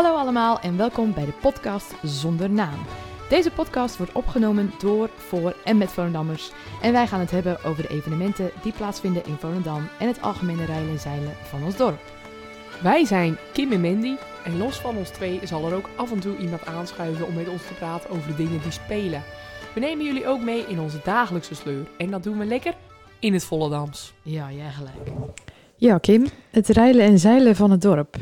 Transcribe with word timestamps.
Hallo 0.00 0.16
allemaal 0.16 0.60
en 0.60 0.76
welkom 0.76 1.14
bij 1.14 1.24
de 1.24 1.32
podcast 1.32 1.94
Zonder 2.02 2.50
Naam. 2.50 2.78
Deze 3.28 3.50
podcast 3.50 3.96
wordt 3.96 4.12
opgenomen 4.12 4.72
door, 4.78 5.10
voor 5.16 5.56
en 5.64 5.78
met 5.78 5.90
Volendammers. 5.90 6.52
En 6.82 6.92
wij 6.92 7.06
gaan 7.06 7.20
het 7.20 7.30
hebben 7.30 7.64
over 7.64 7.82
de 7.82 7.88
evenementen 7.88 8.50
die 8.62 8.72
plaatsvinden 8.72 9.24
in 9.24 9.36
Volendam 9.36 9.88
en 9.98 10.06
het 10.06 10.22
algemene 10.22 10.64
rijden 10.64 10.88
en 10.88 10.98
zeilen 10.98 11.32
van 11.42 11.64
ons 11.64 11.76
dorp. 11.76 12.00
Wij 12.82 13.04
zijn 13.04 13.38
Kim 13.52 13.72
en 13.72 13.80
Mandy 13.80 14.16
en 14.44 14.58
los 14.58 14.80
van 14.80 14.96
ons 14.96 15.08
twee 15.08 15.40
zal 15.46 15.66
er 15.66 15.74
ook 15.74 15.88
af 15.96 16.12
en 16.12 16.20
toe 16.20 16.36
iemand 16.36 16.66
aanschuiven 16.66 17.26
om 17.26 17.34
met 17.34 17.48
ons 17.48 17.66
te 17.66 17.74
praten 17.74 18.10
over 18.10 18.26
de 18.26 18.36
dingen 18.36 18.62
die 18.62 18.72
spelen. 18.72 19.22
We 19.74 19.80
nemen 19.80 20.04
jullie 20.04 20.26
ook 20.26 20.40
mee 20.40 20.64
in 20.66 20.80
onze 20.80 21.00
dagelijkse 21.04 21.54
sleur 21.54 21.86
en 21.98 22.10
dat 22.10 22.22
doen 22.22 22.38
we 22.38 22.44
lekker 22.44 22.74
in 23.18 23.32
het 23.32 23.44
Volendams. 23.44 24.12
Ja, 24.22 24.52
jij 24.52 24.70
gelijk. 24.70 25.10
Ja, 25.76 25.98
Kim, 25.98 26.26
het 26.50 26.68
rijden 26.68 27.02
en 27.02 27.18
zeilen 27.18 27.56
van 27.56 27.70
het 27.70 27.82
dorp. 27.82 28.16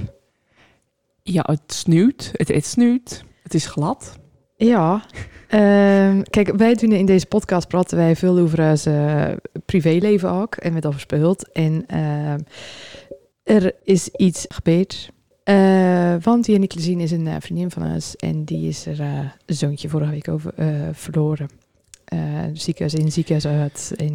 Ja, 1.33 1.43
het 1.47 1.73
snuit, 1.73 2.31
het, 2.33 2.49
het 2.49 2.67
snuit, 2.67 3.25
het 3.43 3.55
is 3.55 3.67
glad. 3.67 4.19
Ja, 4.57 5.05
ehm, 5.49 6.23
kijk, 6.23 6.57
wij 6.57 6.75
doen 6.75 6.93
in 6.93 7.07
deze 7.07 7.27
podcast 7.27 7.69
praten 7.69 7.97
wij 7.97 8.17
veel 8.17 8.39
over 8.39 8.71
ons 8.71 8.87
eh, 8.87 9.33
privéleven 9.67 10.31
ook 10.31 10.55
en 10.55 10.73
met 10.73 10.87
over 10.87 11.01
speelt. 11.01 11.53
En 11.53 11.87
ehm, 11.87 12.39
er 13.43 13.75
is 13.83 14.09
iets 14.09 14.45
gebeurd. 14.49 15.11
Eh, 15.45 16.15
want 16.21 16.45
die 16.45 16.69
zien 16.77 17.01
is 17.01 17.11
een 17.11 17.27
eh, 17.27 17.37
vriendin 17.39 17.71
van 17.71 17.93
ons 17.93 18.17
en 18.17 18.45
die 18.45 18.69
is 18.69 18.87
er 18.87 19.35
zoontje 19.47 19.89
vorige 19.89 20.11
week 20.11 20.29
over 20.29 20.53
verloren. 20.93 21.49
Ziekenhuis 22.53 22.95
in, 22.95 23.13
ziekenhuis 23.13 23.47
uit. 23.47 23.95
Eh, 23.97 24.07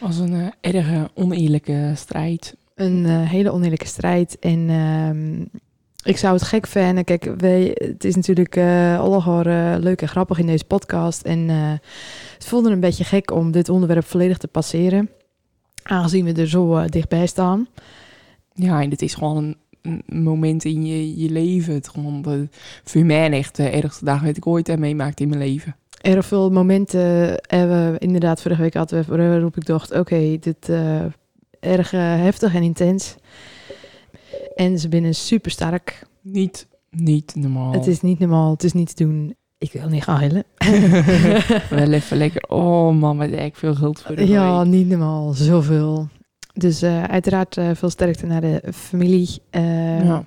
was 0.00 0.18
een 0.18 0.52
erge 0.60 1.10
oneerlijke 1.14 1.92
strijd. 1.94 2.56
een 2.74 3.06
hele 3.06 3.50
oneerlijke 3.50 3.86
strijd. 3.86 4.38
En 4.38 4.68
ehm, 4.68 5.58
ik 6.04 6.16
zou 6.16 6.34
het 6.34 6.42
gek 6.42 6.66
vinden. 6.66 7.04
Kijk, 7.04 7.24
wij, 7.36 7.70
het 7.74 8.04
is 8.04 8.14
natuurlijk 8.14 8.56
eh 8.56 9.00
allemaal 9.00 9.44
eh, 9.44 9.74
leuk 9.78 10.02
en 10.02 10.08
grappig 10.08 10.38
in 10.38 10.46
deze 10.46 10.64
podcast. 10.64 11.22
En 11.22 11.50
eh 11.50 11.72
het 12.34 12.44
voelde 12.44 12.70
een 12.70 12.80
beetje 12.80 13.04
gek 13.04 13.30
om 13.30 13.50
dit 13.50 13.68
onderwerp 13.68 14.04
volledig 14.04 14.38
te 14.38 14.48
passeren. 14.48 15.10
Aangezien 15.82 16.24
we 16.24 16.32
er 16.32 16.48
zo 16.48 16.76
eh, 16.76 16.86
dichtbij 16.86 17.26
staan. 17.26 17.68
Ja, 18.54 18.82
en 18.82 18.90
het 18.90 19.02
is 19.02 19.14
gewoon 19.14 19.36
een, 19.82 20.02
een 20.06 20.22
moment 20.22 20.64
in 20.64 20.86
je, 20.86 21.18
je 21.18 21.30
leven. 21.30 21.74
Het 21.74 21.88
gewoon 21.88 22.22
de, 22.22 22.48
voor 22.84 23.04
mij 23.04 23.30
echt 23.30 23.56
de 23.56 23.68
ergste 23.68 24.04
dag 24.04 24.22
wat 24.22 24.36
ik 24.36 24.46
ooit 24.46 24.66
heb 24.66 24.78
meemaakt 24.78 25.20
in 25.20 25.28
mijn 25.28 25.40
leven. 25.40 25.76
Erg 26.00 26.26
veel 26.26 26.50
momenten 26.50 27.34
hebben 27.46 27.92
we 27.92 27.98
inderdaad 27.98 28.42
vorige 28.42 28.62
week 28.62 28.74
hadden 28.74 29.04
we 29.08 29.16
waarop 29.16 29.56
ik 29.56 29.66
dacht, 29.66 29.92
oké, 29.92 30.38
dit 30.40 30.68
eh 30.68 31.04
erg 31.60 31.90
heftig 31.90 32.54
en 32.54 32.62
intens. 32.62 33.16
En 34.54 34.78
ze 34.78 34.88
binnen 34.88 35.14
super 35.14 35.50
sterk. 35.50 36.02
Niet, 36.22 36.66
niet 36.90 37.34
normaal. 37.34 37.72
Het 37.72 37.86
is 37.86 38.00
niet 38.00 38.18
normaal, 38.18 38.50
het 38.50 38.64
is 38.64 38.72
niet 38.72 38.96
te 38.96 39.04
doen. 39.04 39.34
Ik 39.58 39.72
wil 39.72 39.88
niet 39.88 40.02
gaan 40.02 40.16
huilen. 40.16 40.44
Wel 41.78 41.92
even 41.92 42.16
lekker. 42.16 42.42
Oh 42.48 42.94
man, 42.94 43.16
wat 43.18 43.30
ik 43.30 43.56
veel 43.56 43.74
geld 43.74 44.00
voor 44.00 44.16
de 44.16 44.26
Ja, 44.26 44.58
week. 44.58 44.66
niet 44.72 44.88
normaal. 44.88 45.32
Zoveel. 45.32 46.08
Dus 46.54 46.82
eh, 46.82 47.02
uiteraard 47.04 47.56
eh, 47.56 47.70
veel 47.74 47.90
sterkte 47.90 48.26
naar 48.26 48.40
de 48.40 48.62
familie. 48.74 49.28
Eh, 49.50 50.04
Ja. 50.04 50.24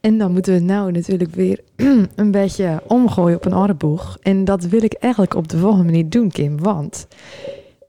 En 0.00 0.18
dan 0.18 0.32
moeten 0.32 0.54
we 0.54 0.60
nou 0.60 0.92
natuurlijk 0.92 1.34
weer 1.34 1.60
een 2.16 2.30
beetje 2.30 2.82
omgooien 2.86 3.36
op 3.36 3.44
een 3.44 3.54
aardboeg. 3.54 4.18
En 4.22 4.44
dat 4.44 4.64
wil 4.64 4.82
ik 4.82 4.92
eigenlijk 4.92 5.34
op 5.34 5.48
de 5.48 5.58
volgende 5.58 5.84
manier 5.84 6.08
doen, 6.08 6.30
Kim. 6.30 6.58
Want 6.60 7.06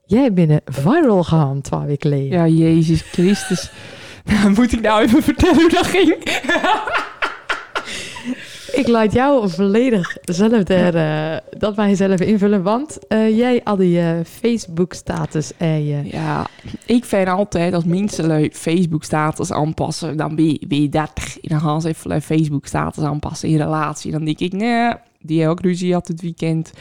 jij 0.06 0.32
bent 0.32 0.60
viral 0.64 1.22
gegaan 1.22 1.60
twee 1.60 1.80
weken 1.80 2.10
geleden. 2.10 2.38
Ja, 2.38 2.46
Jezus 2.46 3.02
Christus. 3.02 3.72
Moet 4.56 4.72
ik 4.72 4.80
nou 4.80 5.02
even 5.02 5.22
vertellen 5.22 5.54
hoe 5.54 5.70
dat 5.70 5.86
ging? 5.86 6.16
Ik 8.72 8.88
laat 8.88 9.12
jou 9.12 9.50
volledig 9.50 10.16
zelf 10.22 10.68
er, 10.68 10.96
eh, 10.96 11.36
dat 11.58 11.76
maar 11.76 11.88
jezelf 11.88 12.20
invullen. 12.20 12.62
Want 12.62 13.06
eh, 13.08 13.36
jij 13.36 13.60
had 13.64 13.78
die 13.78 14.00
eh, 14.00 14.18
Facebook-status 14.24 15.52
en 15.56 15.84
je... 15.84 16.00
Ja, 16.04 16.46
ik 16.86 17.04
vind 17.04 17.28
altijd 17.28 17.74
als 17.74 17.84
mensen 17.84 18.50
Facebook-status 18.52 19.52
aanpassen, 19.52 20.16
dan 20.16 20.36
ben 20.36 20.44
je, 20.44 20.66
ben 20.66 20.82
je 20.82 20.88
30. 20.88 21.40
En 21.40 21.48
dan 21.48 21.60
gaan 21.60 21.80
ze 21.80 21.88
even 21.88 22.22
Facebook-status 22.22 23.04
aanpassen 23.04 23.48
in 23.48 23.56
relatie. 23.56 24.12
Dan 24.12 24.24
denk 24.24 24.38
ik, 24.38 24.52
nee, 24.52 24.92
die 25.20 25.48
ook 25.48 25.60
ruzie 25.60 25.92
had 25.92 26.08
het 26.08 26.20
weekend. 26.20 26.72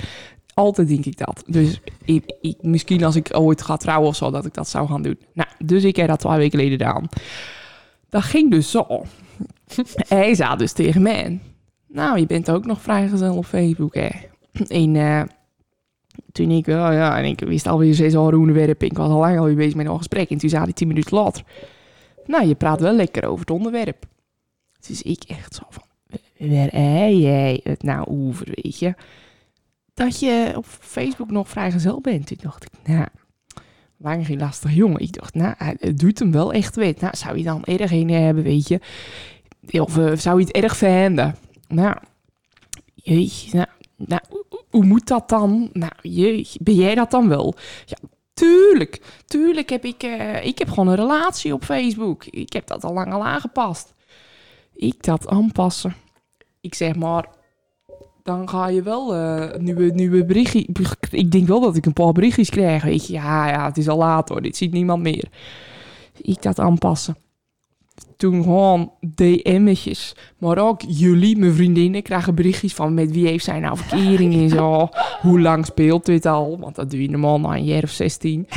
Altijd 0.54 0.88
denk 0.88 1.06
ik 1.06 1.18
dat. 1.18 1.44
Dus 1.48 1.80
ik, 2.06 2.34
ik, 2.42 2.58
misschien 2.62 3.04
als 3.04 3.16
ik 3.16 3.30
ooit 3.32 3.62
ga 3.62 3.78
trouwen 3.78 4.08
of 4.08 4.16
zo, 4.16 4.32
dat 4.32 4.46
ik 4.46 4.54
dat 4.54 4.68
zou 4.68 4.88
gaan 4.88 5.02
doen. 5.02 5.20
Nou, 5.34 5.50
dus 5.66 5.84
ik 5.84 5.96
heb 5.96 6.08
dat 6.08 6.20
twee 6.20 6.38
weken 6.38 6.60
geleden 6.60 6.78
gedaan. 6.78 7.10
Dat 8.10 8.24
ging 8.24 8.52
dus 8.52 8.72
zo. 8.72 8.86
Hij 10.08 10.36
zei 10.36 10.56
dus 10.56 10.72
tegen 10.72 11.02
mij... 11.02 11.40
Nou, 11.88 12.20
je 12.20 12.26
bent 12.26 12.52
ook 12.52 12.66
nog 12.66 12.82
vrijgezel 12.82 13.36
op 13.36 13.46
Facebook, 13.46 13.96
hè? 13.96 14.10
En 14.68 14.96
eh, 14.96 15.22
toen 16.32 16.52
ik, 16.52 16.68
oh 16.68 16.74
ja, 16.74 17.18
en 17.18 17.26
ik 17.26 17.40
wist 17.40 17.68
alweer 17.68 17.94
zes 17.94 18.16
al 18.16 18.26
onderwerp. 18.26 18.84
Ik 18.84 18.98
was 18.98 19.10
al 19.10 19.20
lang 19.20 19.40
alweer 19.40 19.56
bezig 19.56 19.76
met 19.76 19.86
een 19.86 19.98
gesprek. 19.98 20.30
En 20.30 20.38
toen 20.38 20.50
zei 20.50 20.64
hij 20.64 20.74
tien 20.74 20.88
minuten 20.88 21.18
later... 21.18 21.44
Nou, 22.26 22.48
je 22.48 22.56
praat 22.56 22.82
wel 22.82 22.94
lekker 22.94 23.26
over 23.26 23.40
het 23.40 23.50
onderwerp. 23.50 24.06
Dus 24.88 25.02
ik 25.02 25.24
echt 25.28 25.56
zo 25.56 25.64
van... 25.70 25.84
Waar 26.38 26.70
heb 26.72 27.12
jij 27.12 27.60
het 27.64 27.84
nou 27.84 28.08
over, 28.08 28.48
weet 28.52 28.80
je? 28.80 28.94
Dat 30.06 30.20
je 30.20 30.54
op 30.56 30.66
Facebook 30.66 31.32
nog 31.32 31.50
vrijgezel 31.50 32.02
bent. 32.02 32.28
Toen 32.28 32.38
dacht 32.42 32.64
ik, 32.64 32.72
nou... 32.88 33.06
Lang 34.04 34.26
geen 34.26 34.40
lastig 34.40 34.74
jongen. 34.74 35.00
Ik 35.02 35.14
dacht, 35.14 35.34
nou, 35.34 35.54
het 35.60 36.00
doet 36.00 36.20
hem 36.20 36.32
wel 36.32 36.54
echt 36.54 36.76
wet. 36.76 37.02
Nou, 37.02 37.16
zou 37.18 37.38
je 37.38 37.44
dan 37.44 37.64
erg 37.64 37.92
in 37.92 38.10
hebben, 38.10 38.44
weet 38.44 38.68
je? 38.68 38.80
Of 39.82 39.98
eh, 39.98 40.16
zou 40.16 40.40
je 40.40 40.46
het 40.46 40.56
erg 40.56 40.78
vinden? 40.78 41.36
Nou, 41.68 41.96
jeetje, 42.96 43.56
nou, 43.56 43.68
nou, 43.96 44.22
hoe- 44.30 44.64
hoe 44.70 44.86
moet 44.86 45.08
dat 45.08 45.30
dan? 45.30 45.70
Nou, 45.74 45.92
jeetje, 46.02 46.60
ben 46.64 46.76
jij 46.76 46.96
dat 46.96 47.12
dan 47.12 47.28
wel? 47.28 47.56
Ja, 47.86 47.98
tuurlijk. 48.34 49.02
Tuurlijk 49.26 49.70
heb 49.70 49.86
ik... 49.86 50.04
eh, 50.04 50.46
ik 50.46 50.58
heb 50.60 50.70
gewoon 50.70 50.88
een 50.88 50.96
relatie 50.96 51.54
op 51.54 51.64
Facebook. 51.64 52.26
Ik 52.26 52.54
heb 52.54 52.68
dat 52.68 52.84
al 52.84 52.94
lang 52.94 53.14
al 53.14 53.26
aangepast. 53.26 53.94
Ik 54.74 55.04
dat 55.04 55.28
aanpassen. 55.28 55.96
Ik 56.62 56.76
zeg 56.76 56.96
maar... 56.96 57.26
Dan 58.24 58.50
ga 58.50 58.68
je 58.68 58.82
wel 58.82 59.16
eh 59.16 59.60
nieuwe, 59.60 59.92
nieuwe 59.94 60.26
berichtjes... 60.26 60.66
Ik 61.12 61.32
denk 61.32 61.48
wel 61.48 61.60
dat 61.60 61.76
ik 61.76 61.86
een 61.86 61.94
paar 61.94 62.12
berichtjes 62.12 62.50
krijg, 62.50 62.84
weet 62.84 63.08
je. 63.08 63.14
Ja, 63.14 63.50
ja, 63.50 63.66
het 63.66 63.78
is 63.78 63.88
al 63.88 63.98
laat 63.98 64.30
hoor. 64.30 64.42
Dit 64.42 64.58
ziet 64.58 64.72
niemand 64.72 65.02
meer. 65.02 65.24
Ik 66.22 66.42
dat 66.42 66.60
aanpassen. 66.60 67.16
Toen 68.18 68.44
gewoon 68.44 68.92
DM'tjes. 69.16 70.16
Maar 70.38 70.58
ook 70.58 70.82
jullie, 70.88 71.38
mijn 71.38 71.54
vriendinnen, 71.54 72.02
krijgen 72.02 72.36
berichtjes 72.36 72.74
van 72.74 72.94
met 72.94 73.12
wie 73.12 73.28
heeft 73.28 73.44
zij 73.44 73.60
nou 73.60 73.78
verkering 73.78 74.34
en 74.34 74.50
zo. 74.50 74.90
Hoe 75.22 75.42
lang 75.42 75.66
speelt 75.66 76.06
dit 76.06 76.26
al? 76.26 76.58
Want 76.60 76.76
dat 76.76 76.90
doe 76.90 77.02
je 77.02 77.10
normaal 77.10 77.40
na 77.40 77.56
een 77.56 77.64
jaar 77.64 77.84
of 77.84 77.90
16. 77.90 78.48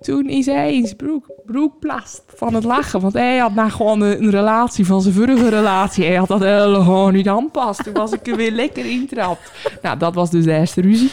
Toen 0.00 0.28
is 0.28 0.46
hij 0.46 0.70
eens 0.70 0.92
broek, 0.94 1.26
broekplast 1.46 2.22
van 2.34 2.54
het 2.54 2.64
lachen. 2.64 3.00
Want 3.00 3.12
hij 3.12 3.36
had 3.38 3.54
nou 3.54 3.70
gewoon 3.70 4.00
een, 4.00 4.22
een 4.22 4.30
relatie 4.30 4.86
van 4.86 5.02
zijn 5.02 5.14
vorige 5.14 5.48
relatie. 5.48 6.04
Hij 6.04 6.14
had 6.16 6.28
dat 6.28 6.40
helemaal 6.40 7.08
niet 7.08 7.28
aanpast. 7.28 7.84
Toen 7.84 7.92
was 7.92 8.12
ik 8.12 8.26
er 8.26 8.36
weer 8.36 8.52
lekker 8.52 8.86
intrapt. 8.90 9.52
Nou, 9.82 9.98
dat 9.98 10.14
was 10.14 10.30
dus 10.30 10.44
de 10.44 10.52
eerste 10.52 10.80
ruzie. 10.80 11.10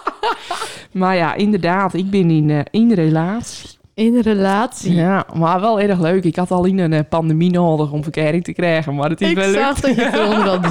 maar 0.92 1.16
ja, 1.16 1.34
inderdaad, 1.34 1.94
ik 1.94 2.10
ben 2.10 2.30
in, 2.30 2.50
eh, 2.50 2.58
in 2.70 2.92
relatie. 2.92 3.68
In 3.94 4.14
een 4.14 4.22
relatie. 4.22 4.94
Ja, 4.94 5.26
maar 5.34 5.60
wel 5.60 5.80
erg 5.80 6.00
leuk. 6.00 6.24
Ik 6.24 6.36
had 6.36 6.50
al 6.50 6.64
in 6.64 6.78
een 6.78 6.92
eh, 6.92 7.00
pandemie 7.08 7.50
nodig 7.50 7.92
om 7.92 8.02
verkering 8.02 8.44
te 8.44 8.52
krijgen, 8.52 8.94
maar 8.94 9.10
het 9.10 9.20
is 9.20 9.30
Ik 9.30 9.36
wel 9.36 9.50
leuk. 9.50 9.60
zag 9.60 9.80
dat 9.80 9.94
je 9.94 10.02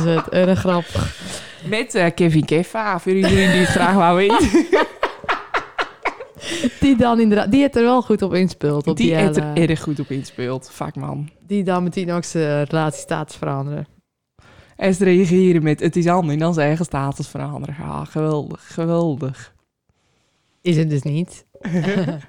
het. 0.09 0.29
Erg 0.47 0.59
grappig. 0.59 1.15
Met 1.65 1.95
eh, 1.95 2.05
Kevin 2.15 2.45
Keffa, 2.45 2.99
voor 2.99 3.11
iedereen 3.11 3.51
die 3.51 3.59
het 3.59 3.69
graag 3.69 3.93
wou 3.93 4.15
weten. 4.15 4.49
Die 6.79 6.97
dan 6.97 7.19
inderdaad, 7.19 7.51
die 7.51 7.63
het 7.63 7.75
er 7.75 7.83
wel 7.83 8.01
goed 8.01 8.21
op 8.21 8.33
inspeelt. 8.33 8.87
Op 8.87 8.97
die, 8.97 9.05
Die 9.05 9.15
het 9.15 9.37
er 9.37 9.69
erg 9.69 9.81
goed 9.81 9.99
op 9.99 10.11
inspeelt. 10.11 10.69
Fuck 10.71 10.95
man. 10.95 11.29
die 11.47 11.63
dan 11.63 11.83
meteen 11.83 12.11
ook 12.11 12.23
zijn 12.23 12.63
relatiestatus 12.63 13.35
veranderen. 13.35 13.87
En 14.75 14.93
ze 14.93 15.03
reageren 15.03 15.63
met 15.63 15.79
het 15.79 15.95
is 15.95 16.07
anders 16.07 16.33
en 16.33 16.39
dan 16.39 16.53
zijn 16.53 16.67
eigen 16.67 16.85
status 16.85 17.27
veranderen. 17.27 17.75
Ja, 17.79 18.05
geweldig, 18.05 18.73
geweldig. 18.73 19.53
Is 20.61 20.77
het 20.77 20.89
dus 20.89 21.01
niet. 21.01 21.45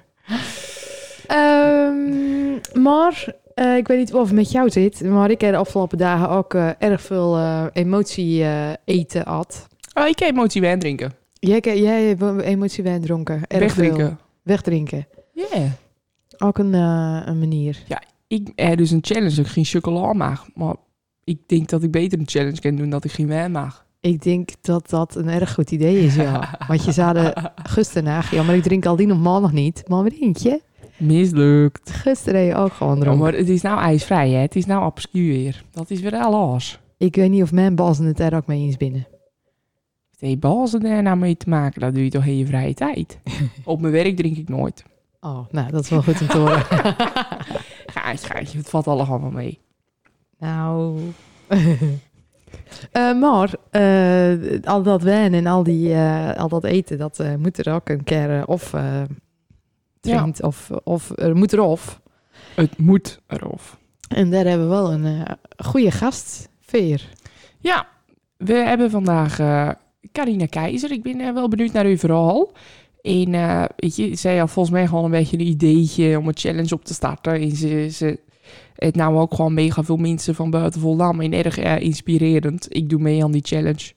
Ehm, 1.27 2.81
maar 2.81 3.35
eh, 3.53 3.77
ik 3.77 3.87
weet 3.87 3.97
niet 3.97 4.13
of 4.13 4.27
het 4.27 4.35
met 4.35 4.51
jou 4.51 4.69
zit, 4.69 5.03
maar 5.03 5.31
ik 5.31 5.41
heb 5.41 5.51
de 5.51 5.57
afgelopen 5.57 5.97
dagen 5.97 6.29
ook 6.29 6.53
eh, 6.53 6.69
erg 6.79 7.01
veel 7.01 7.37
eh, 7.37 7.65
emotie 7.73 8.45
eten 8.85 9.27
had. 9.27 9.67
Oh, 9.93 10.07
ik 10.07 10.19
heb 10.19 10.29
emotie 10.29 10.61
wijn 10.61 10.79
drinken. 10.79 11.13
Jij, 11.49 11.59
jij 11.81 12.17
emotie 12.41 12.83
wijn 12.83 13.01
dronken. 13.01 13.35
Erg 13.47 13.73
veel. 13.73 13.83
Wegdrinken. 13.83 14.19
Wegdrinken. 14.43 15.07
Ja. 15.33 15.77
Ook 16.37 16.57
een, 16.57 16.73
eh, 16.73 17.21
een 17.25 17.39
manier. 17.39 17.83
Ik 18.27 18.51
heb 18.55 18.77
dus 18.77 18.91
een 18.91 18.99
challenge 19.01 19.41
ik 19.41 19.47
geen 19.47 19.65
chocola 19.65 20.13
mag. 20.13 20.47
Maar 20.55 20.75
ik 21.23 21.37
denk 21.45 21.69
dat 21.69 21.83
ik 21.83 21.91
beter 21.91 22.19
een 22.19 22.27
challenge 22.27 22.59
kan 22.59 22.75
doen 22.75 22.89
dat 22.89 23.03
ik 23.03 23.11
geen 23.11 23.27
wijn 23.27 23.51
mag. 23.51 23.85
Ik 23.99 24.21
denk 24.23 24.49
dat 24.61 24.89
dat 24.89 25.15
een 25.15 25.27
erg 25.29 25.53
goed 25.53 25.71
idee 25.71 25.99
is, 25.99 26.15
ja. 26.15 26.55
Want 26.67 26.83
je 26.85 26.91
de 27.13 27.51
gisteren 27.63 28.03
ja, 28.31 28.43
maar 28.43 28.55
ik 28.55 28.63
drink 28.63 28.85
al 28.85 28.95
die 28.95 29.07
nog 29.07 29.19
maandag 29.21 29.51
niet. 29.51 29.83
Maar 29.87 30.03
wat 30.03 30.13
denk 30.19 30.37
je? 30.37 30.61
Mislukt. 30.97 31.91
Gisteren 31.91 32.55
ook 32.55 32.73
gewoon 32.73 32.95
Ja, 32.95 33.01
dronken. 33.01 33.23
maar 33.23 33.33
het 33.33 33.49
is 33.49 33.61
nou 33.61 33.79
ijsvrij, 33.79 34.29
hè? 34.29 34.39
Het 34.39 34.55
is 34.55 34.65
nou 34.65 34.83
weer. 35.31 35.63
Dat 35.71 35.89
is 35.89 36.01
weer 36.01 36.15
alles. 36.15 36.79
Ik 36.97 37.15
weet 37.15 37.29
niet 37.29 37.43
of 37.43 37.51
mijn 37.51 37.75
bazen 37.75 38.05
het 38.05 38.19
er 38.19 38.35
ook 38.35 38.47
mee 38.47 38.61
eens 38.61 38.77
binnen. 38.77 39.07
Heeft 40.21 40.39
bazen 40.39 40.79
daar 40.79 41.03
nou 41.03 41.17
mee 41.17 41.37
te 41.37 41.49
maken? 41.49 41.81
Dat 41.81 41.93
doe 41.93 42.03
je 42.03 42.09
toch 42.09 42.25
in 42.25 42.37
je 42.37 42.45
vrije 42.45 42.73
tijd? 42.73 43.19
Op 43.63 43.81
mijn 43.81 43.93
werk 43.93 44.15
drink 44.15 44.37
ik 44.37 44.49
nooit. 44.49 44.83
Oh, 45.19 45.47
nou, 45.51 45.71
dat 45.71 45.83
is 45.83 45.89
wel 45.89 46.01
goed 46.01 46.21
om 46.21 46.27
te 46.27 46.37
horen. 46.37 46.65
Gaatje, 47.93 48.27
gaatje, 48.27 48.57
het 48.57 48.69
valt 48.69 48.87
allemaal 48.87 49.31
mee. 49.31 49.59
nou... 50.39 50.99
Eh, 52.91 53.19
maar 53.19 53.53
eh, 53.69 54.63
al 54.63 54.83
dat 54.83 55.01
wijn 55.01 55.33
en 55.33 55.45
al, 55.45 55.63
die, 55.63 55.93
eh, 55.93 56.33
al 56.33 56.47
dat 56.47 56.63
eten, 56.63 56.97
dat 56.97 57.23
moet 57.37 57.65
er 57.65 57.73
ook 57.73 57.89
een 57.89 58.03
keer 58.03 58.47
of 58.47 58.73
drinkt 59.99 60.43
of, 60.43 60.69
of 60.83 61.11
er 61.15 61.35
moet 61.35 61.53
erop. 61.53 62.01
Het 62.55 62.77
moet 62.77 63.19
erop. 63.27 63.61
En 64.07 64.31
daar 64.31 64.45
hebben 64.45 64.69
we 64.69 64.73
wel 64.73 64.93
een 64.93 65.25
goede 65.57 65.91
gast, 65.91 66.49
Veer. 66.61 67.09
Ja, 67.59 67.87
we 68.37 68.53
hebben 68.53 68.89
vandaag 68.91 69.39
Carina 70.11 70.45
Keizer. 70.45 70.91
Ik 70.91 71.03
ben 71.03 71.19
eh, 71.19 71.33
wel 71.33 71.47
benieuwd 71.47 71.71
naar 71.71 71.85
uw 71.85 71.97
verhaal. 71.97 72.51
En 73.01 73.33
eh, 73.33 73.63
weet 73.75 73.95
je, 73.95 74.15
zij 74.15 74.37
had 74.37 74.51
volgens 74.51 74.75
mij 74.75 74.87
gewoon 74.87 75.03
een 75.03 75.11
beetje 75.11 75.37
een 75.37 75.47
ideetje 75.47 76.17
om 76.17 76.27
een 76.27 76.37
challenge 76.37 76.73
op 76.73 76.85
te 76.85 76.93
starten. 76.93 77.33
En 77.33 77.55
ze, 77.55 77.87
ze 77.91 78.19
het 78.75 78.95
nou 78.95 79.17
ook 79.17 79.33
gewoon 79.33 79.53
mega 79.53 79.83
veel 79.83 79.97
mensen 79.97 80.35
van 80.35 80.49
buiten 80.49 80.81
Volendam 80.81 81.21
en 81.21 81.33
erg 81.33 81.57
eh, 81.57 81.79
inspirerend. 81.79 82.65
Ik 82.75 82.89
doe 82.89 82.99
mee 82.99 83.23
aan 83.23 83.31
die 83.31 83.45
challenge. 83.45 83.91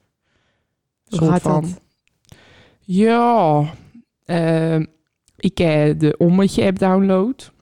Hoe 1.05 1.19
Soort 1.19 1.31
gaat 1.31 1.43
van- 1.43 1.61
dat? 1.61 1.81
Ja, 2.81 3.65
ehm, 4.25 4.85
ik 5.37 5.59
heb 5.59 5.99
de 5.99 6.15
Ommetje 6.19 6.65
app 6.65 6.79
download. 6.79 7.53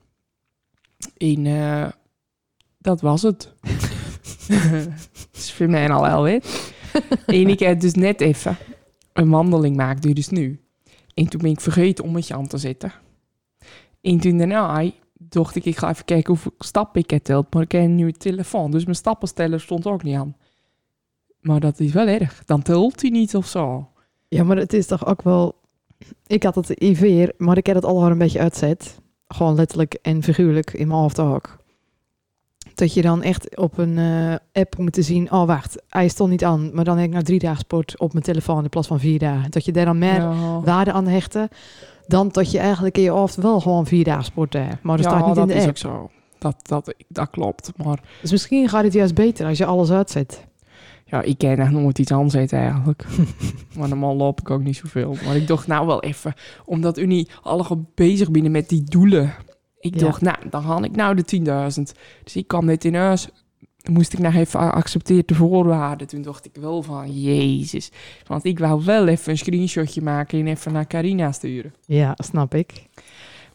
En 1.17 1.43
dat 2.77 3.01
was 3.01 3.21
het. 3.21 3.53
Dat 4.47 4.87
is 5.33 5.51
voor 5.53 5.69
mij 5.69 5.89
al 5.89 6.01
wel. 6.01 6.39
En 7.25 7.47
ik 7.47 7.59
heb 7.59 7.79
dus 7.79 7.93
net 7.93 8.21
even 8.21 8.57
een 9.13 9.29
wandeling 9.29 9.75
gemaakt, 9.75 10.15
dus 10.15 10.29
nu. 10.29 10.59
En 11.13 11.27
toen 11.27 11.41
ben 11.41 11.51
ik 11.51 11.61
vergeten 11.61 12.03
Ommetje 12.03 12.33
aan 12.33 12.47
te 12.47 12.57
zetten. 12.57 12.93
En 14.01 14.19
toen 14.19 14.37
daarna 14.37 14.91
dacht 15.13 15.55
ik, 15.55 15.65
ik 15.65 15.77
ga 15.77 15.89
even 15.89 16.05
kijken 16.05 16.33
hoeveel 16.33 16.53
stappen 16.57 17.01
ik 17.01 17.09
heb 17.09 17.23
teld. 17.23 17.53
Maar 17.53 17.63
ik 17.63 17.71
heb 17.71 17.81
een 17.81 17.95
nieuwe 17.95 18.11
telefoon, 18.11 18.71
dus 18.71 18.83
mijn 18.83 18.95
stappensteller 18.95 19.59
stond 19.59 19.87
ook 19.87 20.03
niet 20.03 20.15
aan. 20.15 20.35
Maar 21.39 21.59
dat 21.59 21.79
is 21.79 21.91
wel 21.91 22.07
erg. 22.07 22.45
Dan 22.45 22.61
telt 22.61 23.01
hij 23.01 23.09
niet 23.09 23.35
of 23.35 23.47
zo. 23.47 23.89
Ja, 24.27 24.43
maar 24.43 24.57
het 24.57 24.73
is 24.73 24.87
toch 24.87 25.05
ook 25.05 25.21
wel... 25.21 25.61
Ik 26.27 26.43
had 26.43 26.55
het 26.55 26.73
Veer, 26.77 27.33
maar 27.37 27.57
ik 27.57 27.65
heb 27.65 27.75
het 27.75 27.85
al 27.85 28.05
een 28.05 28.17
beetje 28.17 28.39
uitzet. 28.39 29.01
Gewoon 29.27 29.55
letterlijk 29.55 29.93
en 29.93 30.23
figuurlijk 30.23 30.73
in 30.73 30.87
mijn 30.87 30.99
hoofd 30.99 31.19
ook. 31.19 31.62
Dat 32.83 32.93
je 32.93 33.01
dan 33.01 33.21
echt 33.21 33.57
op 33.57 33.77
een 33.77 33.97
eh, 33.97 34.35
app 34.61 34.77
moet 34.77 34.97
zien... 34.99 35.31
Oh, 35.31 35.45
wacht, 35.45 35.81
hij 35.89 36.07
stond 36.07 36.29
niet 36.29 36.43
aan. 36.43 36.69
Maar 36.73 36.83
dan 36.83 36.97
heb 36.97 37.05
ik 37.05 37.11
nou 37.11 37.23
drie 37.23 37.39
dagen 37.39 37.59
sport 37.59 37.99
op 37.99 38.13
mijn 38.13 38.25
telefoon 38.25 38.63
in 38.63 38.69
plaats 38.69 38.87
van 38.87 38.99
vier 38.99 39.19
dagen. 39.19 39.51
Dat 39.51 39.65
je 39.65 39.71
daar 39.71 39.85
dan 39.85 39.97
meer 39.97 40.13
Ja. 40.21 40.59
waarde 40.61 40.91
aan 40.91 41.07
hechten... 41.07 41.47
dan 42.07 42.29
dat 42.31 42.51
je 42.51 42.59
eigenlijk 42.59 42.97
in 42.97 43.03
je 43.03 43.09
hoofd 43.09 43.35
wel 43.35 43.59
gewoon 43.59 43.85
vier 43.85 44.03
dagen 44.03 44.23
sport 44.23 44.53
hebt. 44.53 44.81
Maar 44.83 44.97
dat 44.97 45.05
ja, 45.05 45.11
staat 45.11 45.27
niet 45.27 45.35
in 45.37 45.41
dat 45.41 45.47
de 45.47 45.53
is 45.53 45.61
app. 45.61 45.69
ook 45.69 45.77
zo. 45.77 46.09
Dat, 46.39 46.55
dat, 46.61 46.93
dat 47.07 47.29
klopt. 47.29 47.71
Maar 47.83 47.99
Dus 48.21 48.31
misschien 48.31 48.69
gaat 48.69 48.83
het 48.83 48.93
juist 48.93 49.13
beter 49.15 49.47
als 49.47 49.57
je 49.57 49.65
alles 49.65 49.91
uitzet. 49.91 50.45
ja, 51.05 51.21
ik 51.21 51.37
ken 51.37 51.57
echt 51.59 51.71
nooit 51.71 51.99
iets 51.99 52.11
aanzetten 52.11 52.59
eigenlijk. 52.59 53.05
maar 53.77 53.87
normaal 53.89 54.15
loop 54.15 54.39
ik 54.39 54.49
ook 54.49 54.63
niet 54.63 54.75
zoveel. 54.75 55.15
Maar 55.25 55.35
ik 55.35 55.47
dacht 55.47 55.67
nou 55.67 55.87
wel 55.87 56.01
even, 56.03 56.33
omdat 56.65 56.97
u 56.97 57.05
niet 57.05 57.31
alle 57.41 57.65
bezig 57.95 58.31
binnen 58.31 58.51
met 58.51 58.69
die 58.69 58.83
doelen. 58.83 59.33
Ik 59.83 59.93
Ja. 59.93 59.99
dacht, 59.99 60.21
nou, 60.21 60.37
dan 60.49 60.63
haal 60.63 60.83
ik 60.83 60.95
nou 60.95 61.15
de 61.15 61.25
10.000. 61.25 61.93
Dus 62.23 62.35
ik 62.35 62.47
kwam 62.47 62.65
net 62.65 62.85
in 62.85 62.95
huis. 62.95 63.27
Moest 63.91 64.13
ik 64.13 64.19
nog 64.19 64.33
even 64.33 64.59
accepteer 64.73 65.25
de 65.25 65.35
voorwaarden. 65.35 66.07
Toen 66.07 66.21
dacht 66.21 66.45
ik 66.45 66.55
wel 66.55 66.81
van, 66.83 67.21
jezus. 67.21 67.91
Want 68.27 68.45
ik 68.45 68.59
wou 68.59 68.83
wel 68.85 69.07
even 69.07 69.31
een 69.31 69.37
screenshotje 69.37 70.01
maken 70.01 70.39
en 70.39 70.47
even 70.47 70.73
naar 70.73 70.87
Carina 70.87 71.31
sturen. 71.31 71.73
Ja, 71.85 72.15
snap 72.17 72.53
ik. 72.55 72.85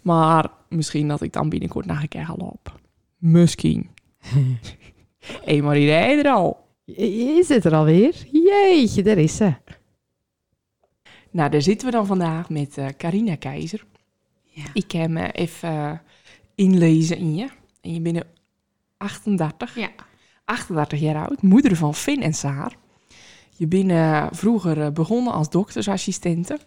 Maar 0.03 0.51
misschien 0.69 1.09
dat 1.09 1.23
ik 1.23 1.33
dan 1.33 1.49
binnenkort 1.49 1.87
nog 1.87 2.03
een 2.03 2.09
keer 2.09 2.29
lopen. 2.37 2.73
Misschien. 3.19 3.89
Hé, 5.45 5.61
maar 5.61 5.75
die 5.75 5.87
rijden 5.87 6.25
er 6.25 6.33
al. 6.33 6.67
Je 6.85 7.43
zit 7.47 7.65
er 7.65 7.75
alweer. 7.75 8.15
Jeetje, 8.33 9.03
daar 9.03 9.19
is 9.19 9.37
ze. 9.37 9.53
Nou, 11.31 11.51
daar 11.51 11.63
zitten 11.63 11.87
we 11.87 11.93
dan 11.93 12.07
vandaag 12.07 12.49
met 12.51 12.79
eh 12.79 12.87
Carina 12.97 13.35
Keizer. 13.37 13.85
Ja. 14.45 14.65
Ik 14.73 14.93
heb 14.93 15.11
me 15.11 15.33
even 15.33 15.69
eh, 15.69 15.93
inlezen 16.59 17.17
in 17.17 17.35
je. 17.35 17.49
En 17.81 17.95
je 17.95 18.01
bent 18.01 18.25
38. 18.97 19.75
Ja. 19.75 19.91
38 20.45 21.01
jaar 21.01 21.29
oud, 21.29 21.43
moeder 21.43 21.77
van 21.77 21.95
Finn 21.95 22.23
en 22.23 22.35
Saar. 22.35 22.77
Je 23.57 23.67
bent 23.67 23.91
eh, 23.91 24.27
vroeger 24.31 24.83
eh, 24.83 24.91
begonnen 24.91 25.33
als 25.33 25.51
doktersassistente. 25.51 26.59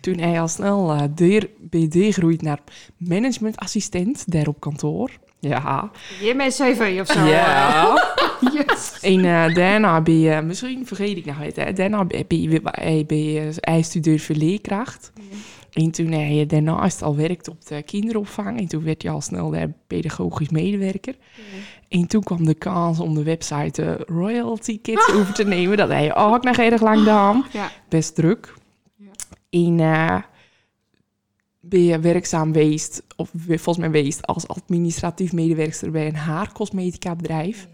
Toen 0.00 0.18
hij 0.18 0.40
al 0.40 0.48
snel 0.48 0.92
eh 0.92 1.02
deer, 1.14 1.50
ben 1.58 1.80
je 1.80 1.88
deurgegroeid 1.88 2.42
naar 2.42 2.60
managementassistent, 2.96 4.32
daar 4.32 4.46
op 4.46 4.60
kantoor. 4.60 5.10
Ja. 5.40 5.90
Je 6.20 6.36
bent 6.36 6.54
CV 6.54 6.98
of 7.00 7.06
zo. 7.06 7.24
Ja. 7.24 7.92
Yes. 8.52 8.98
En 9.00 9.24
eh, 9.24 9.54
daarna 9.54 10.00
ben 10.00 10.18
je, 10.18 10.40
misschien 10.40 10.86
vergeet 10.86 11.16
ik 11.16 11.24
nou 11.24 11.44
het, 11.44 11.56
hè, 11.56 11.72
daarna 11.72 12.04
ben 12.04 12.40
je, 12.40 13.04
ben 13.06 13.24
je, 13.24 13.52
hij 13.56 13.82
studeerde 13.82 14.22
voor 14.22 14.34
leerkracht. 14.34 15.12
En 15.74 15.90
toen 15.90 16.12
hij 16.12 16.34
je 16.34 16.46
daarnaast 16.46 17.02
al 17.02 17.16
werkte 17.16 17.50
op 17.50 17.66
de 17.66 17.82
kinderopvang. 17.82 18.58
En 18.58 18.66
toen 18.66 18.84
werd 18.84 19.02
hij 19.02 19.12
al 19.12 19.20
snel 19.20 19.50
daar 19.50 19.72
pedagogisch 19.86 20.48
medewerker. 20.48 21.16
En 21.88 22.06
toen 22.06 22.22
kwam 22.22 22.44
de 22.44 22.54
kans 22.54 23.00
om 23.00 23.14
de 23.14 23.22
website 23.22 23.84
eh, 23.84 24.00
Royalty 24.16 24.80
Kids 24.80 25.12
over 25.12 25.34
te 25.34 25.44
nemen. 25.44 25.76
Dat 25.76 25.88
hij 25.88 26.16
ook 26.16 26.42
nog 26.44 26.56
erg 26.56 26.80
lang 26.80 26.98
gedaan. 26.98 27.44
Ja. 27.52 27.70
Best 27.88 28.14
druk. 28.14 28.54
Ja. 28.96 29.10
En 29.50 29.80
eh, 29.80 30.22
ben 31.60 31.84
je 31.84 31.98
werkzaam 31.98 32.52
geweest, 32.52 33.02
of 33.16 33.30
volgens 33.46 33.76
mij 33.76 33.86
geweest, 33.86 34.26
als 34.26 34.48
administratief 34.48 35.32
medewerker 35.32 35.90
bij 35.90 36.06
een 36.06 36.16
haarcosmetica 36.16 37.16
bedrijf. 37.16 37.68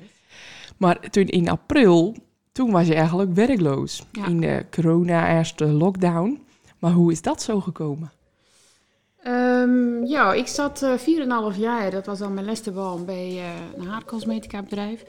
Maar 0.77 1.11
toen 1.11 1.27
in 1.27 1.49
april, 1.49 2.17
toen 2.53 2.71
was 2.71 2.87
je 2.87 2.95
eigenlijk 2.95 3.35
werkloos. 3.35 4.03
In 4.27 4.41
de 4.41 4.67
corona-eerste 4.71 5.67
lockdown. 5.67 6.41
Maar 6.81 6.93
hoe 6.93 7.13
is 7.13 7.23
dat 7.23 7.43
zo 7.43 7.61
gekomen? 7.61 8.11
Ehm, 9.23 10.05
ja, 10.05 10.33
ik 10.33 10.47
zat 10.47 10.83
eh 10.83 10.93
4,5 11.53 11.57
jaar, 11.59 11.91
dat 11.91 12.07
was 12.07 12.19
dan 12.19 12.35
mijn 12.35 12.47
laatste 12.47 12.71
baan 12.71 13.05
bij 13.05 13.29
eh, 13.39 13.45
een 13.77 13.87
haarcosmetica 13.87 14.63
bedrijf. 14.63 15.05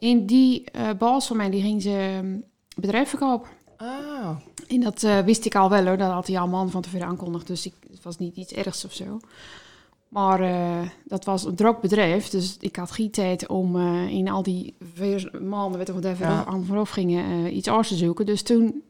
En 0.00 0.26
die 0.26 0.64
baas 0.98 1.26
van 1.26 1.36
mij, 1.36 1.50
die 1.50 1.62
ging 1.62 1.82
ze 1.82 1.90
ehm, 2.20 2.36
bedrijf 2.76 3.08
verkopen. 3.08 3.48
Ah, 3.76 4.30
En 4.68 4.80
dat 4.80 5.00
wist 5.24 5.44
ik 5.44 5.54
al 5.54 5.70
wel 5.70 5.86
hoor, 5.86 5.96
dat 5.96 6.10
had 6.10 6.26
hij 6.26 6.38
al 6.38 6.48
man 6.48 6.70
van 6.70 6.82
tevoren 6.82 7.06
aankondigd. 7.06 7.46
Dus 7.46 7.66
ik, 7.66 7.74
het 7.90 8.02
was 8.02 8.18
niet 8.18 8.36
iets 8.36 8.52
ergs 8.52 8.84
of 8.84 8.92
zo. 8.92 9.20
Maar 10.08 10.40
dat 11.04 11.24
was 11.24 11.44
een 11.44 11.54
druk 11.54 11.80
bedrijf, 11.80 12.28
dus 12.28 12.56
ik 12.60 12.76
had 12.76 12.90
geen 12.90 13.10
tijd 13.10 13.46
om 13.48 13.76
in 14.08 14.28
al 14.28 14.42
die 14.42 14.74
vier 14.94 15.30
maanden, 15.42 15.78
weet 15.78 15.88
ik 15.88 15.94
wat 15.94 16.04
even 16.04 16.26
Ja. 16.26 16.44
aan 16.44 16.64
vooraf 16.64 16.90
gingen, 16.90 17.56
iets 17.56 17.68
anders 17.68 17.88
te 17.88 17.94
zoeken. 17.96 18.26
Dus 18.26 18.42
toen 18.42 18.82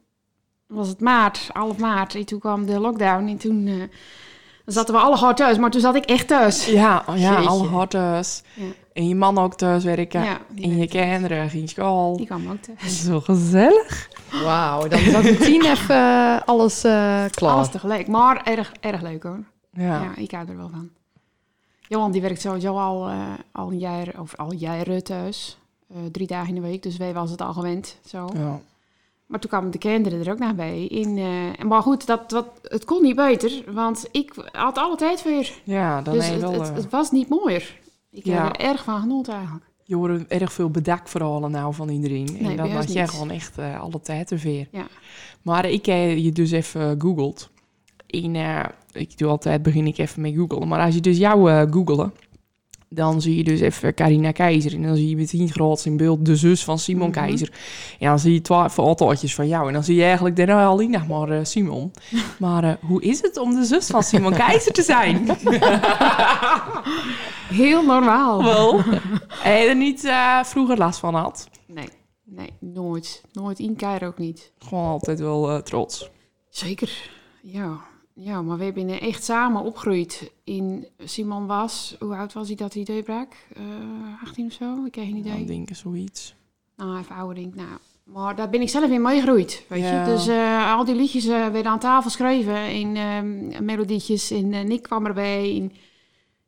was 0.69 0.89
het 0.89 1.01
maart, 1.01 1.49
half 1.53 1.79
maart, 1.79 2.15
en 2.15 2.25
toen 2.25 2.39
kwam 2.39 2.67
de 2.67 2.79
lockdown 2.79 3.27
en 3.27 3.37
toen 3.37 3.67
eh, 3.67 3.75
zaten 4.65 4.95
we 4.95 5.01
alle 5.01 5.17
hard 5.17 5.37
thuis. 5.37 5.59
Maar 5.59 5.71
toen 5.71 5.81
zat 5.81 5.95
ik 5.95 6.05
echt 6.05 6.27
thuis. 6.27 6.67
ja, 6.67 7.05
oh 7.07 7.19
ja 7.19 7.33
Jeetje. 7.33 7.49
alle 7.49 7.67
hard 7.67 7.91
thuis. 7.91 8.43
Ja. 8.55 8.65
En 8.93 9.09
je 9.09 9.15
man 9.15 9.39
ook 9.39 9.55
thuis 9.55 9.85
werken. 9.85 10.23
Ja, 10.23 10.39
en 10.57 10.77
je 10.77 10.89
kinderen 10.89 11.51
ging 11.51 11.69
school. 11.69 12.17
Die 12.17 12.27
kwam 12.27 12.51
ook 12.51 12.61
thuis. 12.61 13.03
Zo 13.05 13.21
gezellig. 13.21 14.09
Wauw, 14.43 14.89
dan 14.89 15.01
zat 15.13 15.23
meteen 15.23 15.65
even 15.65 15.97
eh, 15.97 16.41
alles 16.45 16.85
eh, 16.85 17.25
klaar. 17.31 17.53
Alles 17.53 17.71
tegelijk, 17.71 18.09
maar 18.09 18.43
erg, 18.45 18.73
erg 18.81 19.03
leuk 19.03 19.23
hoor. 19.23 19.45
Ja. 19.73 20.03
Ja. 20.03 20.17
ik 20.17 20.31
hou 20.31 20.49
er 20.49 20.57
wel 20.57 20.69
van. 20.69 20.91
Johan 21.89 22.13
die 22.13 22.21
werkt 22.21 22.41
sowieso 22.41 22.79
al, 22.79 23.11
al 23.53 23.71
een 23.71 23.79
jaar, 23.79 24.09
of 24.19 24.37
al 24.37 24.53
jaren 24.53 25.05
thuis. 25.05 25.59
Eh, 25.89 25.97
drie 26.13 26.27
dagen 26.27 26.49
in 26.49 26.55
de 26.55 26.69
week, 26.69 26.83
dus 26.83 26.97
wij 26.97 27.13
was 27.13 27.31
het 27.31 27.41
al 27.41 27.53
gewend. 27.53 27.99
Zo. 28.07 28.29
ja. 28.35 28.61
Maar 29.29 29.41
toen 29.41 29.51
kwamen 29.51 29.71
de 29.71 29.79
kinderen 29.79 30.21
er 30.21 30.33
ook 30.33 30.39
naar 30.39 30.55
bij. 30.55 30.85
In, 30.87 31.19
eh, 31.19 31.61
en 31.61 31.67
maar 31.67 31.83
goed, 31.83 32.07
dat, 32.07 32.31
dat, 32.31 32.47
het 32.63 32.85
kon 32.85 33.03
niet 33.03 33.17
beter, 33.17 33.65
want 33.73 34.09
ik 34.13 34.33
had 34.53 34.79
alle 34.79 34.97
tijd 34.97 35.23
weer. 35.23 35.53
Ja, 35.65 36.03
dan 36.03 36.15
dus 36.15 36.29
het, 36.29 36.41
wel... 36.41 36.53
het, 36.53 36.69
eh, 36.69 36.75
het 36.75 36.91
was 36.91 37.11
niet 37.11 37.29
mooier. 37.29 37.79
Ik 38.11 38.25
Ja. 38.25 38.45
heb 38.45 38.57
er 38.57 38.61
erg 38.67 38.85
van 38.85 39.01
genoten 39.01 39.35
eigenlijk. 39.35 39.65
je 39.85 39.97
hoort 39.97 40.27
erg 40.27 40.53
veel 40.53 40.71
bedakverhalen 40.71 41.51
nou 41.51 41.75
van 41.75 41.89
iedereen. 41.89 42.29
Nee, 42.41 42.57
en 42.57 42.65
ons 42.65 42.73
had 42.75 42.93
jij 42.93 43.07
gewoon 43.09 43.31
echt 43.31 43.59
eh, 43.59 43.81
alle 43.81 44.01
tijd 44.01 44.27
te 44.27 44.39
veer. 44.39 44.69
Ja. 44.73 44.87
Maar 45.43 45.65
ik 45.71 45.87
heb 45.87 46.17
je 46.17 46.33
dus 46.33 46.51
even 46.51 47.01
googeld. 47.01 47.51
En 48.07 48.35
eh, 48.37 48.65
ik 48.93 49.19
doe 49.19 49.29
altijd, 49.29 49.63
begin 49.63 49.87
ik 49.87 49.99
even 49.99 50.21
met 50.23 50.35
googlen. 50.35 50.69
Maar 50.69 50.81
als 50.85 50.95
je 50.95 51.01
dus 51.01 51.19
jou 51.19 51.71
googelen, 51.71 52.13
dan 52.89 53.21
zie 53.21 53.37
je 53.37 53.45
dus 53.45 53.61
even 53.61 53.95
Carina 53.95 54.33
Keizer. 54.33 54.75
En 54.75 54.83
dan 54.83 54.97
zie 54.97 55.09
je 55.09 55.17
meteen 55.17 55.51
groot 55.51 55.85
in 55.85 55.97
beeld 55.97 56.25
de 56.25 56.37
zus 56.37 56.65
van 56.65 56.79
Simon 56.79 57.09
Mhm. 57.09 57.19
Keizer. 57.19 57.53
En 57.99 58.09
dan 58.09 58.19
zie 58.19 58.33
je 58.33 58.41
twaalf 58.41 58.73
fotootjes 58.73 59.35
van 59.35 59.49
jou. 59.49 59.67
En 59.67 59.73
dan 59.73 59.85
zie 59.85 59.97
je 59.97 60.03
eigenlijk 60.03 60.37
daarna 60.37 60.67
alleen 60.67 60.91
nog 60.91 61.07
maar 61.09 61.31
eh, 61.31 61.45
Simon. 61.45 61.93
Maar 62.39 62.65
eh, 62.65 62.73
hoe 62.81 63.03
is 63.03 63.23
het 63.23 63.37
om 63.37 63.55
de 63.55 63.65
zus 63.65 63.87
van 63.87 64.03
Simon 64.03 64.33
Keizer 64.33 64.73
te 64.73 64.83
zijn? 64.83 65.29
Heel 67.49 67.85
normaal. 67.85 68.43
Wel. 68.43 68.81
En 69.43 69.53
je 69.59 69.69
er 69.69 69.77
niet 69.77 70.05
eh, 70.05 70.45
vroeger 70.45 70.77
last 70.79 70.99
van 70.99 71.15
had. 71.15 71.49
Nee, 71.67 71.89
nee, 72.25 72.53
nooit. 72.61 73.23
Nooit 73.33 73.59
in 73.59 73.77
Cairo 73.77 74.07
ook 74.07 74.19
niet. 74.19 74.53
Gewoon 74.59 74.85
altijd 74.85 75.21
wel 75.21 75.63
trots. 75.63 76.11
Zeker, 76.49 77.11
ja. 77.43 77.81
Ja, 78.21 78.43
maar 78.43 78.59
we 78.59 78.65
hebben 78.65 79.01
echt 79.01 79.25
samen 79.25 79.63
opgegroeid. 79.63 80.33
In 80.45 80.87
Simon 80.99 81.47
was, 81.47 81.97
hoe 82.01 82.15
oud 82.17 82.33
was 82.33 82.47
hij 82.47 82.57
dat 82.57 82.75
hij 82.75 82.83
doorbrak? 82.85 83.33
Eh 83.55 83.63
18 84.25 84.47
of 84.47 84.53
zo? 84.53 84.85
Ik 84.85 84.95
heb 84.95 85.05
geen 85.05 85.17
idee. 85.17 85.33
Dan 85.37 85.47
denk 85.47 85.71
ik 85.71 85.77
zoiets. 85.77 86.35
Nou, 86.77 86.99
even 86.99 87.15
ouder 87.17 87.35
denk 87.35 87.55
ik. 87.55 87.61
Nou, 87.61 87.79
maar 88.05 88.37
daar 88.37 88.51
ben 88.51 88.61
ik 88.61 88.69
zelf 88.69 88.91
in 88.91 89.03
meegegroeid, 89.03 89.65
weet 89.69 89.81
Ja. 89.83 90.05
je. 90.07 90.13
Dus 90.15 90.27
eh, 90.27 90.75
al 90.77 90.85
die 90.85 90.95
liedjes 90.95 91.27
eh, 91.27 91.31
werden 91.49 91.67
aan 91.73 91.79
tafel 91.79 92.11
geschreven 92.11 92.71
in 92.73 92.97
ehm, 92.97 93.65
melodietjes. 93.65 94.31
En 94.31 94.49
Nick 94.49 94.83
kwam 94.83 95.07
erbij. 95.07 95.57
En, 95.61 95.73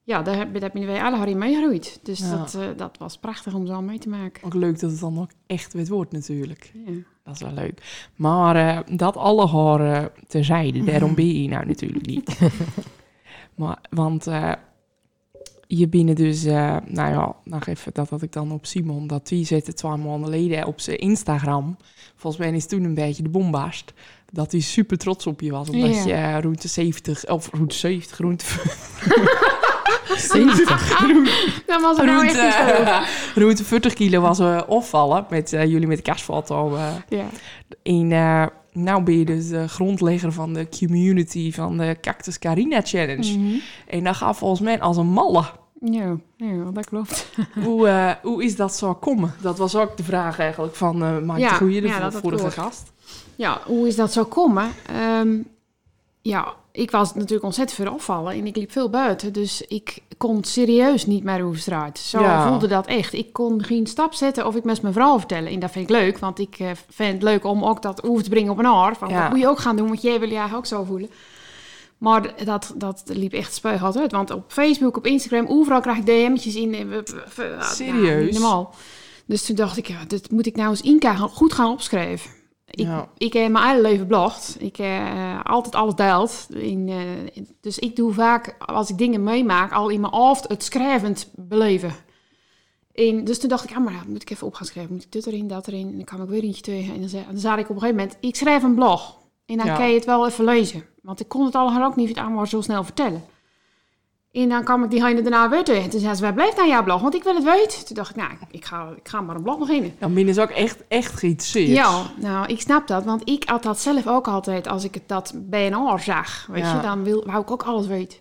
ja, 0.02 0.22
daar, 0.22 0.36
heb- 0.36 0.60
daar 0.60 0.70
ben 0.72 0.86
wij 0.86 1.02
alle 1.02 1.30
in 1.30 1.38
meegegroeid. 1.38 2.00
Dus 2.02 2.18
Ja. 2.18 2.36
dat, 2.36 2.54
eh, 2.54 2.66
dat 2.76 2.98
was 2.98 3.18
prachtig 3.18 3.54
om 3.54 3.66
zo 3.66 3.80
mee 3.82 3.98
te 3.98 4.08
maken. 4.08 4.44
Ook 4.44 4.54
leuk 4.54 4.80
dat 4.80 4.90
het 4.90 5.00
dan 5.00 5.18
ook 5.20 5.30
echt 5.46 5.72
wit 5.72 5.88
wordt 5.88 6.12
natuurlijk. 6.12 6.72
Ja. 6.86 6.92
Dat 7.30 7.40
is 7.40 7.54
wel 7.54 7.64
leuk. 7.64 8.08
Maar 8.16 8.56
eh, 8.56 8.96
dat 8.96 9.16
alle 9.16 9.46
horen 9.46 10.10
terzijde, 10.28 10.84
daarom 10.90 11.14
ben 11.14 11.42
je 11.42 11.49
nou 11.49 11.66
natuurlijk 11.66 12.06
niet. 12.06 12.38
maar, 13.54 13.78
want 13.90 14.26
eh, 14.26 14.52
je 15.66 15.88
binnen 15.88 16.14
dus, 16.14 16.44
eh, 16.44 16.76
nou 16.87 17.12
ja, 17.12 17.37
nog 17.44 17.66
even 17.66 17.92
dat 17.94 18.08
had 18.08 18.22
ik 18.22 18.32
dan 18.32 18.52
op 18.52 18.66
Simon, 18.66 19.06
dat 19.06 19.28
die 19.28 19.44
zette 19.46 19.72
twee 19.72 19.96
maanden 19.96 20.25
geleden 20.25 20.66
op 20.66 20.80
zijn 20.80 20.99
Instagram. 20.99 21.76
Volgens 22.16 22.42
mij 22.42 22.52
is 22.52 22.66
toen 22.66 22.84
een 22.84 22.94
beetje 22.94 23.22
de 23.22 23.28
bombast. 23.28 23.92
Dat 24.32 24.52
hij 24.52 24.60
super 24.60 24.99
trots 24.99 25.26
op 25.26 25.40
je 25.40 25.50
was, 25.50 25.68
omdat 25.70 26.04
Ja. 26.04 26.34
je 26.34 26.40
route 26.40 26.68
70, 26.68 27.26
of 27.26 27.50
route 27.52 27.75
70, 27.76 28.18
route, 28.18 28.44
70. 30.16 30.99
Dat 31.66 31.80
was 31.82 31.99
er 31.99 32.04
nou 32.04 32.25
echt 32.26 32.42
niet 32.42 32.54
route, 32.54 32.85
veel. 33.35 33.42
route 33.42 33.64
40 33.64 33.94
kilo 33.94 34.20
was 34.20 34.38
eh 34.38 34.61
opvallen 34.66 35.26
met 35.30 35.52
eh, 35.52 35.64
jullie 35.64 35.87
met 35.87 35.97
de 35.97 36.02
kerstfoto. 36.02 36.75
eh, 36.76 36.88
Ja. 37.09 37.25
En 37.82 38.12
eh, 38.12 38.47
nou 38.73 39.02
ben 39.02 39.18
je 39.18 39.25
dus 39.25 39.49
de 39.49 39.68
grondlegger 39.68 40.32
van 40.32 40.52
de 40.52 40.68
community 40.78 41.52
van 41.52 41.78
de 41.78 41.97
Cactus 42.00 42.38
Carina 42.38 42.80
Challenge. 42.85 43.38
Mhm. 43.38 43.54
En 43.88 44.04
dat 44.04 44.16
gaat 44.16 44.37
volgens 44.37 44.61
mij 44.61 44.80
als 44.80 44.97
een 44.97 45.11
malle. 45.12 45.44
ja, 45.80 46.16
ja, 46.37 46.70
dat 46.73 46.87
klopt. 46.87 47.28
hoe, 47.64 47.88
eh, 47.88 48.11
hoe 48.23 48.44
is 48.44 48.56
dat 48.56 48.75
zo 48.76 48.94
komen? 48.94 49.35
Dat 49.40 49.59
was 49.59 49.76
ook 49.76 49.97
de 49.97 50.02
vraag 50.04 50.38
eigenlijk 50.38 50.75
van 50.75 51.02
uh, 51.02 51.16
Mike 51.18 51.38
Ja, 51.40 51.49
de 51.49 51.54
Goeie, 51.54 51.80
de 51.80 51.87
ja, 51.87 52.11
vorige 52.11 52.50
gast. 52.50 52.92
Ja, 53.37 53.61
hoe 53.66 53.87
is 53.88 53.97
dat 53.97 54.12
zo 54.12 54.25
komen? 54.25 54.70
Ehm, 54.87 55.28
ja, 56.23 56.54
ik 56.72 56.90
was 56.90 57.14
natuurlijk 57.14 57.44
ontzettend 57.44 57.78
veel 57.80 57.92
opvallen 57.92 58.32
en 58.32 58.46
ik 58.46 58.56
liep 58.56 58.72
veel 58.72 58.90
buiten. 58.90 59.32
Dus 59.32 59.62
ik 59.62 59.98
kon 60.18 60.44
serieus 60.44 61.06
niet 61.06 61.24
meer 61.24 61.44
over 61.44 61.58
straat. 61.58 61.98
Zo 61.98 62.20
Ja. 62.20 62.48
voelde 62.48 62.66
dat 62.68 62.86
echt. 62.86 63.12
Ik 63.12 63.32
kon 63.32 63.62
geen 63.64 63.86
stap 63.86 64.14
zetten 64.14 64.46
of 64.46 64.54
ik 64.56 64.64
met 64.64 64.82
mijn 64.82 64.94
vrouw 64.94 65.18
vertellen. 65.18 65.52
En 65.52 65.58
dat 65.60 65.70
vind 65.70 65.90
ik 65.90 65.96
leuk, 65.96 66.18
want 66.18 66.38
ik 66.38 66.56
eh, 66.58 66.70
vind 66.88 67.12
het 67.12 67.22
leuk 67.22 67.44
om 67.44 67.64
ook 67.64 67.82
dat 67.82 68.02
over 68.02 68.22
te 68.24 68.30
brengen 68.30 68.52
op 68.52 68.58
een 68.58 68.66
aar. 68.66 68.96
Van, 68.96 69.08
Ja. 69.08 69.20
Dat 69.22 69.30
moet 69.30 69.40
je 69.40 69.48
ook 69.48 69.58
gaan 69.58 69.76
doen, 69.76 69.88
want 69.88 70.02
jij 70.02 70.18
wil 70.20 70.28
je 70.28 70.34
eigenlijk 70.36 70.56
ook 70.56 70.78
zo 70.78 70.84
voelen. 70.84 71.10
Maar 71.98 72.44
dat, 72.44 72.72
dat 72.76 73.02
liep 73.06 73.32
echt 73.32 73.54
spuig 73.54 73.96
uit. 73.96 74.12
Want 74.12 74.30
op 74.30 74.44
Facebook, 74.48 74.96
op 74.96 75.06
Instagram, 75.06 75.46
overal 75.48 75.80
krijg 75.80 75.96
ik 75.98 76.06
DM'tjes 76.06 76.54
in. 76.54 76.70
ja, 77.36 77.62
Serieus? 77.62 78.32
normaal. 78.38 78.74
Dus 79.26 79.44
toen 79.46 79.56
dacht 79.56 79.76
ik, 79.76 79.86
ja, 79.88 80.04
dit 80.08 80.30
moet 80.30 80.46
ik 80.46 80.56
nou 80.56 80.70
eens 80.70 81.02
gaan- 81.04 81.28
goed 81.28 81.52
gaan 81.52 81.70
opschrijven. 81.70 82.30
Ik, 82.80 82.87
Ja. 82.87 83.08
ik 83.18 83.32
heb 83.32 83.50
mijn 83.50 83.68
hele 83.68 83.80
leven 83.82 84.06
blogd. 84.06 84.56
Ik 84.58 84.76
heb 84.76 85.06
eh, 85.06 85.40
altijd 85.44 85.75
alles 85.75 85.94
deelt. 85.94 86.46
In, 86.50 86.88
eh, 86.88 87.42
dus 87.60 87.78
ik 87.78 87.96
doe 87.96 88.12
vaak, 88.12 88.56
als 88.66 88.90
ik 88.90 88.99
dingen 88.99 89.22
meemaak, 89.22 89.72
al 89.72 89.88
in 89.88 90.00
mijn 90.00 90.12
hoofd 90.12 90.49
het 90.49 90.64
schrijvend 90.64 91.28
beleven. 91.37 91.92
En 92.94 93.25
dus 93.25 93.38
toen 93.40 93.49
dacht 93.49 93.70
ik, 93.70 93.76
ah, 93.76 93.84
maar 93.84 93.92
ja, 93.92 94.02
moet 94.06 94.22
ik 94.22 94.30
even 94.30 94.46
op 94.46 94.54
gaan 94.54 94.66
schrijven. 94.66 94.92
Moet 94.94 95.04
ik 95.04 95.12
dit 95.12 95.26
erin, 95.26 95.49
dat 95.49 95.66
erin? 95.68 95.88
En 95.88 95.96
dan 95.96 96.04
kwam 96.04 96.22
ik 96.22 96.28
weer 96.28 96.42
eentje 96.42 96.62
tegen. 96.62 96.94
En 96.94 97.00
dan 97.00 97.08
zei, 97.08 97.25
dan 97.30 97.38
zei 97.38 97.54
ik 97.58 97.68
op 97.68 97.75
een 97.75 97.80
gegeven 97.80 97.96
moment, 98.00 98.16
ik 98.20 98.37
schrijf 98.37 98.62
een 98.62 98.75
blog. 98.75 99.18
En 99.46 99.56
dan 99.56 99.66
Ja. 99.66 99.76
kan 99.76 99.88
je 99.88 99.94
het 99.94 100.04
wel 100.04 100.26
even 100.26 100.44
lezen. 100.44 100.84
Want 101.02 101.20
ik 101.20 101.28
kon 101.28 101.44
het 101.44 101.54
allemaal 101.54 101.84
ook 101.84 101.96
niet 101.96 102.18
allemaal 102.18 102.46
zo 102.46 102.60
snel 102.60 102.84
vertellen. 102.84 103.22
En 104.32 104.49
dan 104.49 104.64
kwam 104.64 104.84
ik 104.84 104.90
die 104.90 105.00
heine 105.00 105.22
daarna 105.22 105.49
weer 105.49 105.64
tegen. 105.64 105.82
En 105.82 105.90
toen 105.90 106.00
zei 106.00 106.14
ze, 106.14 106.22
waar 106.22 106.34
blijft 106.34 106.56
nou 106.56 106.68
jouw 106.68 106.84
blog? 106.84 107.00
Want 107.00 107.14
ik 107.14 107.22
wil 107.22 107.34
het 107.34 107.44
weten. 107.44 107.84
Toen 107.84 107.96
dacht 107.96 108.10
ik, 108.10 108.16
nou, 108.16 108.30
ik 108.50 108.64
ga, 108.64 108.92
ik 108.96 109.08
ga 109.08 109.20
maar 109.20 109.37
een 109.37 109.42
blog 109.42 109.58
beginnen. 109.58 109.94
Dan 109.99 110.14
je 110.14 110.25
dus 110.25 110.38
ook 110.38 110.50
echt, 110.50 110.78
echt 110.88 111.12
geïnteresseerd. 111.18 111.68
Ja, 111.68 112.02
nou, 112.16 112.46
ik 112.46 112.60
snap 112.60 112.87
dat. 112.87 113.04
Want 113.04 113.28
ik 113.28 113.49
had 113.49 113.62
dat 113.62 113.80
zelf 113.80 114.06
ook 114.06 114.28
altijd 114.28 114.68
als 114.68 114.84
ik 114.84 114.94
het 114.94 115.02
dat 115.08 115.32
bij 115.37 115.66
een 115.66 115.78
oor 115.78 116.00
zag. 116.00 116.46
Weet 116.50 116.62
Ja. 116.62 116.76
je, 116.76 116.82
dan 116.82 117.02
wil, 117.04 117.25
wou 117.26 117.40
ik 117.42 117.50
ook 117.50 117.62
alles 117.62 117.87
weten. 117.87 118.18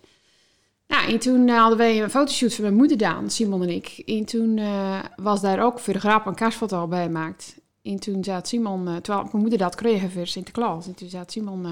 Nou, 0.86 1.10
en 1.12 1.18
toen 1.18 1.48
eh, 1.48 1.58
hadden 1.58 1.78
wij 1.78 2.02
een 2.02 2.10
fotoshoot 2.10 2.54
van 2.54 2.64
mijn 2.64 2.76
moeder 2.76 2.98
gedaan, 2.98 3.30
Simon 3.30 3.62
en 3.62 3.68
ik. 3.70 4.02
En 4.06 4.24
toen 4.24 4.58
eh, 4.58 4.98
was 5.16 5.40
daar 5.40 5.64
ook 5.64 5.78
voor 5.78 5.92
de 5.92 6.00
grap 6.00 6.26
een 6.26 6.34
kerstfoto 6.34 6.86
bij 6.86 7.04
gemaakt. 7.04 7.58
En 7.82 8.00
toen 8.00 8.24
zei 8.24 8.40
Simon, 8.42 8.88
eh, 8.88 8.96
terwijl 8.96 9.28
mijn 9.30 9.40
moeder 9.42 9.58
dat 9.58 9.74
kreeg 9.74 10.12
voor 10.12 10.26
Sinterklaas. 10.26 10.86
En 10.86 10.94
toen 10.94 11.08
zei 11.08 11.24
Simon, 11.26 11.66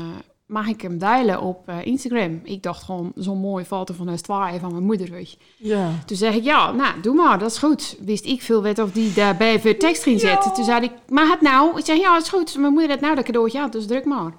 mag 0.48 0.66
ik 0.68 0.80
hem 0.82 0.98
delen 0.98 1.40
op 1.40 1.68
eh, 1.68 1.76
Instagram? 1.86 2.40
Ik 2.44 2.62
dacht 2.62 2.82
gewoon, 2.82 3.12
zo'n 3.14 3.38
mooie 3.38 3.64
foto 3.64 3.94
van 3.94 4.08
een 4.08 4.18
zwaaien 4.18 4.60
van 4.60 4.72
mijn 4.72 4.84
moeder, 4.84 5.10
weet 5.10 5.30
je. 5.30 5.36
Ja. 5.56 5.90
Toen 6.06 6.16
zeg 6.16 6.34
ik, 6.34 6.44
ja, 6.44 6.72
nou, 6.72 7.00
doe 7.00 7.14
maar, 7.14 7.38
dat 7.38 7.50
is 7.50 7.58
goed. 7.58 7.96
Wist 8.00 8.24
ik 8.24 8.42
veel 8.42 8.62
wet 8.62 8.78
of 8.78 8.92
die 8.92 9.12
daarbij 9.12 9.60
voor 9.60 9.76
tekst 9.76 10.02
ging 10.02 10.20
zetten. 10.20 10.52
Toen 10.52 10.64
zei 10.64 10.80
ik, 10.84 10.92
maar 11.08 11.28
het 11.28 11.40
nou? 11.40 11.78
Ik 11.78 11.84
zeg, 11.84 11.96
ja, 11.98 12.12
dat 12.14 12.22
is 12.22 12.28
goed. 12.28 12.56
Mijn 12.58 12.72
moeder 12.72 12.90
had 12.90 13.00
nou 13.00 13.14
dat 13.14 13.24
cadeautje 13.24 13.60
aan, 13.60 13.70
dus 13.70 13.86
druk 13.86 14.04
maar. 14.04 14.32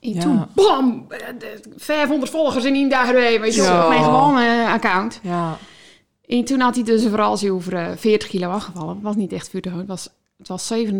En 0.00 0.12
Ja. 0.12 0.20
toen, 0.20 0.44
bam, 0.54 1.04
eh, 1.08 1.18
de- 1.38 1.60
500 1.76 2.30
volgers 2.30 2.64
in 2.64 2.74
één 2.74 2.88
dag 2.88 3.06
erbij, 3.06 3.40
weet 3.40 3.54
je, 3.54 3.62
Zo. 3.62 3.82
op 3.82 3.88
mijn 3.88 4.04
gewone 4.04 4.66
account. 4.68 5.20
Ja. 5.22 5.58
En 6.26 6.44
toen 6.44 6.60
had 6.60 6.74
hij 6.74 6.84
dus 6.84 7.02
een 7.02 7.10
verhaal 7.10 7.38
over 7.50 7.74
eh, 7.74 7.86
40 7.96 8.28
kilo 8.28 8.48
afgevallen. 8.48 8.94
Het 8.94 9.02
was 9.02 9.16
niet 9.16 9.32
echt 9.32 9.48
vuur 9.48 9.62
te 9.62 9.68
houden, 9.68 9.90
het 9.90 10.00
was, 10.04 10.14
het 10.38 10.48
was 10.48 10.72
37,3. 10.74 10.90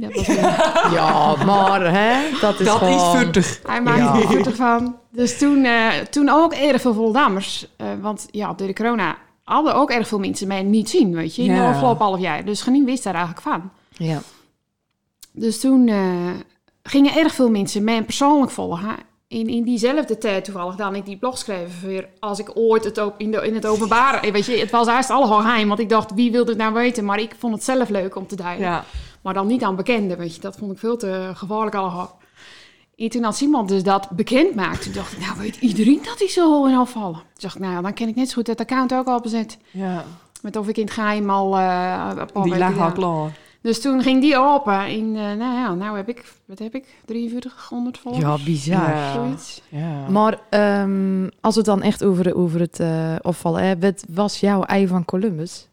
Dat 0.00 0.14
was 0.14 0.28
een- 0.38 0.92
Ja, 0.92 1.36
maar 1.44 1.80
hè, 1.92 2.30
dat 2.40 2.60
is 2.60 2.66
Dat 2.66 2.82
is 2.82 2.88
gewoon... 2.88 3.16
futtig. 3.16 3.60
Hij 3.66 3.82
maakte 3.82 4.02
Ja. 4.02 4.14
er 4.14 4.26
futtig 4.28 4.56
van. 4.56 4.96
Dus 5.12 5.38
toen, 5.38 5.64
eh, 5.64 5.88
toen 6.10 6.28
ook 6.28 6.52
erg 6.52 6.80
veel 6.80 6.94
Voldammers. 6.94 7.66
eh 7.76 7.86
want 8.00 8.26
ja, 8.30 8.52
door 8.54 8.66
de 8.66 8.72
corona 8.74 9.16
hadden 9.44 9.74
ook 9.74 9.90
erg 9.90 10.08
veel 10.08 10.18
mensen 10.18 10.48
mij 10.48 10.62
niet 10.62 10.90
zien, 10.90 11.14
weet 11.14 11.34
je. 11.36 11.42
In 11.42 11.52
Ja. 11.54 11.62
de 11.62 11.68
afgelopen 11.74 12.04
half 12.04 12.20
jaar. 12.20 12.44
Dus 12.44 12.62
geen 12.62 12.84
wist 12.84 13.04
daar 13.04 13.14
eigenlijk 13.14 13.42
van. 13.46 13.70
Ja. 13.90 14.20
Dus 15.32 15.60
toen 15.60 15.88
eh, 15.88 16.30
gingen 16.82 17.14
erg 17.16 17.34
veel 17.34 17.50
mensen 17.50 17.84
mij 17.84 18.02
persoonlijk 18.02 18.50
volgen. 18.52 18.96
In, 19.32 19.46
in 19.48 19.62
diezelfde 19.62 20.18
tijd 20.18 20.44
toevallig 20.44 20.74
dan 20.74 20.94
ik 20.94 21.04
die 21.04 21.16
blog 21.16 21.38
schreef 21.38 21.80
weer 21.80 22.08
als 22.20 22.38
ik 22.38 22.50
ooit 22.54 22.84
het 22.84 23.00
ook 23.00 23.14
in, 23.16 23.30
de, 23.30 23.46
in 23.46 23.54
het 23.54 23.66
openbaar... 23.66 24.22
eh, 24.22 24.32
Weet 24.32 24.46
je, 24.46 24.56
het 24.58 24.70
was 24.70 24.86
eerst 24.86 25.10
allemaal 25.10 25.40
geheim, 25.40 25.68
want 25.68 25.80
ik 25.80 25.88
dacht, 25.88 26.14
wie 26.14 26.30
wil 26.32 26.44
dit 26.44 26.56
nou 26.56 26.72
weten? 26.74 27.04
Maar 27.04 27.20
ik 27.20 27.34
vond 27.38 27.54
het 27.54 27.64
zelf 27.64 27.88
leuk 27.88 28.16
om 28.16 28.26
te 28.26 28.36
delen. 28.36 28.58
Ja. 28.58 28.84
Maar 29.20 29.34
dan 29.34 29.46
niet 29.46 29.62
aan 29.62 29.76
bekenden, 29.76 30.18
weet 30.18 30.34
je. 30.34 30.40
Dat 30.40 30.56
vond 30.56 30.72
ik 30.72 30.78
veel 30.78 30.96
te 30.96 31.30
gevaarlijk 31.34 31.74
allemaal. 31.76 32.18
En 32.96 33.08
toen 33.08 33.22
had 33.22 33.36
Simon 33.36 33.66
dus 33.66 33.82
dat 33.82 34.10
bekend 34.10 34.54
maakte, 34.54 34.84
toen 34.84 34.92
dacht 34.92 35.12
ik, 35.12 35.18
nou 35.26 35.38
weet 35.38 35.56
iedereen 35.56 36.00
dat 36.04 36.18
hij 36.18 36.28
zo 36.28 36.64
in 36.66 36.74
afvallen. 36.74 37.14
Toen 37.18 37.22
dacht 37.40 37.54
ik, 37.54 37.60
nou 37.60 37.72
ja, 37.74 37.80
dan 37.80 37.92
ken 37.92 38.08
ik 38.08 38.14
net 38.16 38.28
zo 38.28 38.34
goed 38.34 38.46
het 38.46 38.60
account 38.60 38.94
ook 38.94 39.06
al 39.06 39.20
bezet. 39.20 39.58
ja. 39.70 40.04
Met 40.42 40.56
of 40.56 40.68
ik 40.68 40.76
in 40.76 40.84
het 40.84 40.92
geheim 40.92 41.30
al 41.30 41.50
paar 41.50 42.42
Die 42.42 42.56
lag 42.58 42.78
al 42.78 42.92
klaar. 42.92 43.36
Dus 43.62 43.80
toen 43.80 44.02
ging 44.02 44.20
die 44.20 44.36
open. 44.36 44.78
En 44.80 45.16
eh, 45.16 45.22
nou 45.22 45.38
ja, 45.54 45.74
nou 45.74 45.96
heb 45.96 46.08
ik, 46.08 46.32
wat 46.44 46.58
heb 46.58 46.74
ik? 46.74 46.84
4300 47.06 47.98
volgers? 47.98 48.24
ja, 48.24 48.44
bizar. 48.44 48.90
Ja. 48.90 49.12
Zoiets. 49.12 49.62
Ja. 49.68 50.08
Maar 50.08 50.38
ehm, 50.50 51.28
als 51.40 51.54
we 51.54 51.60
het 51.60 51.68
dan 51.68 51.82
echt 51.82 52.04
over, 52.04 52.36
over 52.36 52.60
het 52.60 52.80
eh 52.80 53.14
opvallen 53.22 53.62
hebben, 53.64 53.90
wat 53.90 54.04
was 54.08 54.40
jouw 54.40 54.62
ei 54.62 54.86
van 54.86 55.04
Columbus? 55.04 55.68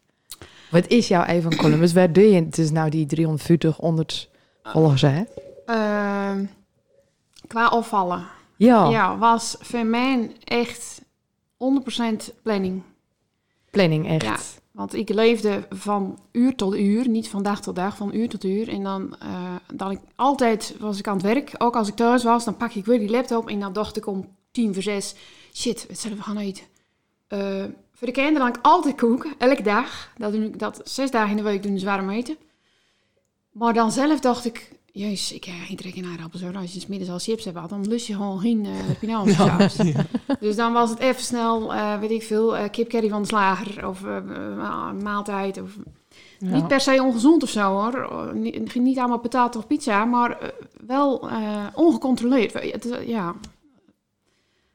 Wat 0.71 0.87
is 0.87 1.07
jouw 1.07 1.23
ei 1.23 1.41
van 1.41 1.55
Columbus? 1.55 1.93
Waar 1.93 2.13
doe 2.13 2.23
je 2.31 2.43
het 2.43 2.57
is 2.57 2.71
nou 2.71 2.89
die 2.89 3.05
340, 3.05 3.75
100 3.77 4.29
volgers, 4.63 5.01
hè? 5.01 5.23
Ehm, 5.65 6.45
qua 7.47 7.67
opvallen. 7.69 8.25
Ja, 8.55 8.89
Ja, 8.89 9.17
was 9.17 9.55
voor 9.59 9.85
mij 9.85 10.31
echt 10.43 11.01
100% 11.57 12.33
planning. 12.41 12.81
planning 13.71 14.07
echt. 14.09 14.61
Want 14.77 14.93
ik 14.93 15.09
leefde 15.09 15.67
van 15.69 16.19
uur 16.31 16.55
tot 16.55 16.75
uur, 16.75 17.09
niet 17.09 17.29
van 17.29 17.43
dag 17.43 17.61
tot 17.61 17.75
dag, 17.75 17.95
van 17.97 18.13
uur 18.13 18.29
tot 18.29 18.43
uur. 18.43 18.69
En 18.69 18.83
dan, 18.83 19.15
eh, 19.19 19.55
dan 19.73 19.91
ik, 19.91 19.99
altijd 20.15 20.75
was 20.79 20.99
ik 20.99 21.07
aan 21.07 21.13
het 21.13 21.25
werk, 21.25 21.51
ook 21.57 21.75
als 21.75 21.87
ik 21.87 21.95
thuis 21.95 22.23
was, 22.23 22.45
dan 22.45 22.57
pak 22.57 22.73
ik 22.73 22.85
weer 22.85 22.99
die 22.99 23.09
laptop 23.09 23.49
en 23.49 23.59
dan 23.59 23.73
dacht 23.73 23.97
ik 23.97 24.07
om 24.07 24.27
tien 24.51 24.73
voor 24.73 24.83
zes, 24.83 25.15
shit, 25.53 25.85
wat 25.87 25.97
zullen 25.97 26.17
we 26.17 26.23
gaan 26.23 26.37
eten? 26.37 26.63
Eh, 27.27 27.63
voor 27.91 28.07
de 28.07 28.13
kinderen 28.13 28.39
dan 28.39 28.47
ik 28.47 28.59
altijd 28.61 28.95
koken, 28.95 29.33
elke 29.37 29.61
dag. 29.61 30.11
Dat 30.17 30.31
doe 30.31 30.45
ik 30.45 30.59
dat 30.59 30.81
zes 30.83 31.11
dagen 31.11 31.29
in 31.29 31.37
de 31.37 31.43
week 31.43 31.63
doen 31.63 31.79
ze 31.79 31.85
warm 31.85 32.09
eten. 32.09 32.37
Maar 33.51 33.73
dan 33.73 33.91
zelf 33.91 34.19
dacht 34.19 34.45
ik, 34.45 34.71
Jezus, 34.97 35.33
ik, 35.33 35.45
eh, 35.45 35.69
ik 35.71 35.77
trek 35.77 36.05
aardappel 36.05 36.39
zo. 36.39 36.51
Als 36.51 36.73
je 36.73 36.79
's 36.79 36.87
middags 36.87 37.11
al 37.11 37.19
chips 37.19 37.43
hebt 37.43 37.55
gehad, 37.55 37.69
dan 37.69 37.87
lust 37.87 38.07
je 38.07 38.13
gewoon 38.13 38.39
geen 38.39 38.65
uh, 38.65 38.71
pinauwsaus. 38.99 39.75
Dus 40.39 40.55
dan 40.55 40.73
was 40.73 40.89
het 40.89 40.99
even 40.99 41.23
snel, 41.23 41.73
eh, 41.73 41.99
weet 41.99 42.11
ik 42.11 42.23
veel, 42.23 42.69
kip 42.69 42.89
curry 42.89 43.09
van 43.09 43.21
de 43.21 43.27
slager 43.27 43.87
of 43.87 44.01
maaltijd. 45.01 45.61
Of, 45.61 45.77
Ja. 46.39 46.53
Niet 46.53 46.67
per 46.67 46.81
se 46.81 47.03
ongezond 47.03 47.43
of 47.43 47.49
zo 47.49 47.61
hoor. 47.61 48.07
Oh, 48.11 48.31
Niet, 48.31 48.75
niet 48.75 48.97
allemaal 48.97 49.19
patat 49.19 49.55
of 49.55 49.67
pizza, 49.67 50.05
maar 50.05 50.53
wel 50.85 51.29
ongecontroleerd. 51.73 52.81
Ja, 53.05 53.35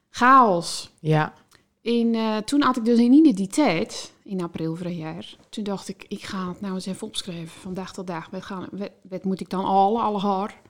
chaos. 0.09 0.91
Ja. 0.99 1.33
In, 1.81 2.15
toen 2.45 2.61
had 2.61 2.77
ik 2.77 2.85
dus 2.85 2.99
in 2.99 3.33
die 3.33 3.47
tijd, 3.47 4.12
in 4.23 4.41
april 4.41 4.75
vorig 4.75 4.97
jaar, 4.97 5.35
toen 5.49 5.63
dacht 5.63 5.87
ik, 5.89 6.05
ik 6.07 6.23
ga 6.23 6.47
het 6.47 6.61
nou 6.61 6.73
eens 6.73 6.85
even 6.85 7.07
opschrijven, 7.07 7.61
van 7.61 7.73
dag 7.73 7.93
tot 7.93 8.07
dag. 8.07 8.29
Wat, 8.29 8.43
gaan, 8.43 8.67
wat, 8.71 8.89
wat 9.09 9.23
moet 9.23 9.39
ik 9.39 9.49
dan 9.49 9.65
alle, 9.65 9.99
alle 9.99 10.19
haar? 10.19 10.61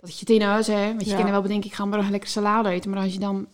Dat 0.00 0.12
je 0.12 0.20
het 0.20 0.30
in 0.30 0.42
huis 0.42 0.66
hebt, 0.66 0.88
want 0.88 1.04
je 1.04 1.10
Ja. 1.10 1.22
kan 1.22 1.30
wel 1.30 1.42
bedenken, 1.42 1.70
ik 1.70 1.76
ga 1.76 1.84
maar 1.84 1.98
een 1.98 2.10
lekker 2.10 2.28
salade 2.28 2.68
eten. 2.68 2.90
Maar 2.90 3.02
als 3.02 3.12
je 3.12 3.18
dan 3.18 3.46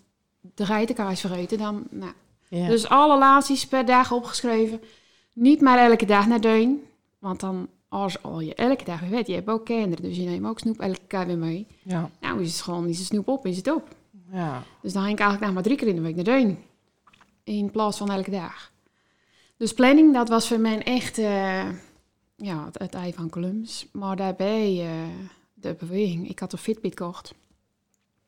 de 0.55 0.67
geitenkaas 0.67 1.21
vergeten, 1.21 1.59
dan... 1.59 1.87
Nou. 1.91 2.13
ja. 2.49 2.67
Dus 2.67 2.89
alle 2.89 3.13
relaties 3.15 3.67
per 3.67 3.85
dag 3.87 4.13
opgeschreven. 4.13 4.81
Niet 5.33 5.61
maar 5.61 5.79
elke 5.91 6.07
dag 6.07 6.27
naar 6.27 6.41
deun, 6.41 6.83
want 7.19 7.41
dan... 7.41 7.69
Als 7.93 8.23
al 8.23 8.41
je 8.41 8.55
elke 8.55 8.85
dag 8.85 9.01
weer 9.01 9.11
weet, 9.11 9.27
je 9.27 9.35
hebt 9.35 9.49
ook 9.49 9.65
kinderen, 9.65 10.05
dus 10.05 10.17
je 10.17 10.23
neemt 10.23 10.47
ook 10.47 10.59
snoep 10.59 10.81
elke 10.81 11.01
keer 11.07 11.27
weer 11.27 11.39
mee. 11.39 11.67
Ja. 11.83 12.11
Nou 12.21 12.43
is 12.43 12.53
het 12.53 12.61
gewoon, 12.61 12.87
is 12.89 12.99
de 12.99 13.05
snoep 13.05 13.29
op, 13.29 13.47
is 13.47 13.57
het 13.57 13.73
op. 13.73 13.89
Ja. 14.33 14.63
Dus 14.83 14.93
dan 14.93 15.03
ging 15.03 15.15
ik 15.15 15.21
eigenlijk 15.21 15.41
nog 15.41 15.55
maar 15.55 15.63
drie 15.63 15.77
keer 15.77 15.89
in 15.89 15.95
de 15.95 16.01
week 16.01 16.15
naar 16.15 16.25
Deun. 16.25 16.59
In 17.45 17.71
plaats 17.71 17.99
van 17.99 18.11
elke 18.11 18.31
dag. 18.31 18.70
Dus 19.61 19.75
planning, 19.75 20.15
dat 20.15 20.29
was 20.29 20.49
voor 20.49 20.61
mij 20.61 20.83
echt 20.83 21.19
eh, 21.19 21.69
ja, 22.37 22.65
het, 22.65 22.79
het 22.79 22.95
ei 22.95 23.13
van 23.13 23.31
Columbus. 23.31 23.87
Maar 23.93 24.17
daarbij 24.17 24.81
eh, 24.87 24.93
de 25.55 25.75
beweging. 25.79 26.29
Ik 26.29 26.39
had 26.39 26.53
een 26.53 26.59
Fitbit 26.59 26.99
gekocht. 26.99 27.35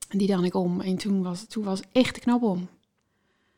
En 0.08 0.18
die 0.18 0.26
dan 0.26 0.44
ik 0.44 0.54
om. 0.54 0.80
En 0.80 0.96
toen 0.96 1.22
was, 1.22 1.44
toen 1.44 1.64
was 1.64 1.80
echt 1.92 2.14
de 2.14 2.20
knop 2.20 2.42
om. 2.42 2.68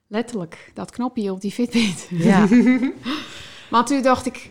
Letterlijk, 0.07 0.71
dat 0.75 0.91
knopje 0.91 1.33
op 1.33 1.41
die 1.41 1.51
Fitbit. 1.53 2.07
ja. 2.11 2.49
Maar 3.71 3.85
toen 3.85 4.03
dacht 4.03 4.27
ik... 4.27 4.51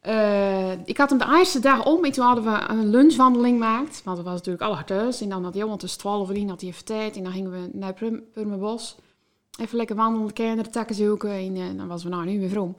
eh, 0.00 0.72
ik 0.86 0.96
had 0.96 1.10
hem 1.10 1.18
de 1.18 1.34
eerste 1.38 1.58
dag 1.60 1.86
om 1.86 2.04
en 2.04 2.12
toen 2.12 2.24
hadden 2.24 2.44
we 2.44 2.64
een 2.68 2.90
lunchwandeling 2.90 3.58
gemaakt. 3.58 4.02
Want 4.04 4.16
het 4.16 4.26
was 4.26 4.36
natuurlijk 4.36 4.64
alle 4.64 4.84
thuis. 4.84 5.20
En 5.20 5.28
dan 5.28 5.44
had 5.44 5.54
Johan 5.54 5.78
tussen 5.78 5.98
12 6.00 6.28
en 6.28 6.34
1 6.36 6.48
had 6.48 6.60
hij 6.60 6.70
even 6.70 6.84
tijd. 6.84 7.16
En 7.16 7.22
dan 7.22 7.32
gingen 7.32 7.50
we 7.50 7.68
naar 7.72 7.92
Prum- 7.92 8.22
Purmerbos. 8.32 8.96
Even 9.60 9.76
lekker 9.76 9.96
wandelen, 9.96 10.32
kinderen, 10.32 10.72
takken 10.72 10.94
zoeken. 10.94 11.30
En 11.30 11.76
dan 11.76 11.88
was 11.88 12.02
we 12.02 12.08
nou 12.08 12.24
nu 12.24 12.40
weer 12.40 12.60
om. 12.60 12.76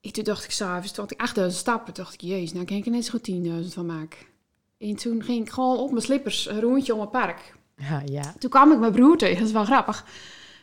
En 0.00 0.12
toen 0.12 0.24
dacht 0.24 0.44
ik 0.44 0.50
s'avonds, 0.50 0.92
toen 0.92 1.02
had 1.04 1.12
ik 1.12 1.20
8000 1.20 1.60
stappen. 1.60 1.94
Toen 1.94 2.04
dacht 2.04 2.14
ik, 2.14 2.20
jezus, 2.20 2.52
nou 2.52 2.64
kan 2.64 2.76
ik 2.76 2.84
er 2.84 2.90
net 2.90 3.04
zo 3.04 3.10
goed 3.10 3.30
10.000 3.66 3.72
van 3.72 3.86
maken. 3.86 4.18
En 4.78 4.96
toen 4.96 5.22
ging 5.22 5.46
ik 5.46 5.50
gewoon 5.50 5.78
op 5.78 5.90
mijn 5.90 6.02
slippers 6.02 6.48
een 6.48 6.60
rondje 6.60 6.94
om 6.94 7.00
het 7.00 7.10
park. 7.10 7.54
Ja, 7.76 8.02
ja. 8.06 8.34
Toen 8.38 8.50
kwam 8.50 8.72
ik 8.72 8.78
mijn 8.78 8.92
broer 8.92 9.16
tegen, 9.16 9.38
dat 9.38 9.46
is 9.46 9.52
wel 9.52 9.64
grappig. 9.64 10.06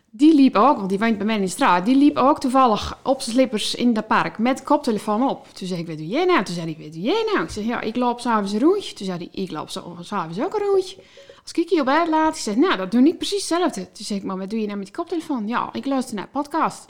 Die 0.09 0.35
liep 0.35 0.55
ook, 0.55 0.77
want 0.77 0.89
die 0.89 0.99
woont 0.99 1.17
bij 1.17 1.25
mij 1.25 1.35
in 1.35 1.41
de 1.41 1.47
straat. 1.47 1.85
Die 1.85 1.95
liep 1.95 2.17
ook 2.17 2.39
toevallig 2.39 2.97
op 3.03 3.21
zijn 3.21 3.35
slippers 3.35 3.75
in 3.75 3.93
dat 3.93 4.07
park 4.07 4.37
met 4.37 4.63
koptelefoon 4.63 5.29
op. 5.29 5.47
Toen 5.53 5.67
zei 5.67 5.79
ik, 5.79 5.87
wat 5.87 5.97
doe 5.97 6.07
jij 6.07 6.25
nou? 6.25 6.43
Toen 6.43 6.55
zei 6.55 6.73
hij, 6.75 6.83
wat 6.83 6.93
doe 6.93 7.01
jij 7.01 7.23
nou? 7.33 7.43
Ik 7.43 7.49
zei, 7.49 7.65
ja, 7.67 7.81
ik 7.81 7.95
loop 7.95 8.19
s'avonds 8.19 8.51
een 8.51 8.59
rondje. 8.59 8.93
Toen 8.95 9.05
zei 9.05 9.17
hij, 9.17 9.43
ik 9.43 9.51
loop 9.51 9.69
s'avonds 9.69 10.39
ook 10.41 10.53
een 10.53 10.65
rondje. 10.65 10.97
Als 11.43 11.51
ik 11.51 11.69
je 11.69 11.79
op 11.79 11.85
bed 11.85 12.07
laat, 12.07 12.35
ik 12.35 12.41
zeg, 12.41 12.55
nou, 12.55 12.77
dat 12.77 12.91
doe 12.91 13.07
ik 13.07 13.17
precies 13.17 13.49
hetzelfde. 13.49 13.91
Toen 13.91 14.05
zei 14.05 14.19
ik, 14.19 14.25
maar 14.25 14.37
wat 14.37 14.49
doe 14.49 14.59
je 14.59 14.65
nou 14.65 14.77
met 14.77 14.87
die 14.87 14.95
koptelefoon? 14.95 15.47
Ja, 15.47 15.69
ik 15.73 15.85
luister 15.85 16.15
naar 16.15 16.27
podcast. 16.27 16.85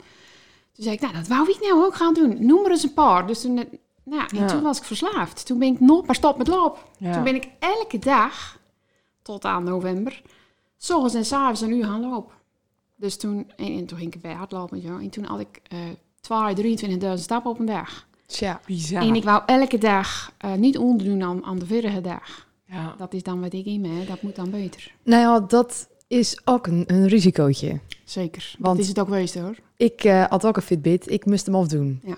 Toen 0.72 0.84
zei 0.84 0.94
ik, 0.94 1.00
nou, 1.00 1.12
dat 1.14 1.26
wou 1.28 1.50
ik 1.50 1.60
nou 1.60 1.84
ook 1.84 1.94
gaan 1.94 2.14
doen. 2.14 2.36
Noem 2.46 2.64
er 2.64 2.70
eens 2.70 2.82
een 2.82 2.92
paar. 2.94 3.26
Dus 3.26 3.40
toen, 3.40 3.58
eh, 3.58 3.64
nou, 4.04 4.22
en 4.28 4.38
Ja. 4.38 4.46
toen 4.46 4.62
was 4.62 4.78
ik 4.78 4.84
verslaafd. 4.84 5.46
Toen 5.46 5.58
ben 5.58 5.68
ik 5.72 5.80
nog 5.80 6.06
maar 6.06 6.14
stop 6.14 6.38
met 6.38 6.48
lopen. 6.48 6.80
Ja. 6.98 7.12
Toen 7.12 7.24
ben 7.24 7.34
ik 7.34 7.48
elke 7.58 7.98
dag, 7.98 8.58
tot 9.22 9.44
aan 9.44 9.64
november, 9.64 10.22
s 10.78 10.90
ochtends 10.90 11.14
en 11.14 11.24
s 11.24 11.32
avonds 11.32 11.60
een 11.60 11.72
uur 11.72 11.84
gaan 11.84 12.00
lopen. 12.00 12.34
Dus 13.00 13.16
toen, 13.16 13.50
en, 13.56 13.72
en 13.76 13.86
toen 13.86 13.98
ging 13.98 14.14
ik 14.14 14.20
bij 14.20 14.32
hardlopen 14.32 14.76
en 14.76 14.82
zo. 14.88 14.98
En 14.98 15.10
toen 15.10 15.24
had 15.24 15.40
ik 15.40 15.60
eh 15.68 15.78
22.000 17.16 17.22
stappen 17.22 17.50
op 17.50 17.58
een 17.58 17.66
dag. 17.66 18.06
Tja. 18.26 18.60
Bizar. 18.66 19.02
En 19.02 19.14
ik 19.14 19.24
wou 19.24 19.42
elke 19.46 19.78
dag 19.78 20.32
eh, 20.38 20.54
niet 20.54 20.78
onderdoen 20.78 21.22
aan, 21.22 21.44
aan 21.44 21.58
de 21.58 21.66
vorige 21.66 22.00
dag. 22.00 22.46
Ja. 22.66 22.94
Dat 22.98 23.14
is 23.14 23.22
dan 23.22 23.40
wat 23.40 23.52
ik 23.52 23.66
in 23.66 23.80
me, 23.80 23.88
hè. 23.88 24.04
dat 24.04 24.22
moet 24.22 24.36
dan 24.36 24.50
beter. 24.50 24.92
Nou 25.02 25.22
ja, 25.22 25.40
dat 25.46 25.88
is 26.06 26.40
ook 26.44 26.66
een, 26.66 26.84
een 26.86 27.06
risicootje. 27.08 27.80
Zeker, 28.04 28.54
Want- 28.58 28.74
dat 28.76 28.82
is 28.84 28.88
het 28.88 28.98
ook 28.98 29.08
geweest 29.08 29.34
hoor. 29.34 29.56
Ik 29.76 30.04
eh, 30.04 30.24
had 30.24 30.46
ook 30.46 30.56
een 30.56 30.62
Fitbit. 30.62 31.10
Ik 31.10 31.24
moest 31.26 31.46
hem 31.46 31.54
afdoen. 31.54 32.00
Ja. 32.04 32.16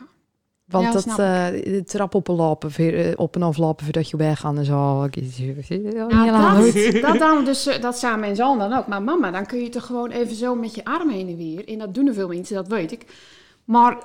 Want 0.71 0.85
Ja, 0.85 0.93
dat 0.93 1.07
eh, 1.07 1.73
de 1.73 1.83
trap 1.87 2.15
op 2.15 2.29
en 2.29 2.35
lopen, 2.35 2.71
eh, 2.77 3.13
op 3.17 3.35
en 3.35 3.43
aflopen 3.43 3.85
voordat 3.85 4.11
je 4.11 4.17
weggaat 4.17 4.57
en 4.57 4.65
zo. 4.65 5.01
Goed. 5.01 5.15
dat, 6.93 7.03
dat, 7.03 7.19
dan 7.19 7.45
dus, 7.45 7.67
eh, 7.67 7.81
dat 7.83 7.99
zijn 7.99 8.21
mijn 8.21 8.37
zoon 8.37 8.59
dan 8.59 8.73
ook. 8.73 8.87
Maar 8.87 9.03
mama, 9.03 9.31
dan 9.31 9.47
kun 9.47 9.63
je 9.63 9.69
toch 9.69 9.87
gewoon 9.87 10.11
even 10.11 10.37
zo 10.37 10.55
met 10.55 10.75
je 10.75 10.85
arm 10.85 11.11
heen 11.11 11.29
en 11.29 11.37
weer. 11.37 11.69
En 11.69 11.79
dat 11.79 11.95
doen 11.95 12.07
er 12.07 12.15
veel 12.15 12.29
mensen, 12.29 12.55
dat 12.55 12.69
weet 12.69 12.93
ik. 12.93 13.05
Maar 13.65 13.99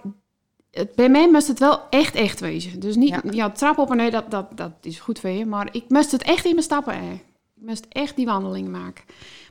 het, 0.71 0.95
bij 0.95 1.09
mij 1.09 1.29
moest 1.31 1.47
het 1.47 1.59
wel 1.59 1.79
echt, 1.89 2.15
echt 2.15 2.39
wezen. 2.39 2.79
Dus 2.79 2.95
niet, 2.95 3.09
Ja. 3.09 3.21
ja, 3.31 3.49
trap 3.49 3.77
op 3.77 3.91
en 3.91 3.97
nee, 3.97 4.11
dat, 4.11 4.31
dat, 4.31 4.57
dat 4.57 4.71
is 4.81 4.99
goed 4.99 5.19
voor 5.19 5.29
je. 5.29 5.45
Maar 5.45 5.67
ik 5.71 5.83
moest 5.87 6.11
het 6.11 6.23
echt 6.23 6.45
in 6.45 6.51
mijn 6.51 6.63
stappen. 6.63 6.93
Hè. 6.93 7.11
Ik 7.55 7.67
moest 7.67 7.85
echt 7.89 8.15
die 8.15 8.25
wandelingen 8.25 8.71
maken. 8.71 9.03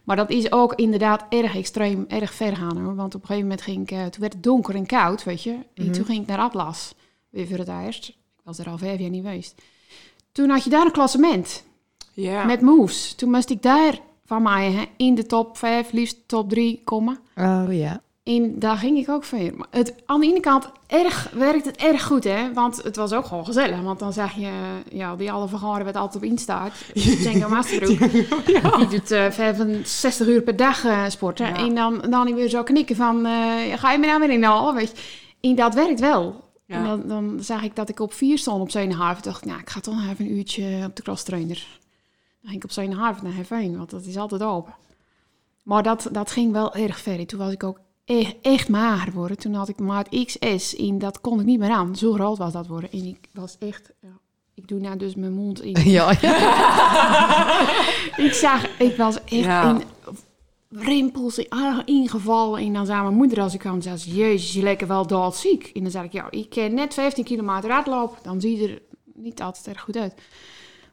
Maar 0.05 0.17
dat 0.17 0.31
is 0.31 0.53
ook 0.53 0.75
inderdaad 0.75 1.25
erg 1.29 1.57
extreem, 1.57 2.05
erg 2.09 2.35
ver 2.35 2.57
gaan 2.57 2.79
hoor. 2.85 2.95
Want 2.95 3.15
op 3.15 3.21
een 3.21 3.27
gegeven 3.27 3.49
moment 3.49 3.63
ging 3.67 3.81
ik, 3.81 3.89
toen 3.89 4.21
werd 4.21 4.33
het 4.33 4.43
donker 4.43 4.75
en 4.75 4.87
koud, 4.87 5.25
weet 5.25 5.43
je. 5.43 5.51
En 5.75 5.85
Mhm. 5.85 5.93
toen 5.93 6.05
ging 6.05 6.21
ik 6.23 6.27
naar 6.27 6.39
Atlas, 6.39 6.95
weer 7.35 7.47
voor 7.47 7.59
het 7.59 7.69
eerst. 7.85 8.09
Ik 8.09 8.15
was 8.45 8.59
er 8.59 8.69
al 8.69 8.79
vijf 8.79 9.01
jaar 9.01 9.11
niet 9.11 9.25
geweest. 9.25 9.55
Toen 10.33 10.49
had 10.51 10.65
je 10.65 10.71
daar 10.71 10.85
een 10.87 10.93
klassement 10.93 11.65
Ja. 12.13 12.45
met 12.45 12.61
moves. 12.61 13.15
Toen 13.15 13.31
moest 13.31 13.51
ik 13.51 13.63
daar 13.63 13.99
van 14.27 14.43
mij 14.43 14.71
hè, 14.73 14.83
in 14.97 15.15
de 15.15 15.27
top 15.27 15.57
5, 15.59 15.93
liefst 15.93 16.17
top 16.29 16.49
3 16.51 16.81
komen. 16.85 17.19
Oh 17.37 17.65
ja. 17.69 18.01
En 18.23 18.59
daar 18.59 18.77
ging 18.77 18.99
ik 18.99 19.09
ook 19.09 19.25
voor. 19.25 19.39
Maar 19.57 19.67
het, 19.71 19.95
aan 20.07 20.21
de 20.21 20.27
ene 20.27 20.41
kant 20.41 20.69
erg, 20.87 21.31
werkt 21.35 21.65
het 21.65 21.77
erg 21.77 22.05
goed, 22.05 22.25
hè? 22.25 22.53
Want 22.53 22.83
het 22.83 22.97
was 22.97 23.13
ook 23.13 23.25
gewoon 23.25 23.45
gezellig. 23.45 23.81
Want 23.81 23.99
dan 23.99 24.13
zag 24.13 24.35
je, 24.35 24.51
ja, 24.91 25.17
die 25.17 25.33
alle 25.33 25.49
vergaren 25.49 25.85
wat 25.85 25.97
altijd 25.97 26.25
op 26.25 26.31
instaat. 26.31 26.73
Django 26.95 27.49
Masterbroek. 27.49 28.11
Die 28.79 28.89
doet 28.89 29.11
eh 29.11 29.31
65 29.31 30.27
uur 30.27 30.43
per 30.43 30.57
dag 30.57 30.85
eh, 30.85 31.05
sporten. 31.09 31.47
Ja. 31.47 31.57
En 31.57 31.75
dan, 31.75 32.05
dan 32.11 32.35
weer 32.35 32.49
zo 32.49 32.63
knikken 32.63 32.97
van, 32.97 33.27
eh, 33.27 33.33
ga 33.79 33.93
je 33.93 33.99
me 33.99 34.07
nou 34.07 34.21
weer 34.21 34.31
in 34.31 34.41
de 34.41 34.47
hal, 34.47 34.75
weet 34.75 34.91
je. 34.91 35.49
En 35.49 35.55
dat 35.55 35.75
werkt 35.75 36.01
wel. 36.01 36.43
Ja. 36.67 36.77
En 36.77 36.85
dan, 36.85 37.09
dan 37.09 37.43
zag 37.43 37.63
ik 37.63 37.77
dat 37.77 37.89
ik 37.89 38.01
op 38.01 38.13
vier 38.13 38.39
stond 38.39 38.61
op 38.61 38.71
Zevenhaven. 38.71 39.23
dacht 39.23 39.41
ik, 39.41 39.45
nou, 39.49 39.61
ik 39.61 39.71
ga 39.71 39.81
toch 39.81 39.95
nog 39.95 40.11
even 40.11 40.25
een 40.25 40.37
uurtje 40.37 40.83
op 40.87 40.97
de 40.97 41.03
cross 41.03 41.23
trainer. 41.23 41.67
Dan 42.41 42.51
ging 42.51 42.57
ik 42.57 42.65
op 42.65 42.71
Zevenhaven 42.73 43.25
naar 43.25 43.33
Heveen, 43.33 43.77
want 43.77 43.91
dat 43.91 44.05
is 44.05 44.17
altijd 44.17 44.43
open. 44.43 44.75
Maar 45.63 45.83
dat, 45.83 46.09
dat 46.13 46.31
ging 46.31 46.53
wel 46.53 46.75
erg 46.75 46.99
ver. 47.01 47.27
Toen 47.27 47.39
was 47.39 47.53
ik 47.53 47.65
ook 47.65 47.81
echt, 48.05 48.35
echt 48.43 48.69
mager 48.69 49.11
geworden. 49.13 49.39
Toen 49.39 49.55
had 49.55 49.69
ik 49.69 49.79
maat 49.79 50.09
XS 50.25 50.77
en 50.77 50.99
dat 50.99 51.21
kon 51.21 51.41
ik 51.41 51.47
niet 51.47 51.59
meer 51.59 51.71
aan. 51.71 51.97
Zo 51.97 52.13
groot 52.13 52.39
was 52.39 52.53
dat 52.53 52.67
worden. 52.67 52.91
En 52.93 53.05
ik 53.07 53.29
was 53.33 53.57
echt... 53.59 53.91
Ja, 54.01 54.09
ik 54.55 54.69
doe 54.69 54.81
nou 54.81 54.97
dus 54.97 55.15
mijn 55.15 55.33
mond 55.33 55.63
in. 55.63 55.77
Ja, 55.91 56.13
ja. 56.21 56.35
ik 58.27 58.33
zag, 58.33 58.79
ik 58.79 58.97
was 58.97 59.15
echt 59.25 59.31
Ja. 59.31 59.71
in 59.71 59.83
rimpels 60.77 61.39
in- 61.39 61.49
ah, 61.49 61.79
ingevallen. 61.85 62.61
En 62.61 62.73
dan 62.73 62.87
zei 62.87 63.03
mijn 63.03 63.15
moeder 63.15 63.41
als 63.41 63.55
ik 63.55 63.61
kwam, 63.61 63.81
zei 63.81 63.97
ze, 63.97 64.11
jezus, 64.15 64.53
je 64.53 64.63
lekker 64.63 64.87
wel 64.87 65.07
doodziek. 65.07 65.71
En 65.75 65.83
dan 65.83 65.91
zei 65.91 66.05
ik, 66.05 66.13
ja, 66.13 66.31
ik 66.31 66.51
kan 66.51 66.75
net 66.75 66.95
15 66.95 67.25
kilometer 67.25 67.71
hardlopen. 67.71 68.19
Dan 68.23 68.41
zie 68.41 68.61
je 68.61 68.69
er 68.69 68.83
niet 69.15 69.43
altijd 69.43 69.67
erg 69.69 69.81
goed 69.81 69.97
uit. 69.97 70.15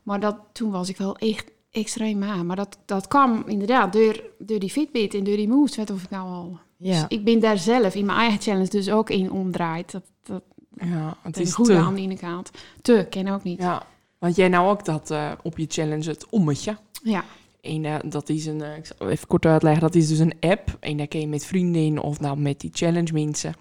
Maar 0.03 0.19
dat, 0.19 0.37
toen 0.51 0.71
was 0.71 0.89
ik 0.89 0.97
wel 0.97 1.15
echt 1.15 1.51
extreem 1.71 2.23
aan. 2.23 2.45
Maar 2.45 2.55
dat, 2.55 2.77
dat 2.85 3.07
kwam 3.07 3.43
inderdaad 3.47 3.93
door, 3.93 4.23
door 4.39 4.59
die 4.59 4.69
Fitbit 4.69 5.13
en 5.13 5.23
door 5.23 5.35
die 5.35 5.47
moves. 5.47 5.75
Weet 5.75 5.91
of 5.91 6.03
ik 6.03 6.09
nou 6.09 6.29
al... 6.29 6.59
ja. 6.77 6.91
Dus 6.91 7.05
ik 7.17 7.23
ben 7.23 7.39
daar 7.39 7.57
zelf 7.57 7.95
in 7.95 8.05
mijn 8.05 8.17
eigen 8.17 8.41
challenge 8.41 8.69
dus 8.69 8.89
ook 8.91 9.09
in 9.09 9.31
omdraaid. 9.31 9.91
Dat, 9.91 10.03
dat 10.23 10.43
ja, 10.75 11.17
het 11.21 11.37
is 11.39 11.53
goed 11.53 11.65
te. 11.65 11.75
aan 11.75 11.95
de 11.95 12.17
kant. 12.17 12.51
Te, 12.81 13.07
ken 13.09 13.27
ook 13.27 13.43
niet. 13.43 13.59
Ja. 13.59 13.83
Want 14.17 14.35
jij 14.35 14.47
nou 14.47 14.69
ook 14.69 14.85
dat 14.85 15.11
eh, 15.11 15.31
op 15.43 15.57
je 15.57 15.65
challenge 15.69 16.09
het 16.09 16.25
ommetje. 16.29 16.77
Ja. 17.03 17.23
En 17.62 17.86
eh, 17.86 17.95
dat 18.06 18.30
is 18.30 18.45
een, 18.45 18.62
eh, 18.62 18.78
ik 18.78 18.86
zal 18.86 19.10
even 19.10 19.28
kort 19.28 19.45
uitleggen, 19.45 19.82
dat 19.82 19.95
is 19.95 20.08
dus 20.08 20.19
een 20.19 20.34
app. 20.39 20.78
En 20.80 20.97
daar 20.97 21.08
kun 21.08 21.19
je 21.19 21.28
met 21.28 21.45
vrienden 21.45 22.04
of 22.04 22.19
nou 22.19 22.38
met 22.38 22.60
die 22.60 22.69
challenge 22.74 23.13
mensen. 23.13 23.54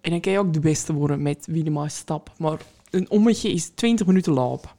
En 0.00 0.10
dan 0.10 0.20
kun 0.20 0.32
je 0.32 0.38
ook 0.38 0.52
de 0.52 0.60
beste 0.60 0.92
worden 0.92 1.22
met 1.22 1.46
wie 1.50 1.64
de 1.64 1.70
meeste 1.70 1.98
stap. 1.98 2.32
Maar 2.38 2.58
een 2.90 3.10
ommetje 3.10 3.52
is 3.52 3.68
20 3.68 4.06
minuten 4.06 4.32
lopen. 4.32 4.70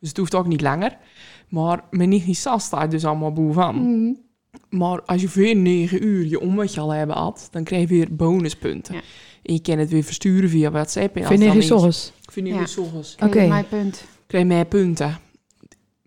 Dus 0.00 0.08
het 0.08 0.18
hoeft 0.18 0.34
ook 0.34 0.46
niet 0.46 0.60
langer. 0.60 0.96
Maar 1.48 1.84
mijn 1.90 2.08
nichtje 2.08 2.34
Sas 2.34 2.64
staat 2.64 2.90
dus 2.90 3.04
allemaal 3.04 3.32
bovenaan. 3.32 3.76
Mm. 3.76 4.18
Maar 4.68 5.02
als 5.02 5.20
je 5.20 5.28
voor 5.28 5.56
9 5.56 6.04
uur 6.04 6.26
je 6.26 6.40
ommetje 6.40 6.80
al 6.80 6.90
hebben 6.90 7.16
had, 7.16 7.48
dan 7.50 7.64
krijg 7.64 7.82
je 7.82 7.88
weer 7.88 8.16
bonuspunten. 8.16 8.94
Ja. 8.94 9.00
En 9.42 9.54
je 9.54 9.60
kan 9.60 9.78
het 9.78 9.90
weer 9.90 10.02
versturen 10.02 10.48
via 10.48 10.70
WhatsApp. 10.70 11.16
Vind 11.26 11.40
je 11.42 11.68
dan? 11.68 11.92
Vind 12.30 12.46
je. 12.46 12.54
Oké. 13.14 13.24
Oké. 13.24 13.46
Mijn 13.46 13.66
punt. 13.68 14.04
krijg 14.26 14.44
je 14.44 14.54
meer 14.54 14.64
punten. 14.64 15.18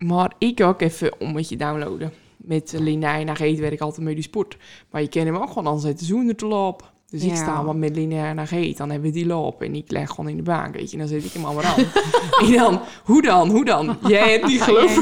Maar 0.04 0.32
ik 0.38 0.60
ook 0.62 0.80
even 0.80 1.12
om 1.20 1.32
wat 1.32 1.48
je 1.48 1.56
downloaden. 1.56 2.12
Met 2.36 2.74
Lina 2.78 3.18
en 3.18 3.26
naar 3.26 3.40
eten 3.40 3.60
werk 3.60 3.72
ik 3.72 3.80
altijd 3.80 4.06
met 4.06 4.14
die 4.14 4.22
sport. 4.22 4.56
Maar 4.90 5.00
je 5.02 5.08
kan 5.08 5.26
hem 5.26 5.36
ook 5.36 5.48
gewoon 5.48 5.72
aanzetten 5.72 6.06
zonder 6.06 6.36
te 6.36 6.46
lopen. 6.46 6.86
Dus 7.10 7.22
ik 7.22 7.30
Ja. 7.30 7.36
sta 7.36 7.64
wat 7.64 7.76
met 7.76 7.96
lineair 7.96 8.34
naar 8.34 8.46
geet. 8.46 8.76
Dan 8.76 8.90
hebben 8.90 9.08
we 9.10 9.14
die 9.16 9.26
lopen 9.26 9.66
en 9.66 9.74
ik 9.74 9.90
leg 9.90 10.08
gewoon 10.10 10.28
in 10.30 10.36
de 10.36 10.42
bank, 10.42 10.74
weet 10.74 10.90
je. 10.90 10.96
Dan 10.96 11.06
zit 11.08 11.24
ik 11.24 11.32
hem 11.32 11.44
allemaal 11.44 11.64
aan. 11.64 11.84
en 12.46 12.52
dan, 12.52 12.80
hoe 13.04 13.22
dan, 13.22 13.48
hoe 13.50 13.64
dan? 13.64 13.96
Jij 14.06 14.30
hebt 14.32 14.46
niet 14.46 14.62
geloof. 14.68 14.96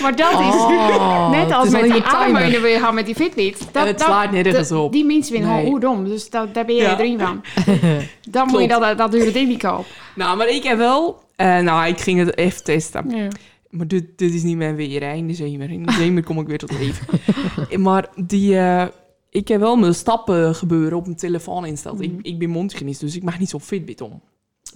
Maar 0.00 0.16
dat 0.16 0.30
is 0.32 0.36
Oh, 0.36 1.30
net 1.36 1.40
het 1.44 1.52
als 1.52 1.66
is 1.66 1.72
met 1.72 1.82
die 1.92 2.02
armen 2.02 2.42
in 2.42 2.50
de 2.50 2.60
weer 2.60 2.78
gaan 2.80 2.94
met 2.94 3.06
die 3.06 3.14
Fitbit. 3.14 3.58
Dat, 3.72 3.86
het 3.86 3.98
dat- 3.98 4.06
slaat 4.06 4.30
nergens 4.30 4.68
dat- 4.68 4.78
op. 4.78 4.92
Die 4.92 5.04
mensen 5.04 5.32
Nee. 5.40 5.42
gewoon 5.42 5.64
hoe 5.64 5.80
dom. 5.80 6.04
Dus 6.04 6.30
dat, 6.30 6.54
daar 6.54 6.64
ben 6.64 6.74
jij 6.76 6.84
Ja. 6.84 6.98
erin 6.98 7.18
van. 7.18 7.42
Dan 8.30 8.46
moet 8.48 8.60
je 8.60 8.68
dat, 8.68 8.98
dat 8.98 9.12
dure 9.12 9.30
ding 9.30 9.48
niet 9.48 9.62
kopen. 9.62 9.84
Nou, 10.14 10.36
maar 10.36 10.48
ik 10.48 10.62
heb 10.62 10.78
wel... 10.78 11.18
eh, 11.36 11.58
nou, 11.58 11.86
ik 11.88 12.00
ging 12.00 12.18
het 12.18 12.36
even 12.36 12.64
testen. 12.64 13.10
Ja. 13.10 13.28
Maar 13.70 13.88
dit, 13.88 14.18
dit 14.18 14.34
is 14.34 14.42
niet 14.42 14.56
mijn 14.56 14.74
weer, 14.76 15.02
hè, 15.02 15.12
in 15.14 15.26
de 15.26 15.34
zomer. 15.34 15.70
In 15.70 15.86
de 15.86 15.92
zomer 15.92 16.24
kom 16.24 16.38
ik 16.40 16.46
weer 16.46 16.58
tot 16.58 16.72
leven. 16.78 17.06
maar 17.82 18.08
die, 18.16 18.58
eh, 18.58 18.86
ik 19.30 19.48
heb 19.48 19.60
wel 19.60 19.76
mijn 19.76 19.94
stappen 19.94 20.54
gebeuren 20.54 20.98
op 20.98 21.04
mijn 21.04 21.16
telefoon 21.16 21.66
insteld. 21.66 22.00
ik, 22.00 22.10
Mhm. 22.12 22.20
ik 22.22 22.38
ben 22.38 22.50
mondgenist, 22.50 23.00
dus 23.00 23.16
ik 23.16 23.22
mag 23.22 23.38
niet 23.38 23.48
zo'n 23.48 23.60
Fitbit 23.60 24.00
om. 24.00 24.20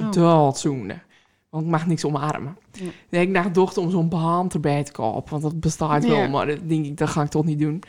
Oh. 0.01 0.13
Dat 0.13 0.59
zoenen. 0.59 1.03
Want 1.51 1.65
ik 1.65 1.71
mag 1.71 1.87
niks 1.87 2.05
omarmen. 2.05 2.57
Ja. 2.73 2.85
Heb 3.09 3.23
ik 3.23 3.29
naar 3.29 3.43
gedacht 3.43 3.77
om 3.79 3.91
zo'n 3.91 4.09
baan 4.09 4.51
erbij 4.51 4.83
te 4.85 4.93
kopen. 4.93 5.31
Want 5.31 5.43
dat 5.43 5.61
bestaat 5.61 6.07
wel, 6.07 6.29
maar 6.29 6.47
dat 6.47 6.69
denk 6.69 6.87
ik, 6.87 6.97
dat 6.97 7.09
ga 7.09 7.23
ik 7.23 7.31
toch 7.31 7.45
niet 7.45 7.59
doen. 7.59 7.83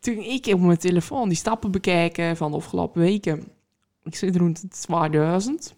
Toen 0.00 0.18
ik 0.18 0.46
op 0.46 0.60
mijn 0.60 0.78
telefoon 0.78 1.28
die 1.28 1.36
stappen 1.38 1.70
bekijken 1.70 2.36
van 2.36 2.50
de 2.50 2.56
afgelopen 2.56 3.00
weken. 3.00 3.44
Ik 4.02 4.14
zit 4.14 4.36
rond 4.36 4.60
de 4.60 4.68
2000. 4.68 5.74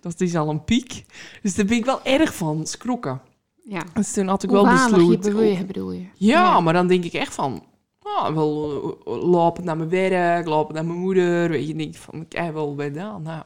Dat 0.00 0.20
is 0.20 0.34
al 0.34 0.48
een 0.50 0.64
piek. 0.64 1.04
Dus 1.42 1.54
daar 1.54 1.64
ben 1.66 1.76
ik 1.76 1.84
wel 1.84 2.04
erg 2.04 2.34
van 2.34 2.66
schrokken. 2.66 3.20
Ja. 3.64 3.82
Dus 3.94 4.12
toen 4.12 4.28
had 4.28 4.42
ik 4.42 4.50
wel 4.50 4.64
je 4.68 4.72
besloten. 4.72 5.32
bewegen 5.32 5.66
bedoel 5.66 5.92
je? 5.92 6.06
Ja, 6.14 6.60
maar 6.60 6.72
dan 6.72 6.86
denk 6.86 7.04
ik 7.04 7.12
echt 7.12 7.34
van... 7.34 7.64
ah, 8.02 8.34
wel 8.34 8.72
uh, 9.06 9.30
lopen 9.30 9.64
naar 9.64 9.76
mijn 9.76 9.88
werk, 9.88 10.46
lopen 10.46 10.74
naar 10.74 10.84
mijn 10.84 10.98
moeder. 10.98 11.48
Weet 11.48 11.66
je, 11.66 11.74
denk 11.74 11.94
ik 11.94 12.00
van, 12.00 12.20
ik 12.20 12.32
heb 12.32 12.52
wel 12.54 12.74
bij 12.74 12.92
dan. 12.92 13.22
Nou, 13.22 13.42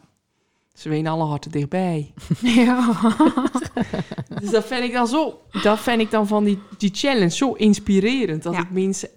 ze 0.74 0.88
weten 0.88 1.10
alle 1.10 1.24
harten 1.24 1.50
dichtbij. 1.50 2.12
Ja. 2.40 2.92
Dus 4.40 4.50
dat 4.50 4.64
vind 4.64 4.84
ik 4.84 4.92
dan 4.92 5.06
zo... 5.06 5.40
Dat 5.62 5.78
vind 5.80 6.00
ik 6.00 6.10
dan 6.10 6.26
van 6.26 6.44
die, 6.44 6.58
die 6.78 6.90
challenge 6.94 7.30
zo 7.30 7.52
inspirerend. 7.52 8.42
Dat 8.42 8.52
Ja. 8.52 8.58
het 8.58 8.70
mensen 8.70 9.08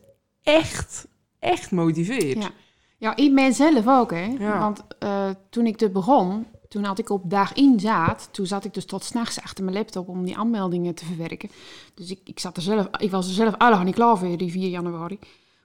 echt, 0.44 1.08
echt 1.40 1.72
motiveert. 1.72 2.44
Ja. 2.44 2.50
Ja, 2.98 3.16
ik 3.16 3.36
ben 3.36 3.54
zelf 3.54 3.88
ook, 3.88 4.12
hè. 4.12 4.26
Ja. 4.40 4.60
Want 4.60 4.84
eh, 5.00 5.30
toen 5.50 5.66
ik 5.66 5.80
dit 5.80 5.94
begon, 5.94 6.46
toen 6.72 6.84
had 6.84 7.00
ik 7.00 7.10
op 7.10 7.30
dag 7.30 7.54
in 7.54 7.80
zaad. 7.80 8.30
Toen 8.32 8.46
zat 8.46 8.66
ik 8.66 8.74
dus 8.74 8.86
tot 8.86 9.04
s'nachts 9.04 9.42
achter 9.42 9.64
mijn 9.64 9.76
laptop 9.76 10.08
om 10.08 10.24
die 10.26 10.38
aanmeldingen 10.38 10.96
te 10.96 11.06
verwerken. 11.06 11.50
Dus 11.94 12.12
ik, 12.12 12.20
ik, 12.24 12.40
zat 12.40 12.58
er 12.58 12.64
zelf, 12.64 12.88
ik 12.98 13.12
was 13.12 13.28
er 13.28 13.34
zelf 13.34 13.58
al 13.58 13.84
niet 13.84 13.96
klaar 13.96 14.18
voor, 14.18 14.38
die 14.38 14.52
4 14.52 14.70
januari. 14.70 15.20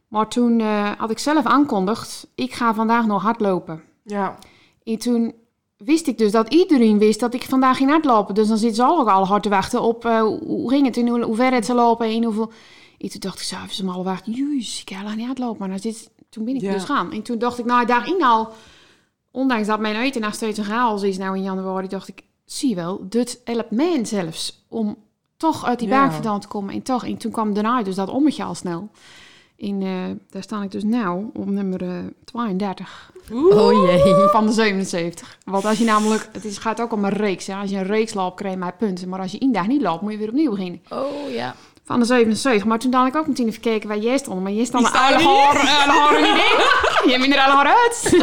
Maar 0.08 0.28
toen 0.28 0.60
eh, 0.60 0.90
had 0.98 1.10
ik 1.10 1.18
zelf 1.18 1.44
aankondigd, 1.44 2.26
ik 2.34 2.54
ga 2.54 2.74
vandaag 2.74 3.06
nog 3.06 3.22
hardlopen. 3.22 3.82
Ja. 4.02 4.38
En 4.84 4.98
toen 4.98 5.34
wist 5.76 6.06
ik 6.06 6.18
dus 6.18 6.32
dat 6.32 6.54
iedereen 6.54 6.98
wist 6.98 7.20
dat 7.20 7.34
ik 7.34 7.42
vandaag 7.42 7.76
ging 7.76 7.90
hardlopen. 7.90 8.34
Dus 8.34 8.48
dan 8.48 8.58
zitten 8.58 8.76
ze 8.76 8.84
al 8.84 8.98
ook 8.98 9.08
al 9.08 9.26
hard 9.26 9.42
te 9.42 9.48
wachten 9.48 9.82
op 9.82 10.04
eh, 10.04 10.20
hoe 10.20 10.70
ging 10.70 10.86
het 10.86 10.96
en 10.96 11.08
hoe, 11.08 11.22
hoe 11.22 11.36
ver 11.36 11.52
het 11.52 11.66
ze 11.66 11.74
lopen 11.74 12.06
en 12.06 12.24
hoeveel... 12.24 12.52
En 12.98 13.10
toen 13.10 13.20
dacht 13.20 13.38
ik, 13.38 13.44
zo, 13.44 13.56
ze 13.70 13.84
maar 13.84 13.94
al 13.94 14.04
wacht, 14.04 14.26
jezus, 14.26 14.80
ik 14.80 14.90
ga 14.90 15.02
lang 15.02 15.16
niet 15.16 15.26
hardlopen. 15.26 15.58
Maar 15.58 15.68
nou 15.68 15.80
zit, 15.80 16.10
toen 16.28 16.44
ben 16.44 16.54
ik 16.54 16.60
Ja. 16.60 16.72
dus 16.72 16.84
gaan. 16.84 17.12
En 17.12 17.22
toen 17.22 17.38
dacht 17.38 17.58
ik, 17.58 17.64
nou, 17.64 17.86
daarin 17.86 18.24
al, 18.24 18.52
ondanks 19.37 19.66
dat 19.66 19.81
mijn 19.81 19.96
eten 19.96 20.20
nog 20.20 20.35
steeds 20.35 20.59
een 20.59 20.64
chaos 20.64 21.03
is 21.03 21.18
nou 21.18 21.37
in 21.37 21.42
januari, 21.42 21.88
dacht 21.88 22.09
ik, 22.09 22.22
zie 22.44 22.68
je 22.68 22.75
wel, 22.75 23.07
dit 23.09 23.40
helpt 23.44 23.70
mij 23.70 24.05
zelfs 24.05 24.64
om 24.68 24.96
toch 25.37 25.64
uit 25.66 25.79
die 25.79 25.88
Ja. 25.88 26.11
vandaan 26.11 26.40
te 26.40 26.49
komen. 26.49 26.75
En 26.75 26.83
toch, 26.83 27.05
en 27.05 27.16
toen 27.16 27.33
kwam 27.33 27.55
daarna 27.55 27.83
dus 27.83 27.94
dat 27.94 28.09
ommetje 28.09 28.44
al 28.44 28.55
snel. 28.55 28.88
En 29.59 29.83
eh, 29.83 29.90
daar 30.31 30.42
sta 30.42 30.62
ik 30.62 30.70
dus 30.70 30.85
nou 30.85 31.25
op 31.35 31.46
nummer 31.51 31.83
eh, 31.83 31.99
32 32.25 33.12
Oh 33.33 33.72
jee. 33.72 34.29
van 34.31 34.46
de 34.46 34.53
77. 34.53 35.38
Want 35.44 35.64
als 35.64 35.79
je 35.79 35.85
namelijk, 35.85 36.29
het 36.33 36.44
is, 36.44 36.59
gaat 36.59 36.81
ook 36.81 36.92
om 36.92 37.05
een 37.05 37.11
reeks. 37.11 37.46
Hè? 37.46 37.55
Als 37.55 37.70
je 37.70 37.77
een 37.77 37.83
reeks 37.87 38.14
loopt, 38.14 38.37
krijg 38.37 38.53
je 38.55 38.61
maar 38.61 38.77
punten. 38.77 39.09
Maar 39.09 39.20
als 39.20 39.33
je 39.33 39.38
één 39.38 39.53
dag 39.53 39.66
niet 39.66 39.83
loopt, 39.83 40.03
moet 40.03 40.12
je 40.12 40.18
weer 40.18 40.29
opnieuw 40.29 40.51
beginnen. 40.51 40.81
Oh 40.90 41.31
ja. 41.31 41.55
Van 41.87 41.99
de 42.01 42.05
77. 42.05 42.64
Maar 42.64 42.79
toen 42.79 42.94
had 42.94 43.07
ik 43.07 43.16
ook 43.16 43.27
meteen 43.27 43.46
even 43.49 43.62
gekeken 43.62 43.88
waar 43.88 43.99
jij 43.99 44.18
stond. 44.18 44.42
Maar 44.42 44.53
jij 44.53 44.64
stond 44.64 44.87
je 44.87 44.92
niet 44.92 45.01
haar, 45.01 46.18
in. 46.18 47.11
Je 47.11 47.18
bent 47.18 47.35
er 47.35 47.40
alle 47.40 47.55
haar 47.55 47.66
uit. 47.66 48.16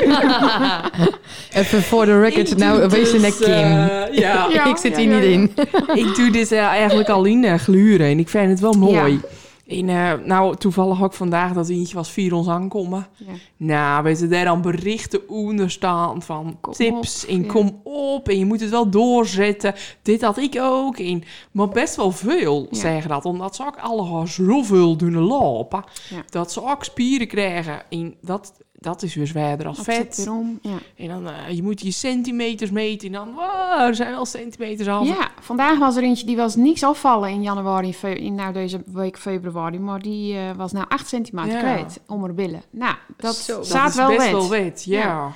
Even 1.63 1.83
voor 1.83 2.05
de 2.05 2.19
record, 2.19 2.51
Ik 2.51 2.57
nou 2.57 2.89
wees 2.89 3.11
je 3.11 3.19
dus, 3.19 3.21
net 3.21 3.37
Kim. 3.37 3.47
ja. 3.51 4.07
Ja. 4.53 4.65
ik 4.65 4.77
zit 4.77 4.91
ja, 4.91 4.97
hier 4.97 5.23
ja, 5.29 5.37
niet 5.37 5.51
ja. 5.55 5.93
in. 5.93 6.07
ik 6.07 6.15
doe 6.15 6.29
dit 6.31 6.51
eh, 6.51 6.59
eigenlijk 6.59 7.09
al 7.09 7.25
in 7.25 7.59
gluren 7.59 8.07
en 8.07 8.19
ik 8.19 8.29
vind 8.29 8.49
het 8.49 8.59
wel 8.59 8.73
mooi. 8.73 9.21
En 9.67 9.89
eh, 9.89 10.13
nou, 10.25 10.55
toevallig 10.55 11.03
ook 11.03 11.13
vandaag 11.13 11.53
dat 11.53 11.69
eentje 11.69 11.95
was 11.95 12.11
vier 12.11 12.33
ons 12.33 12.47
aankomen. 12.47 13.07
Ja. 13.17 13.33
Nou, 13.57 14.03
weet 14.03 14.19
je, 14.19 14.27
daar 14.27 14.45
dan 14.45 14.61
berichten 14.61 15.29
onder 15.29 15.71
staan 15.71 16.21
van 16.21 16.57
Kom 16.61 16.73
tips 16.73 17.23
op, 17.23 17.29
en 17.29 17.41
ja. 17.43 17.51
kom 17.51 17.81
op 17.83 18.29
en 18.29 18.39
je 18.39 18.45
moet 18.45 18.59
het 18.59 18.69
wel 18.69 18.89
doorzetten. 18.89 19.73
Dit 20.01 20.21
had 20.21 20.37
ik 20.37 20.59
ook. 20.59 20.97
En, 20.97 21.23
maar 21.51 21.69
best 21.69 21.95
wel 21.95 22.11
veel 22.11 22.67
Ja. 22.69 22.77
zeggen 22.79 23.09
dat, 23.09 23.25
omdat 23.25 23.55
ze 23.55 23.65
ook 23.65 23.77
allemaal 23.77 24.27
zoveel 24.27 24.95
doen 24.95 25.17
lopen. 25.17 25.83
Dat 26.29 26.51
ze 26.51 26.63
ook 26.63 26.83
spieren 26.83 27.27
krijgen. 27.27 27.81
En 27.89 28.15
dat, 28.21 28.53
dat 28.83 29.03
is 29.03 29.15
weer 29.15 29.27
zwaarder 29.27 29.67
als 29.67 29.79
vet. 29.81 30.17
erom. 30.25 30.59
Ja. 30.61 30.77
En 30.97 31.07
dan, 31.07 31.27
eh, 31.27 31.55
je 31.55 31.63
moet 31.63 31.81
je 31.81 31.91
centimeters 31.91 32.71
meten. 32.71 33.07
En 33.07 33.13
dan, 33.13 33.33
wow, 33.33 33.81
er 33.87 33.95
zijn 33.95 34.11
wel 34.11 34.25
centimeters 34.25 34.87
af. 34.87 35.07
ja, 35.07 35.31
vandaag 35.41 35.77
was 35.77 35.95
er 35.95 36.03
eentje 36.03 36.25
die 36.25 36.35
was 36.35 36.55
niks 36.55 36.83
afvallen 36.83 37.29
in 37.29 37.41
januari, 37.41 37.95
in, 38.15 38.35
nou 38.35 38.53
deze 38.53 38.81
week 38.85 39.17
februari. 39.17 39.79
Maar 39.79 40.01
die 40.01 40.35
eh, 40.35 40.41
was 40.55 40.71
nou 40.71 40.85
8 40.89 41.07
centimeter 41.07 41.51
Ja. 41.53 41.59
kwijt 41.59 41.99
om 42.07 42.21
haar 42.23 42.33
billen. 42.33 42.63
Nou, 42.69 42.95
dat 43.17 43.35
Zo. 43.35 43.63
Staat 43.63 43.81
dat 43.83 43.89
is 43.91 43.95
wel 43.95 44.07
best 44.07 44.21
wet. 44.21 44.31
wel 44.31 44.49
wet, 44.49 44.83
ja. 44.85 44.99
Ja. 44.99 45.31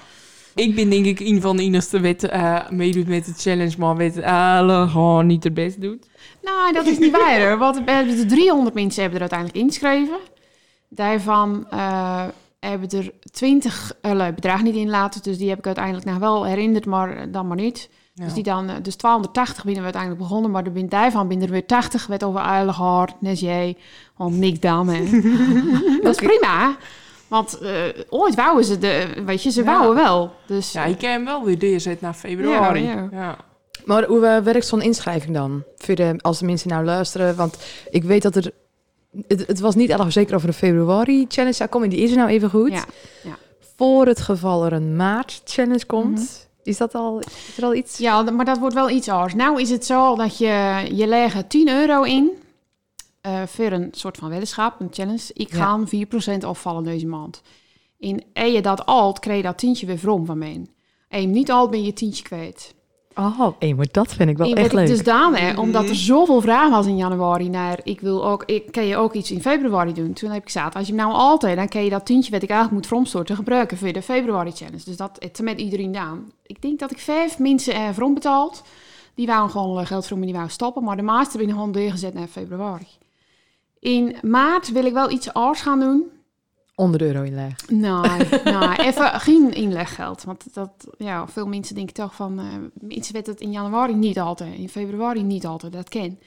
Ik 0.56 0.76
ben 0.76 0.90
denk 0.90 1.06
ik 1.06 1.20
een 1.20 1.42
van 1.42 1.58
de 1.58 1.64
enigste 1.64 2.00
wet 2.00 2.24
eh, 2.24 2.70
meedoet 2.70 3.08
met 3.08 3.26
de 3.26 3.34
challenge, 3.38 3.74
maar 3.78 3.96
weet 3.96 4.24
alle 4.24 4.88
gewoon 4.88 5.26
niet 5.28 5.44
het 5.44 5.54
best 5.54 5.82
doet. 5.82 6.08
Nou, 6.44 6.74
dat 6.74 6.86
is 6.86 6.98
niet 7.00 7.12
waar. 7.12 7.48
hoor. 7.48 7.58
Want 7.58 7.76
de 7.86 8.26
300 8.28 8.76
mensen 8.76 9.02
hebben 9.02 9.22
er 9.22 9.30
uiteindelijk 9.32 9.60
ingeschreven. 9.60 10.18
Daarvan 10.90 11.68
eh, 11.70 12.24
hebben 12.60 12.90
er 12.90 13.12
20 13.32 13.94
uh, 14.02 14.28
bedrag 14.36 14.64
niet 14.64 14.76
in 14.76 14.90
laten. 14.90 15.22
Dus 15.24 15.38
die 15.38 15.50
heb 15.50 15.58
ik 15.58 15.66
uiteindelijk 15.66 16.06
nog 16.06 16.18
wel 16.18 16.46
herinnerd, 16.46 16.86
maar 16.86 17.18
eh, 17.18 17.24
dan 17.30 17.48
maar 17.48 17.58
niet. 17.58 17.90
Ja. 18.14 18.24
Dus, 18.24 18.34
die 18.34 18.44
dan, 18.44 18.70
eh, 18.70 18.76
dus 18.82 18.96
280 18.96 19.64
binnen 19.64 19.80
we 19.84 19.84
uiteindelijk 19.84 20.22
begonnen. 20.24 20.52
Maar 20.52 20.64
er 20.66 20.72
binnen 20.72 20.92
daarvan 20.92 21.28
binnen 21.28 21.48
er 21.48 21.54
weer 21.54 21.66
80. 21.66 22.08
Werd 22.08 22.24
over 22.24 22.42
eilig 22.42 22.78
haar, 22.78 23.10
net 23.20 23.40
jij. 23.40 23.78
Want 24.16 24.38
niks 24.38 24.60
dame. 24.60 24.94
dat 26.04 26.22
is 26.22 26.28
prima. 26.28 26.78
Want 27.28 27.58
eh, 27.58 27.74
ooit 28.10 28.36
wouden 28.36 28.66
ze, 28.66 28.78
de, 28.78 29.08
weet 29.26 29.44
je, 29.44 29.52
ze 29.52 29.64
Ja. 29.64 29.66
wouden 29.66 29.96
wel. 30.04 30.32
Dus 30.46 30.72
Ja, 30.72 30.86
je 30.86 30.96
kan 30.98 31.10
hem 31.10 31.26
wel 31.26 31.44
weer 31.44 31.58
neerzetten 31.60 32.06
naar 32.06 32.14
februari. 32.14 32.84
Ja, 32.84 32.94
Ja, 32.94 33.08
ja. 33.12 33.38
Maar 33.86 34.06
hoe 34.06 34.26
eh, 34.26 34.44
werkt 34.44 34.66
zo'n 34.68 34.82
inschrijving 34.82 35.34
dan? 35.34 35.64
Voor 35.78 35.96
de, 35.96 36.16
als 36.22 36.40
de 36.40 36.46
mensen 36.46 36.70
nou 36.70 36.86
luisteren. 36.86 37.36
Want 37.36 37.58
ik 37.90 38.04
weet 38.04 38.22
dat 38.22 38.36
er... 38.36 38.52
Het, 39.28 39.48
het 39.48 39.60
was 39.60 39.76
niet 39.76 39.90
erg 39.90 40.12
zeker 40.12 40.36
over 40.36 40.48
een 40.48 40.54
februari-challenge 40.54 41.56
zou 41.56 41.70
komen. 41.70 41.90
Die 41.90 42.00
is 42.00 42.12
er 42.12 42.18
nou 42.18 42.30
even 42.30 42.50
goed. 42.50 42.72
Ja, 42.72 42.86
Voor 43.76 44.06
het 44.08 44.20
geval 44.22 44.66
er 44.66 44.74
een 44.74 44.96
maart-challenge 44.96 45.86
komt. 45.86 46.20
Mhm. 46.20 46.26
Is 46.64 46.78
dat 46.78 46.96
al, 46.96 47.20
is 47.20 47.58
er 47.58 47.64
al 47.64 47.74
iets? 47.76 47.98
Ja, 47.98 48.22
maar 48.22 48.46
dat 48.46 48.58
wordt 48.58 48.76
wel 48.76 48.90
iets 48.90 49.10
anders. 49.10 49.34
Nou 49.34 49.62
is 49.62 49.70
het 49.70 49.86
zo 49.86 50.16
dat 50.16 50.38
je, 50.38 50.86
je 50.94 51.08
legt 51.08 51.50
10 51.50 51.70
euro 51.70 52.04
in 52.04 52.30
eh, 53.22 53.42
voor 53.46 53.72
een 53.72 53.88
soort 53.92 54.18
van 54.18 54.30
weddenschap, 54.30 54.80
een 54.80 54.88
challenge. 54.92 55.30
Ik 55.34 55.52
Ja. 55.52 55.58
ga 55.58 55.86
4% 55.86 56.44
afvallen 56.44 56.84
deze 56.84 57.08
maand. 57.08 57.42
En 58.34 58.52
je 58.52 58.62
dat 58.62 58.86
alt, 58.86 59.20
krijg 59.20 59.38
je 59.38 59.44
dat 59.44 59.58
tientje 59.58 59.86
weer 59.86 59.98
vrom 60.00 60.26
van 60.26 60.38
mij. 60.38 60.66
En 61.08 61.22
je 61.22 61.28
niet 61.28 61.52
alt, 61.52 61.70
ben 61.70 61.84
je 61.84 61.94
tientje 61.94 62.24
kwijt. 62.24 62.74
Oh, 63.18 63.48
hey, 63.60 63.74
maar 63.74 63.88
dat 63.92 64.14
vind 64.14 64.30
ik 64.30 64.38
wel 64.38 64.48
en 64.50 64.56
echt 64.56 64.74
leuk. 64.74 64.82
ik 64.84 64.88
dus 64.90 64.98
gedaan 64.98 65.36
heb, 65.36 65.52
Mhm. 65.54 65.62
omdat 65.62 65.90
er 65.90 65.96
zoveel 65.96 66.42
vragen 66.42 66.72
was 66.72 66.86
in 66.86 66.98
januari 66.98 67.50
naar... 67.50 67.80
ik 67.84 68.00
wil 68.02 68.26
ook, 68.28 68.44
ik, 68.46 68.72
kan 68.72 68.86
je 68.86 68.96
ook 68.98 69.14
iets 69.14 69.32
in 69.32 69.42
februari 69.42 69.94
doen? 69.94 70.14
Toen 70.14 70.30
heb 70.30 70.38
ik 70.42 70.52
gezegd, 70.52 70.76
als 70.76 70.88
je 70.88 70.94
hem 70.94 71.02
nou 71.06 71.14
altijd... 71.18 71.58
dan 71.58 71.68
kan 71.68 71.84
je 71.84 71.90
dat 71.90 72.06
tientje 72.06 72.32
wat 72.32 72.42
ik 72.44 72.50
eigenlijk 72.50 72.80
moet 72.80 72.88
vromstorten 72.90 73.36
gebruiken... 73.36 73.78
voor 73.78 73.92
de 73.94 74.02
februari 74.02 74.52
challenge. 74.52 74.84
Dus 74.86 74.98
dat 74.98 75.16
het 75.20 75.40
met 75.42 75.60
iedereen 75.60 75.86
gedaan. 75.86 76.32
Ik 76.46 76.62
denk 76.62 76.80
dat 76.80 76.92
ik 76.92 77.00
vijf 77.00 77.40
mensen 77.40 77.74
eh 77.74 77.90
vrom 77.94 78.14
betaald. 78.14 78.64
Die 79.16 79.26
wouden 79.28 79.52
gewoon 79.52 79.80
eh, 79.80 79.86
geld 79.86 80.08
voor 80.08 80.18
me, 80.18 80.24
die 80.24 80.34
wouden 80.34 80.54
stoppen. 80.54 80.84
Maar 80.84 80.96
de 80.96 81.02
meeste 81.02 81.38
ben 81.38 81.48
ik 81.48 81.54
gewoon 81.54 81.72
doorgezet 81.72 82.14
naar 82.14 82.28
februari. 82.28 82.88
In 83.80 84.16
maart 84.22 84.72
wil 84.72 84.86
ik 84.86 84.94
wel 84.94 85.12
iets 85.12 85.34
anders 85.34 85.62
gaan 85.62 85.80
doen. 85.80 86.04
100 86.78 87.02
euro 87.04 87.22
inleg. 87.24 87.54
Nee, 87.70 87.92
nee, 88.44 88.78
even 88.78 89.20
geen 89.20 89.54
inleggeld. 89.54 90.24
Want 90.24 90.54
dat, 90.54 90.70
ja, 90.98 91.28
veel 91.28 91.48
mensen 91.48 91.76
denken 91.76 91.94
toch 91.94 92.16
van... 92.16 92.40
eh 92.40 92.46
mensen 92.88 93.14
weten 93.14 93.34
het 93.34 93.42
in 93.42 93.52
januari 93.52 93.94
niet 93.96 94.20
altijd. 94.20 94.54
In 94.58 94.70
februari 94.70 95.24
niet 95.24 95.46
altijd, 95.46 95.74
dat 95.74 95.90
ken. 95.90 96.20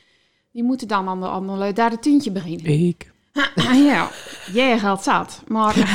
Die 0.52 0.62
moeten 0.62 0.88
dan 0.88 1.08
aan 1.08 1.20
de, 1.20 1.28
aan 1.28 1.58
de, 1.58 1.72
daar 1.72 1.90
de 1.90 1.98
tientje 1.98 2.30
beginnen. 2.30 2.66
Ik. 2.66 3.12
Nou 3.54 3.74
ja, 3.76 4.08
jij 4.52 4.78
geld 4.78 5.02
zat. 5.02 5.42
Maar 5.46 5.74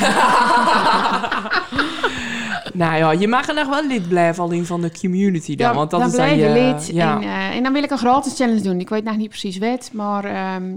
Nou 2.74 2.98
ja, 2.98 3.12
je 3.12 3.28
mag 3.28 3.48
er 3.48 3.54
nog 3.56 3.68
wel 3.68 3.88
lid 3.88 4.08
blijven 4.08 4.44
alleen 4.44 4.66
van 4.66 4.82
de 4.82 4.92
community 5.00 5.56
dan. 5.56 5.76
want 5.76 5.92
dat 5.92 6.00
dan 6.00 6.10
is 6.10 6.16
dan 6.16 6.26
blijf 6.26 6.40
je 6.42 6.60
je... 6.60 6.74
lid. 6.74 6.88
Ja. 6.88 7.16
En, 7.16 7.22
eh, 7.24 7.56
en 7.56 7.64
dan 7.64 7.74
wil 7.74 7.84
ik 7.84 7.92
een 7.92 7.98
gratis 7.98 8.36
challenge 8.36 8.62
doen. 8.62 8.80
Ik 8.80 8.90
weet 8.90 9.04
nog 9.04 9.18
niet 9.18 9.30
precies 9.30 9.58
wat, 9.58 9.90
maar 9.94 10.26
ehm, 10.26 10.76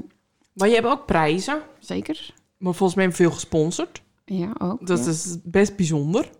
Maar 0.52 0.68
je 0.68 0.74
hebt 0.74 0.86
ook 0.86 1.06
prijzen. 1.06 1.58
zeker. 1.78 2.34
Maar 2.58 2.74
volgens 2.74 2.98
mij 2.98 3.12
veel 3.12 3.30
gesponsord. 3.30 4.02
Ja, 4.24 4.52
ook. 4.58 4.86
Dat 4.86 5.04
ja. 5.04 5.10
is 5.10 5.36
best 5.44 5.76
bijzonder. 5.76 6.30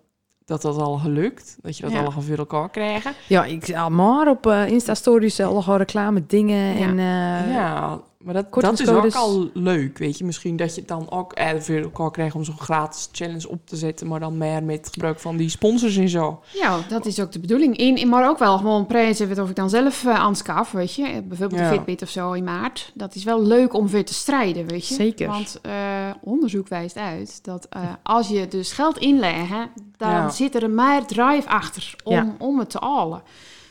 Dat 0.45 0.63
dat 0.63 0.77
al 0.79 0.97
gelukt. 0.99 1.57
Dat 1.63 1.77
je 1.77 1.83
dat 1.83 1.93
Ja. 1.93 2.03
al 2.03 2.11
voor 2.11 2.37
elkaar 2.39 2.71
krijgen. 2.71 3.13
Ja, 3.29 3.45
ik 3.45 3.67
ja, 3.67 3.89
maar 3.89 4.29
op 4.29 4.47
eh 4.47 4.69
Insta-stories 4.69 5.41
al 5.41 5.77
reclame 5.77 6.27
dingen 6.27 6.79
Ja. 6.79 6.87
en... 6.87 6.99
eh, 6.99 7.55
ja, 7.55 8.01
maar 8.33 8.43
dat, 8.43 8.63
dat 8.63 8.81
is 8.81 8.89
ook 8.89 9.15
al 9.15 9.51
leuk. 9.55 9.99
Weet 9.99 10.19
je, 10.19 10.25
misschien 10.25 10.57
dat 10.57 10.75
je 10.75 10.81
het 10.81 10.89
dan 10.89 11.11
ook 11.11 11.33
eh, 11.33 11.51
voor 11.59 11.77
elkaar 11.77 12.11
krijgt 12.11 12.35
om 12.35 12.45
zo'n 12.45 12.59
gratis 12.59 13.09
challenge 13.13 13.49
op 13.49 13.67
te 13.67 13.77
zetten. 13.77 14.07
Maar 14.07 14.21
dan 14.21 14.39
meer 14.39 14.63
met 14.63 14.89
gebruik 14.93 15.21
van 15.21 15.37
die 15.37 15.49
sponsors 15.49 15.97
en 15.97 16.09
zo. 16.09 16.41
Ja, 16.55 16.79
dat 16.89 17.07
is 17.07 17.21
ook 17.21 17.33
de 17.33 17.41
bedoeling. 17.41 17.77
In, 17.77 17.97
in- 17.97 18.09
maar 18.09 18.29
ook 18.29 18.39
wel 18.39 18.57
gewoon 18.57 18.87
prijzen 18.87 19.29
wat 19.29 19.39
of 19.39 19.49
ik 19.51 19.57
dan 19.57 19.71
zelf 19.71 20.05
eh 20.05 20.15
aanschaf, 20.15 20.71
weet 20.73 20.95
je. 20.95 21.07
Eh, 21.07 21.19
Bijvoorbeeld 21.25 21.61
Ja. 21.61 21.69
de 21.71 21.75
Fitbit 21.77 22.03
of 22.03 22.09
zo 22.09 22.33
in 22.33 22.45
maart. 22.45 22.91
Dat 22.95 23.15
is 23.15 23.25
wel 23.25 23.43
leuk 23.43 23.73
om 23.75 23.89
weer 23.89 24.05
te 24.05 24.15
strijden, 24.15 24.67
weet 24.67 24.87
je. 24.89 24.95
Zeker. 24.95 25.29
Want 25.29 25.59
eh, 25.63 25.73
onderzoek 26.21 26.69
wijst 26.69 26.97
uit 26.97 27.45
dat 27.45 27.67
eh, 27.71 27.83
als 28.03 28.29
je 28.29 28.49
dus 28.49 28.73
geld 28.73 28.99
inlegt, 28.99 29.51
dan 29.97 30.11
Ja. 30.11 30.31
zit 30.31 30.55
er 30.55 30.63
een 30.63 30.75
meer 30.75 31.05
drive 31.07 31.49
achter 31.49 31.95
om, 32.05 32.15
Ja. 32.15 32.35
om 32.39 32.59
het 32.59 32.71
te 32.71 32.79
halen. 32.81 33.23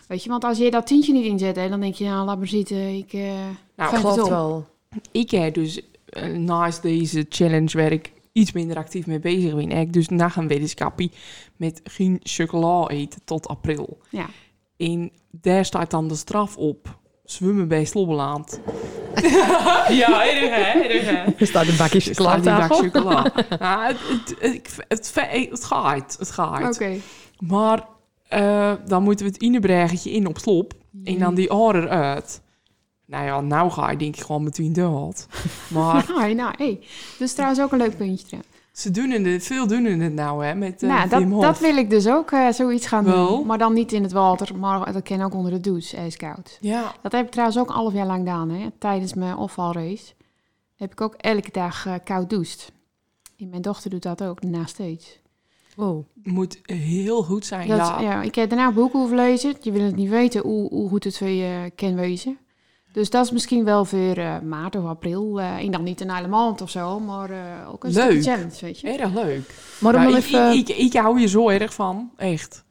Weet 0.07 0.23
je, 0.23 0.29
want 0.29 0.43
als 0.43 0.57
je 0.57 0.71
dat 0.71 0.87
tientje 0.87 1.13
niet 1.13 1.25
inzet, 1.25 1.55
hè, 1.55 1.69
dan 1.69 1.79
denk 1.79 1.95
je, 1.95 2.03
nou, 2.05 2.25
laat 2.25 2.37
maar 2.37 2.47
zitten. 2.47 2.95
Ik, 2.97 3.13
eh 3.13 3.21
Nou, 3.75 3.99
Klopt 3.99 4.21
op. 4.21 4.29
wel. 4.29 4.65
Ik 5.11 5.31
heb 5.31 5.53
dus 5.53 5.81
eh, 6.05 6.29
naast 6.33 6.81
deze 6.81 7.25
challenge 7.29 7.77
waar 7.77 7.91
ik 7.91 8.11
iets 8.31 8.51
minder 8.51 8.77
actief 8.77 9.05
mee 9.07 9.19
bezig 9.19 9.55
ben, 9.55 9.69
heb 9.69 9.87
ik 9.87 9.93
dus 9.93 10.07
na 10.09 10.31
een 10.35 10.47
wetenschapje 10.47 11.09
met 11.55 11.81
geen 11.83 12.19
chocola 12.23 12.87
eten 12.87 13.21
tot 13.25 13.47
april. 13.47 13.97
Ja. 14.09 14.25
En 14.77 15.11
daar 15.31 15.65
staat 15.65 15.91
dan 15.91 16.07
de 16.07 16.15
straf 16.15 16.57
op. 16.57 16.97
Zwemmen 17.25 17.67
bij 17.67 17.85
Slobbeland. 17.85 18.59
ja, 19.89 20.25
erg 20.27 20.49
hè, 20.49 20.79
erg 20.81 21.05
hè. 21.05 21.31
Er 21.37 21.47
staat 21.47 21.67
een 21.67 21.77
bakje 21.77 21.97
Er 21.97 22.01
staat 22.15 22.43
die 22.43 22.51
bak 22.53 22.61
chocoladetafel. 22.73 22.77
chocola. 22.77 23.33
Nou, 23.59 23.83
het, 23.83 23.97
het, 24.09 24.35
het, 24.39 24.75
het, 24.87 25.13
het, 25.15 25.49
het 25.49 25.63
gaat, 25.63 26.15
het 26.19 26.31
gaat. 26.31 26.75
Oké. 26.75 26.95
Maar 27.39 27.87
eh, 28.29 28.73
dan 28.87 29.03
moeten 29.03 29.25
we 29.25 29.31
het 29.31 29.41
inebreggetje 29.41 30.11
in 30.11 30.27
op 30.27 30.37
slop. 30.37 30.73
En 31.03 31.19
dan 31.19 31.35
die 31.35 31.53
oren 31.53 31.89
uit. 31.89 32.41
Nou 33.05 33.25
ja, 33.25 33.41
nou 33.41 33.71
ga 33.71 33.89
ik 33.89 33.99
denk 33.99 34.15
ik 34.15 34.21
gewoon 34.21 34.43
meteen 34.43 34.73
dood. 34.73 35.27
Maar 35.73 36.05
Nou, 36.15 36.33
nou, 36.33 36.53
hey. 36.57 36.79
Dus 37.19 37.33
trouwens 37.33 37.61
ook 37.61 37.71
een 37.71 37.77
leuk 37.77 37.97
puntje. 37.97 38.37
ze 38.71 38.91
doen 38.91 39.09
het, 39.09 39.43
veel 39.43 39.67
doen 39.67 39.85
het 39.85 40.13
nou 40.13 40.45
hè, 40.45 40.55
met 40.55 40.83
eh 40.83 40.89
nou, 40.89 41.09
dat, 41.09 41.41
dat 41.41 41.59
wil 41.59 41.77
ik 41.77 41.89
dus 41.89 42.07
ook 42.07 42.31
eh, 42.31 42.49
zoiets 42.51 42.87
gaan 42.87 43.03
Wel? 43.03 43.27
doen. 43.27 43.45
Maar 43.45 43.57
dan 43.57 43.73
niet 43.73 43.91
in 43.91 44.03
het 44.03 44.11
water, 44.11 44.57
maar 44.57 44.93
dat 44.93 45.03
kan 45.03 45.21
ook 45.21 45.33
onder 45.33 45.51
de 45.51 45.59
douche, 45.59 45.97
ijskoud. 45.97 46.57
Ja, 46.61 46.93
Dat 47.01 47.11
heb 47.11 47.25
ik 47.25 47.31
trouwens 47.31 47.59
ook 47.59 47.69
een 47.69 47.75
half 47.75 47.93
jaar 47.93 48.05
lang 48.05 48.19
gedaan. 48.19 48.49
Hè. 48.49 48.67
Tijdens 48.79 49.13
mijn 49.13 49.35
afvalrace 49.35 50.13
heb 50.75 50.91
ik 50.91 51.01
ook 51.01 51.13
elke 51.13 51.51
dag 51.51 51.87
koud 52.03 52.29
doucht. 52.29 52.71
En 53.37 53.49
mijn 53.49 53.61
dochter 53.61 53.89
doet 53.89 54.03
dat 54.03 54.23
ook, 54.23 54.41
na 54.41 54.65
steeds. 54.65 55.19
Wow. 55.77 56.03
moet 56.23 56.59
heel 56.65 57.23
goed 57.23 57.45
zijn. 57.45 57.67
Dat, 57.67 57.77
ja. 57.77 57.99
ja. 58.01 58.21
ik 58.21 58.35
heb 58.35 58.49
daarna 58.49 58.71
boeken 58.71 58.99
over 58.99 59.15
lezen. 59.15 59.53
Je 59.61 59.71
wil 59.71 59.81
het 59.81 59.95
niet 59.95 60.09
weten 60.09 60.41
hoe, 60.41 60.69
hoe 60.69 60.89
goed 60.89 61.03
het 61.03 61.17
voor 61.17 61.27
je 61.27 61.71
kan 61.75 61.95
wezen. 61.95 62.37
Dus 62.91 63.09
dat 63.09 63.25
is 63.25 63.31
misschien 63.31 63.63
wel 63.63 63.85
voor 63.85 64.15
eh, 64.17 64.39
maart 64.39 64.75
of 64.75 64.85
april. 64.85 65.39
eh 65.39 65.57
en 65.57 65.71
dan 65.71 65.83
niet 65.83 66.01
een 66.01 66.11
hele 66.11 66.27
maand 66.27 66.61
of 66.61 66.69
zo, 66.69 66.99
maar 66.99 67.29
eh, 67.29 67.71
ook 67.73 67.83
een 67.83 67.91
Leuk. 67.91 68.03
stukje 68.11 68.21
challenge, 68.31 68.55
weet 68.61 68.79
je. 68.79 68.89
Erg 68.97 69.13
leuk. 69.13 69.53
Maar 69.79 69.95
om, 69.95 70.01
dan 70.01 70.09
ik, 70.11 70.17
even, 70.17 70.51
ik, 70.51 70.69
ik, 70.69 70.77
ik 70.77 70.93
hou 70.93 71.19
je 71.19 71.27
zo 71.27 71.49
erg 71.49 71.73
van, 71.73 72.11
echt. 72.17 72.63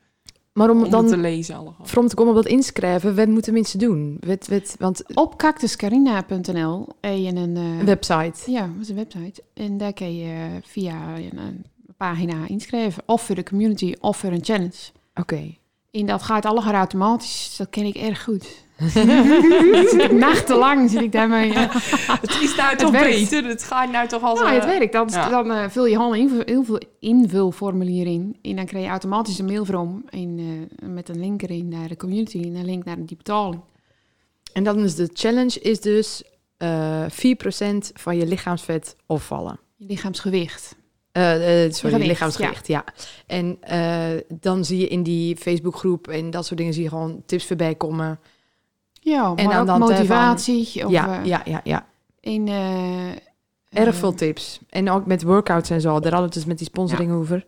maar 0.53 0.71
om 0.71 0.77
Om 0.77 0.83
het 0.83 0.91
te 0.91 0.97
dan 1.11 1.21
lezen 1.21 1.55
allemaal. 1.55 1.77
voor 1.83 2.03
om 2.03 2.09
te 2.09 2.15
komen 2.15 2.37
op 2.37 2.43
dat 2.43 2.53
inschrijven, 2.53 3.17
wat 3.17 3.29
moeten 3.29 3.53
mensen 3.53 3.79
doen? 3.79 4.17
Wat, 4.27 4.47
wat, 4.49 4.77
want 4.79 5.03
Op 5.15 5.37
cactuscarina.nl 5.39 6.87
heb 7.01 7.17
je 7.17 7.27
een... 7.35 7.57
eh, 7.57 7.79
een 7.79 7.85
website. 7.85 8.51
Ja, 8.51 8.61
dat 8.61 8.81
is 8.83 8.89
een 8.89 8.97
website. 8.97 9.43
En 9.55 9.79
daar 9.79 9.93
kun 9.93 10.17
je 10.17 10.49
via 10.63 11.17
een, 11.17 11.39
een 11.39 11.65
pagina 11.97 12.49
inschrijven. 12.49 13.03
Of 13.07 13.23
voor 13.23 13.35
de 13.35 13.43
community, 13.43 13.95
of 14.01 14.17
voor 14.17 14.31
een 14.31 14.45
challenge. 14.45 14.91
Oké. 15.15 15.55
En 15.91 16.07
dat 16.07 16.23
gaat 16.23 16.45
allemaal 16.45 16.73
automatisch. 16.73 17.55
Dat 17.57 17.71
ken 17.71 17.85
ik 17.85 17.95
erg 17.95 18.23
goed. 18.23 18.65
Zit 18.79 20.03
ik 20.11 20.13
nachtenlang 20.13 20.91
zit 20.91 21.01
ik 21.01 21.13
daarmee. 21.13 21.53
Het 21.53 22.39
is 22.41 22.55
nou 22.57 22.77
toch 22.77 22.91
werkt. 22.91 23.31
beter. 23.31 23.45
Het 23.45 23.63
gaat 23.63 23.91
nou 23.91 24.09
toch 24.09 24.23
als... 24.23 24.41
nou, 24.41 24.55
het 24.55 24.65
werkt. 24.65 24.93
Dan, 24.93 25.09
ja. 25.11 25.29
dan 25.29 25.51
eh, 25.51 25.69
vul 25.69 25.87
je 25.87 25.97
een 25.97 26.15
invul, 26.15 26.43
heel 26.45 26.65
veel 26.65 26.81
invulformulier 27.01 28.07
in. 28.07 28.37
En 28.43 28.57
dan 28.57 28.65
krijg 28.65 28.85
je 28.85 28.91
automatisch 28.91 29.39
een 29.39 29.45
mail. 29.45 30.03
En, 30.09 30.39
eh, 30.39 30.89
met 30.89 31.09
een 31.09 31.21
link 31.21 31.43
erin 31.43 31.69
naar 31.69 31.89
de 31.89 31.97
community. 31.97 32.43
En 32.43 32.55
een 32.55 32.65
link 32.65 32.85
naar 32.85 32.97
die 33.05 33.17
betaling. 33.17 33.61
En 34.53 34.65
dan 34.65 34.79
is 34.79 34.95
de 34.95 35.11
challenge 35.13 35.61
is 35.61 35.81
dus 35.81 36.23
eh 36.57 37.05
4% 37.11 37.91
van 37.95 38.17
je 38.17 38.27
lichaamsvet 38.27 38.97
opvallen. 39.07 39.59
Je 39.77 39.87
lichaamsgewicht. 39.87 40.77
Eh, 41.17 41.65
eh, 41.65 41.73
sorry, 41.73 41.91
Gewicht, 41.91 42.11
lichaamsgewicht, 42.11 42.67
ja. 42.67 42.85
En 43.27 43.57
eh, 43.61 44.21
dan 44.41 44.65
zie 44.65 44.79
je 44.79 44.89
in 44.89 45.03
die 45.03 45.37
Facebookgroep 45.37 46.09
en 46.09 46.31
dat 46.31 46.47
soort 46.47 46.59
dingen 46.59 46.75
zie 46.75 46.83
je 46.83 46.89
gewoon 46.89 47.23
tips 47.27 47.47
voorbij 47.47 47.75
komen. 47.75 48.19
Ja, 48.93 49.33
En 49.37 49.47
maar 49.47 49.55
aan 49.55 49.71
ook 49.71 49.79
motivatie. 49.79 50.85
Of, 50.85 50.91
ja, 50.91 51.21
eh, 51.21 51.27
ja, 51.27 51.43
ja, 51.45 51.61
ja. 51.65 51.87
En, 52.21 52.49
eh, 52.49 53.83
Erg 53.83 53.95
veel 53.95 54.15
tips. 54.15 54.61
En 54.71 54.91
ook 54.91 55.07
met 55.07 55.23
workouts 55.23 55.71
en 55.71 55.81
zo. 55.81 55.89
Daar 55.89 56.13
hadden 56.13 56.19
we 56.19 56.25
het 56.25 56.35
dus 56.35 56.45
met 56.45 56.59
die 56.59 56.67
sponsoring 56.67 57.13
over. 57.13 57.47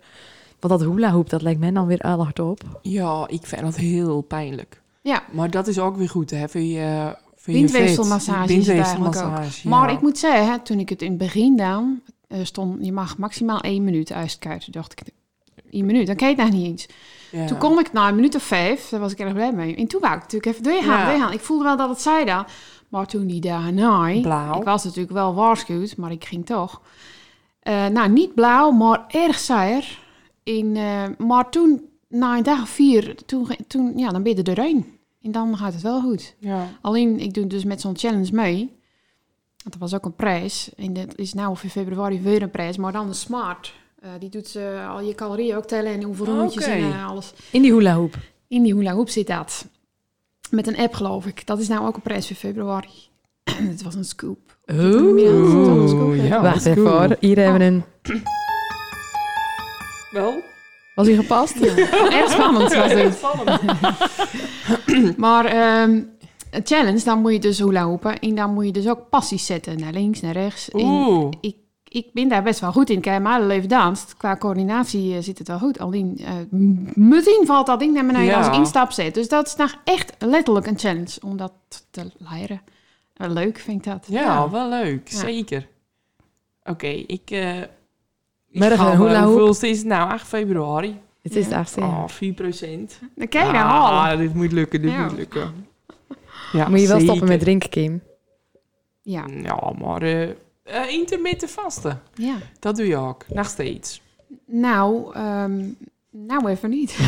Want 0.61 0.81
dat 0.81 0.91
hula 0.91 1.11
hoop, 1.11 1.31
dat 1.31 1.43
lijkt 1.43 1.61
mij 1.61 1.71
dan 1.71 1.87
weer 1.87 2.07
hard 2.07 2.39
op. 2.39 2.61
Ja, 2.83 3.25
ik 3.29 3.47
vind 3.47 3.63
dat 3.63 3.77
heel 3.77 4.21
pijnlijk. 4.21 4.83
Ja. 5.03 5.23
Maar 5.33 5.51
dat 5.51 5.67
is 5.67 5.79
ook 5.79 5.97
weer 5.97 6.09
goed, 6.09 6.31
hè, 6.31 6.49
voor 6.49 6.61
je... 6.61 7.17
Voor 7.37 7.55
je 7.55 7.59
Windweefselmassage 7.61 8.55
is 8.55 8.67
het 8.67 8.77
eigenlijk 8.77 9.17
ook. 9.17 9.65
Maar 9.65 9.89
ja. 9.89 9.97
ik 9.97 10.01
moet 10.01 10.19
zeggen, 10.19 10.51
hè, 10.51 10.59
toen 10.59 10.79
ik 10.79 10.89
het 10.89 11.03
in 11.03 11.09
het 11.09 11.19
begin 11.19 11.57
dan 11.57 12.01
stond, 12.43 12.85
je 12.85 12.93
mag 12.93 13.19
maximaal 13.19 13.61
één 13.61 13.85
minuut 13.85 14.13
uitkuiten. 14.13 14.73
dacht 14.73 14.93
ik, 14.93 15.01
één 15.71 15.87
minuut, 15.87 16.07
dan 16.07 16.17
kan 16.17 16.29
je 16.29 16.35
het 16.35 16.45
nog 16.45 16.53
niet 16.55 16.67
eens. 16.67 16.87
Ja. 17.31 17.47
Toen 17.47 17.59
kon 17.59 17.79
ik 17.79 17.93
na 17.93 18.09
een 18.09 18.15
minuut 18.15 18.35
of 18.35 18.43
vijf, 18.43 18.89
daar 18.89 19.01
was 19.01 19.13
ik 19.13 19.19
erg 19.19 19.33
blij 19.33 19.53
mee. 19.53 19.77
En 19.77 19.87
toen 19.87 20.01
wou 20.01 20.15
ik 20.15 20.21
natuurlijk 20.21 20.47
even 20.53 20.63
doorgaan, 20.63 20.99
Ja. 21.01 21.11
doorgaan. 21.11 21.33
Ik 21.33 21.41
voelde 21.41 21.65
wel 21.65 21.77
dat 21.77 21.89
het 21.89 22.01
zei 22.01 22.25
dan. 22.25 22.45
Maar 22.89 23.07
toen 23.07 23.27
die 23.27 23.41
daarna, 23.41 24.21
Blauw. 24.21 24.59
ik 24.59 24.65
was 24.65 24.85
natuurlijk 24.85 25.13
wel 25.13 25.35
waarschuwd, 25.35 25.97
maar 25.97 26.11
ik 26.11 26.25
ging 26.25 26.47
toch. 26.47 26.81
Eh, 27.61 27.87
nou, 27.87 28.09
niet 28.09 28.35
blauw, 28.35 28.71
maar 28.71 29.05
erg 29.09 29.39
saaier. 29.39 29.99
In, 30.43 30.77
eh, 30.77 31.03
maar 31.19 31.51
toen, 31.51 31.83
na 32.09 32.37
een 32.37 32.43
dag 32.43 32.63
of 32.63 32.69
vier, 32.69 33.15
toen, 33.27 33.49
toen, 33.67 33.93
ja, 33.99 34.11
dan 34.11 34.23
ben 34.23 34.33
je 34.33 34.39
er 34.39 34.45
doorheen. 34.45 34.97
En 35.23 35.33
dan 35.33 35.57
gaat 35.57 35.73
het 35.73 35.83
wel 35.83 36.01
goed. 36.01 36.35
Ja. 36.39 36.67
Alleen, 36.81 37.21
ik 37.21 37.35
doe 37.35 37.47
dus 37.47 37.65
met 37.65 37.81
zo'n 37.81 37.97
challenge 37.99 38.33
mee. 38.33 38.77
Want 39.69 39.81
dat 39.81 39.91
was 39.91 40.01
ook 40.01 40.07
een 40.07 40.17
prijs. 40.17 40.71
En 40.77 40.93
dat 40.93 41.17
is 41.17 41.35
nou 41.35 41.51
of 41.51 41.63
in 41.63 41.71
februari 41.71 42.21
weer 42.21 42.43
een 42.43 42.51
prijs. 42.51 42.77
Maar 42.77 42.93
dan 42.93 43.07
de 43.07 43.13
Smart. 43.13 43.75
Eh, 44.01 44.11
die 44.19 44.29
doet 44.29 44.55
eh, 44.55 44.91
al 44.91 45.01
je 45.01 45.15
calorieën 45.15 45.57
ook 45.57 45.67
tellen 45.67 45.93
en 45.93 46.03
hoeveel 46.03 46.25
rondjes 46.25 46.65
en 46.65 46.93
eh, 46.93 47.09
alles. 47.09 47.33
In 47.51 47.63
die 47.63 47.73
hula 47.73 47.95
hoop. 47.95 48.15
In 48.47 48.63
die 48.63 48.75
hula 48.75 48.93
hoop 48.93 49.09
zit 49.09 49.27
dat. 49.27 49.67
Met 50.51 50.67
een 50.67 50.77
app, 50.77 50.95
geloof 50.95 51.27
ik. 51.27 51.47
Dat 51.47 51.59
is 51.59 51.69
nou 51.69 51.87
ook 51.87 51.97
een 51.97 52.03
prijs 52.03 52.27
voor 52.27 52.37
februari. 52.37 52.89
Het 53.73 53.83
was 53.83 53.95
een 53.95 54.05
scoop. 54.05 54.39
Oeh. 54.71 55.21
Ja, 55.21 55.31
dat 55.33 55.47
is 55.47 55.53
wel 55.53 55.81
een 55.81 55.89
scoop, 55.89 56.15
ja, 56.15 56.43
Wacht 56.43 56.67
even 56.67 56.83
cool. 56.83 56.99
hoor. 56.99 57.17
Hier 57.21 57.37
hebben 57.39 57.59
we 57.59 57.65
een... 57.65 57.85
Wel? 60.11 60.43
Was 60.95 61.07
hij 61.07 61.17
gepast? 61.17 61.57
Erg 61.61 62.31
spannend 62.31 62.75
was. 62.75 62.93
Maar 65.25 65.45
ehm, 65.45 66.01
een 66.51 66.61
challenge, 66.65 67.05
dan 67.05 67.21
moet 67.21 67.33
je 67.33 67.39
dus 67.39 67.59
hula 67.59 67.85
hoepen. 67.87 68.19
En 68.19 68.35
dan 68.35 68.55
moet 68.55 68.65
je 68.65 68.73
dus 68.73 68.89
ook 68.89 69.09
passies 69.11 69.47
zetten. 69.47 69.79
Naar 69.81 69.93
links, 69.93 70.21
naar 70.21 70.33
rechts. 70.33 70.69
Oeh. 70.73 71.31
ik, 71.41 71.57
ik 71.89 72.07
ben 72.13 72.29
daar 72.29 72.43
best 72.43 72.61
wel 72.61 72.73
goed 72.73 72.91
in. 72.91 72.99
Ik 72.99 73.05
heb 73.05 73.23
mijn 73.23 73.35
hele 73.35 73.47
leven 73.47 73.69
danst. 73.69 74.17
Qua 74.17 74.37
coördinatie 74.37 75.15
eh, 75.17 75.23
zit 75.23 75.39
het 75.39 75.49
wel 75.49 75.59
goed. 75.59 75.79
Alleen 75.79 76.19
eh, 76.25 76.33
m- 76.51 76.91
meteen 77.09 77.43
valt 77.47 77.67
dat 77.67 77.79
ding 77.79 77.95
naar 77.95 78.07
beneden 78.07 78.27
Ja. 78.27 78.39
als 78.39 78.47
ik 78.47 78.55
instap 78.55 78.91
zet. 78.93 79.15
Dus 79.15 79.29
dat 79.29 79.47
is 79.47 79.57
nou 79.57 79.71
echt 79.85 80.13
letterlijk 80.19 80.67
een 80.67 80.79
challenge 80.79 81.17
om 81.25 81.37
dat 81.37 81.53
te 81.91 82.11
leren. 82.31 82.61
Wel 83.15 83.29
leuk 83.31 83.59
vind 83.59 83.87
ik 83.87 83.93
dat. 83.93 84.07
Ja, 84.09 84.51
wel 84.51 84.69
leuk. 84.69 85.09
Ja. 85.09 85.19
Zeker. 85.19 85.69
Oké, 86.65 86.87
ik... 86.87 87.31
eh 87.31 87.61
ik 88.51 88.61
Morgen 88.61 88.79
ga, 88.79 88.93
een 88.93 88.99
hula 88.99 89.13
eh, 89.15 89.23
hoop. 89.25 89.39
Hoeveel 89.41 89.71
is 89.71 89.79
het 89.79 89.87
nou? 89.87 90.11
8 90.11 90.27
februari. 90.29 91.01
Het 91.23 91.37
is 91.37 91.45
Ja. 91.45 91.51
de 91.51 91.57
achtste. 91.57 91.81
Oh, 91.81 92.09
4 92.09 92.33
procent. 92.33 92.99
Dan 93.15 93.29
kan 93.29 93.47
je. 93.47 93.53
Ah, 93.53 94.19
dit 94.19 94.35
moet 94.35 94.53
lukken, 94.53 94.83
dit 94.83 94.91
Ja. 94.91 95.03
moet 95.03 95.13
lukken. 95.17 95.67
Ja, 96.53 96.69
Moet 96.69 96.81
je 96.81 96.87
wel 96.87 96.99
zeker. 96.99 97.01
stoppen 97.01 97.29
met 97.29 97.41
drinken, 97.41 97.69
Kim. 97.69 98.03
Ja, 99.03 99.25
Ja, 99.43 99.73
maar 99.85 100.03
eh 100.03 100.29
eh, 100.63 100.91
intermittent 100.91 101.51
vasten, 101.51 102.01
ja. 102.15 102.35
dat 102.61 102.77
doe 102.77 102.87
je 102.87 102.97
ook. 102.97 103.25
Nog 103.29 103.47
steeds. 103.47 104.01
Nou, 104.47 105.15
ehm, 105.15 105.65
nou 106.11 106.49
even 106.49 106.71
niet. 106.71 106.91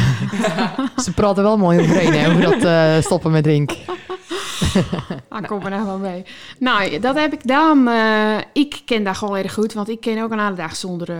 Ze 1.04 1.12
praten 1.14 1.42
wel 1.42 1.56
mooi 1.58 1.80
overheen 1.80 2.12
hè, 2.12 2.28
over 2.28 2.40
dat 2.42 2.64
eh, 2.64 3.00
stoppen 3.00 3.30
met 3.30 3.42
drinken. 3.42 3.76
Ah, 5.28 5.46
kom 5.46 5.62
er 5.62 5.70
nou 5.70 5.84
wel 5.86 5.98
mee. 5.98 6.24
Nou, 6.58 6.98
dat 6.98 7.14
heb 7.18 7.32
ik 7.32 7.46
dan. 7.46 7.88
eh, 7.88 8.38
ik 8.52 8.82
ken 8.84 9.04
dat 9.04 9.16
gewoon 9.16 9.36
erg 9.36 9.54
goed, 9.54 9.72
want 9.72 9.88
ik 9.88 10.00
ken 10.00 10.22
ook 10.22 10.30
een 10.30 10.40
hele 10.40 10.54
dag 10.54 10.76
zonder. 10.76 11.10
eh, 11.10 11.16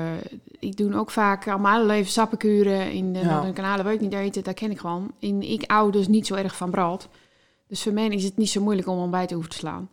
ik 0.58 0.76
doe 0.76 0.94
ook 0.94 1.10
vaak 1.10 1.48
al 1.48 1.58
mijn 1.58 1.74
hele 1.74 1.86
leven 1.86 2.10
sappenkuren. 2.12 2.92
In 2.92 3.12
de 3.12 3.18
Ja. 3.18 3.50
kanalen 3.54 3.84
weet 3.84 3.94
ik 3.94 4.00
niet 4.00 4.12
eten, 4.14 4.42
dat 4.44 4.54
ken 4.54 4.70
ik 4.70 4.78
gewoon. 4.78 5.12
En 5.20 5.42
ik 5.50 5.64
hou 5.66 5.92
dus 5.92 6.08
niet 6.08 6.26
zo 6.26 6.34
erg 6.34 6.56
van 6.56 6.70
brood. 6.70 7.08
Dus 7.70 7.82
voor 7.82 7.92
mij 7.92 8.06
is 8.08 8.24
het 8.24 8.36
niet 8.36 8.50
zo 8.50 8.60
moeilijk 8.62 8.88
om 8.88 8.98
ontbijt 8.98 9.32
over 9.34 9.48
te 9.48 9.56
slaan. 9.56 9.88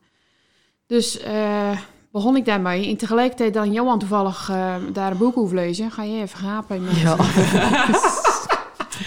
Dus 0.87 1.19
eh, 1.19 1.77
begon 2.11 2.35
ik 2.35 2.45
daarmee. 2.45 2.87
En 2.87 2.97
tegelijkertijd 2.97 3.53
dan 3.53 3.71
Johan 3.71 3.99
toevallig 3.99 4.49
eh, 4.49 4.75
daar 4.93 5.11
een 5.11 5.17
boek 5.17 5.37
over 5.37 5.55
lezen. 5.55 5.91
Ga 5.91 6.03
je 6.03 6.21
even 6.21 6.39
gapen? 6.39 6.83
met- 6.83 6.95
Ja. 6.99 7.15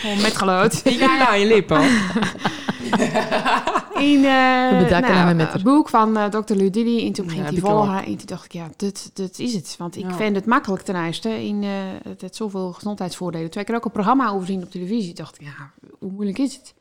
Gewoon 0.00 0.20
met 0.20 0.36
geluid. 0.36 0.80
Ik 0.84 0.98
ga 1.00 1.26
aan 1.28 1.40
je 1.40 1.46
lippen. 1.46 1.80
In 4.00 4.24
hem 4.24 5.36
met 5.36 5.52
het 5.52 5.62
boek 5.62 5.88
van 5.88 6.16
eh 6.16 6.24
Dr. 6.24 6.54
Ludidi. 6.54 7.06
En 7.06 7.12
toen 7.12 7.24
Ja, 7.24 7.30
ging 7.30 7.48
ik 7.48 7.56
ik 7.56 7.64
al. 7.64 7.70
volgen. 7.70 8.04
En 8.04 8.16
toen 8.16 8.26
dacht 8.26 8.44
ik, 8.44 8.52
ja, 8.52 8.68
dit, 8.76 9.10
dit 9.14 9.38
is 9.38 9.54
het. 9.54 9.74
Want 9.78 9.96
ik 9.96 10.02
Ja. 10.02 10.14
vind 10.14 10.36
het 10.36 10.46
makkelijk 10.46 10.82
ten 10.82 11.04
eerste. 11.04 11.28
In, 11.44 11.62
eh, 11.62 11.70
het 12.08 12.20
heeft 12.20 12.36
zoveel 12.36 12.72
gezondheidsvoordelen. 12.72 13.50
Twee 13.50 13.64
keer 13.64 13.74
ook 13.74 13.84
een 13.84 13.90
programma 13.90 14.30
overzien 14.30 14.62
op 14.62 14.70
televisie. 14.70 15.14
dacht 15.14 15.40
ik, 15.40 15.46
ja, 15.46 15.70
hoe 15.98 16.10
moeilijk 16.10 16.38
is 16.38 16.54
het? 16.54 16.74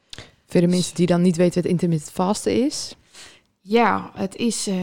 Voor 0.49 0.61
de 0.61 0.67
mensen 0.67 0.95
die 0.95 1.05
dan 1.05 1.21
niet 1.21 1.35
weten 1.37 1.61
wat 1.61 1.71
intermittent 1.71 2.11
vasten 2.13 2.65
is. 2.65 2.95
Ja, 3.61 4.11
het 4.15 4.35
is... 4.35 4.67
eh, 4.67 4.75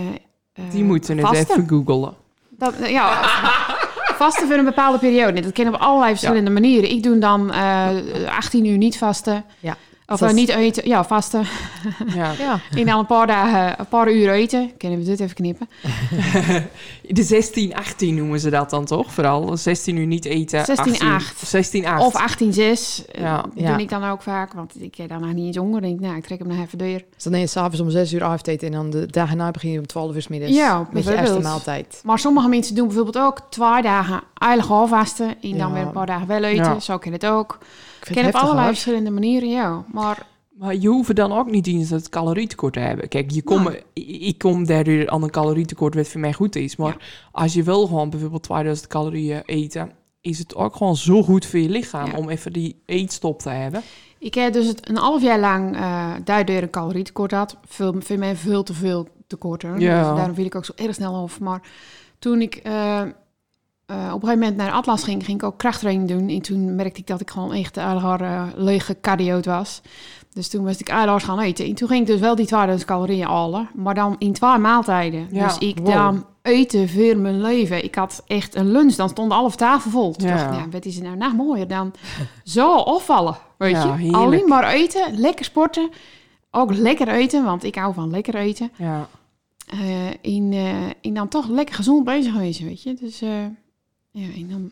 eh, 0.53 0.65
Die 0.71 0.85
moeten 0.85 1.19
het 1.19 1.27
vasten. 1.27 1.51
even 1.51 1.69
googlen. 1.69 2.15
Dat, 2.51 2.75
ja, 2.89 3.23
vasten 4.17 4.47
voor 4.49 4.57
een 4.57 4.65
bepaalde 4.65 4.99
periode. 4.99 5.41
Dat 5.41 5.53
kennen 5.53 5.75
we 5.75 5.79
op 5.81 5.85
allerlei 5.87 6.11
verschillende 6.17 6.51
manieren. 6.51 6.91
Ik 6.91 7.03
doe 7.03 7.19
dan 7.19 7.53
eh 7.53 7.89
18 8.37 8.65
uur 8.65 8.77
niet 8.77 8.99
vasten. 8.99 9.45
Ja. 9.61 9.77
Of 10.09 10.19
Dat 10.19 10.29
eh, 10.31 10.35
is- 10.35 10.41
niet 10.41 10.49
eten. 10.57 10.89
Ja, 10.89 11.05
vasten. 11.05 11.45
Ja. 12.15 12.33
Ja. 12.39 12.61
En 12.79 12.87
dan 12.87 12.99
een 12.99 13.07
paar 13.07 13.27
dagen, 13.27 13.81
een 13.81 13.87
paar 13.89 14.13
uur 14.13 14.31
eten. 14.31 14.71
Kunnen 14.77 14.99
we 14.99 15.05
dit 15.05 15.21
even 15.21 15.35
knippen? 15.35 15.69
De 17.09 17.23
16, 17.23 17.75
18 17.75 18.15
noemen 18.15 18.41
ze 18.41 18.51
dat 18.51 18.71
dan 18.71 18.85
toch? 18.85 19.13
Vooral 19.13 19.57
16 19.57 19.97
uur 19.97 20.07
niet 20.07 20.25
eten. 20.25 20.65
16, 20.65 20.93
18, 20.93 21.09
8. 21.09 21.39
16, 21.49 21.87
8. 21.87 22.05
Of 22.05 22.15
18-6. 22.15 23.05
Ja. 23.13 23.23
Ja. 23.23 23.37
Dat 23.43 23.51
Ja. 23.55 23.73
doe 23.73 23.83
ik 23.83 23.89
dan 23.89 24.05
ook 24.05 24.23
vaak. 24.23 24.53
Want 24.53 24.83
ik 24.83 24.95
heb 24.95 25.09
dan 25.09 25.21
nog 25.21 25.33
niet 25.33 25.47
eens 25.47 25.57
honger. 25.57 25.81
denk 25.81 25.95
ik, 25.95 26.01
nou, 26.01 26.17
ik 26.17 26.25
trek 26.25 26.39
hem 26.39 26.49
nog 26.49 26.59
even 26.65 26.79
door. 26.79 26.89
Dus 27.15 27.23
dan 27.23 27.33
neem 27.33 27.41
je 27.41 27.47
s'avonds 27.47 27.81
om 27.81 27.91
6 27.91 28.13
uur 28.13 28.25
avondeten 28.25 28.67
en 28.67 28.73
dan 28.73 28.91
de 28.91 29.07
dagen 29.07 29.37
na 29.37 29.51
begin 29.51 29.71
je 29.71 29.79
om 29.79 29.87
12 29.87 30.15
uur 30.15 30.23
's 30.23 30.29
middags. 30.29 30.53
Ja, 30.55 30.87
met 30.93 31.05
je 31.05 31.17
eerste 31.17 31.41
maaltijd. 31.41 32.01
Maar 32.05 32.19
sommige 32.19 32.49
mensen 32.49 32.75
doen 32.75 32.87
bijvoorbeeld 32.87 33.19
ook 33.25 33.41
twee 33.51 33.83
dagen 33.83 34.21
eigenlijk 34.35 34.81
afvasten. 34.83 35.29
En 35.43 35.51
dan 35.51 35.57
Ja. 35.69 35.73
weer 35.73 35.83
een 35.83 35.91
paar 35.93 36.07
dagen 36.07 36.27
wel 36.27 36.43
eten. 36.43 36.65
Ja. 36.65 36.81
Zo 36.81 36.99
kan 36.99 37.13
het 37.13 37.27
ook. 37.27 37.59
Vind 38.07 38.19
ken 38.19 38.27
het 38.27 38.35
op 38.35 38.41
allerlei 38.41 38.67
verschillende 38.69 39.11
manieren, 39.11 39.49
ja. 39.49 39.85
Maar 39.93 40.27
Maar 40.59 40.77
je 40.77 40.89
hoeft 40.89 41.17
dan 41.17 41.33
ook 41.33 41.51
niet 41.51 41.67
eens 41.67 41.91
het 41.91 42.09
calorietekort 42.09 42.73
te 42.73 42.81
hebben. 42.81 43.09
Kijk, 43.09 43.31
je 43.31 43.43
kom, 43.43 43.69
ik, 43.93 44.39
kom 44.39 44.67
daardoor 44.67 45.09
aan 45.11 45.23
een 45.23 45.31
calorietekort 45.31 45.95
wat 45.95 46.09
voor 46.09 46.21
mij 46.21 46.33
goed 46.33 46.57
is. 46.57 46.77
Maar 46.77 46.97
als 47.33 47.55
je 47.55 47.63
wel 47.63 47.87
gewoon 47.87 48.11
bijvoorbeeld 48.11 48.43
2000 48.43 48.89
calorieën 48.89 49.43
eten, 49.45 49.91
is 50.21 50.39
het 50.39 50.55
ook 50.55 50.77
gewoon 50.77 50.97
zo 50.97 51.23
goed 51.23 51.47
voor 51.47 51.59
je 51.59 51.69
lichaam 51.69 52.11
Ja. 52.11 52.17
om 52.17 52.29
even 52.29 52.53
die 52.53 52.83
eetstop 52.87 53.41
te 53.41 53.49
hebben. 53.51 53.83
Ik 54.19 54.35
heb 54.35 54.53
dus 54.53 54.67
het 54.67 54.89
een 54.89 54.97
half 54.97 55.23
jaar 55.23 55.41
lang 55.41 55.77
eh 55.77 56.13
daardoor 56.25 56.57
een 56.63 56.71
calorietekort 56.71 57.31
had. 57.31 57.57
Veel, 57.67 57.95
voor 57.99 58.19
mij 58.19 58.37
veel 58.37 58.63
te 58.63 58.75
veel 58.75 59.09
tekorten. 59.27 59.81
Ja. 59.81 59.99
Dus 60.09 60.17
daarom 60.17 60.35
viel 60.35 60.45
ik 60.45 60.55
ook 60.55 60.65
zo 60.65 60.73
erg 60.77 60.95
snel 60.95 61.15
af. 61.15 61.41
Maar 61.41 61.61
toen 62.19 62.41
ik 62.41 62.55
eh, 62.55 63.03
op 63.87 63.95
een 63.95 64.29
gegeven 64.29 64.39
moment 64.39 64.57
naar 64.57 64.71
Atlas 64.73 65.03
ging, 65.05 65.25
ging 65.25 65.39
ik 65.39 65.47
ook 65.47 65.59
krachttraining 65.59 66.09
doen. 66.09 66.29
En 66.29 66.41
toen 66.43 66.75
merkte 66.75 67.01
ik 67.01 67.07
dat 67.07 67.21
ik 67.21 67.31
gewoon 67.31 67.53
echt 67.53 67.77
eigenlijk 67.77 68.21
uh, 68.23 68.47
lege 68.55 68.97
cardioot 69.01 69.45
was. 69.47 69.81
Dus 70.33 70.49
toen 70.49 70.65
moest 70.65 70.81
ik 70.81 70.89
eigenlijk 70.89 71.25
gaan 71.25 71.41
eten. 71.41 71.67
En 71.67 71.75
toen 71.75 71.89
ging 71.89 72.01
ik 72.01 72.07
dus 72.07 72.21
wel 72.21 72.35
die 72.35 72.47
2000 72.47 72.89
calorieën 72.91 73.27
halen, 73.27 73.69
maar 73.75 73.95
dan 73.95 74.17
in 74.19 74.33
twee 74.33 74.59
maaltijden. 74.59 75.29
Ja, 75.31 75.45
Dus 75.47 75.59
ik 75.59 75.79
wow. 75.79 75.93
dan 75.93 76.27
eten 76.43 76.89
voor 76.89 77.17
mijn 77.17 77.41
leven. 77.41 77.85
Ik 77.85 77.95
had 77.95 78.23
echt 78.27 78.55
een 78.55 78.71
lunch, 78.71 78.95
dan 78.95 79.09
stond 79.09 79.31
de 79.31 79.35
halve 79.37 79.57
tafel 79.57 79.91
vol. 79.91 80.13
Toen 80.13 80.29
Ja. 80.29 80.37
dacht 80.37 80.55
ik, 80.55 80.61
ja, 80.61 80.69
wat 80.69 80.85
is 80.85 80.95
het 80.95 81.05
nou 81.05 81.17
nog 81.17 81.33
mooier 81.35 81.69
dan 81.69 81.93
zo 82.45 82.75
afvallen, 82.77 83.37
weet 83.59 83.71
Ja, 83.77 83.83
je? 83.85 83.91
heerlijk. 83.93 84.17
Alleen 84.17 84.49
maar 84.49 84.69
eten, 84.73 85.19
lekker 85.19 85.45
sporten. 85.45 85.89
Ook 86.51 86.75
lekker 86.75 87.09
eten, 87.09 87.45
want 87.45 87.65
ik 87.65 87.75
hou 87.75 87.95
van 87.95 88.11
lekker 88.11 88.35
eten. 88.35 88.71
Ja. 88.77 89.09
Eh 89.67 90.11
in, 90.21 90.53
eh, 90.53 90.83
en 91.01 91.15
dan 91.15 91.29
toch 91.29 91.49
lekker 91.49 91.75
gezond 91.75 92.05
bezig 92.05 92.33
geweest, 92.33 92.61
weet 92.61 92.83
je. 92.83 92.95
Dus 92.95 93.23
eh, 93.23 93.31
ja, 94.21 94.29
en 94.37 94.49
dan 94.49 94.71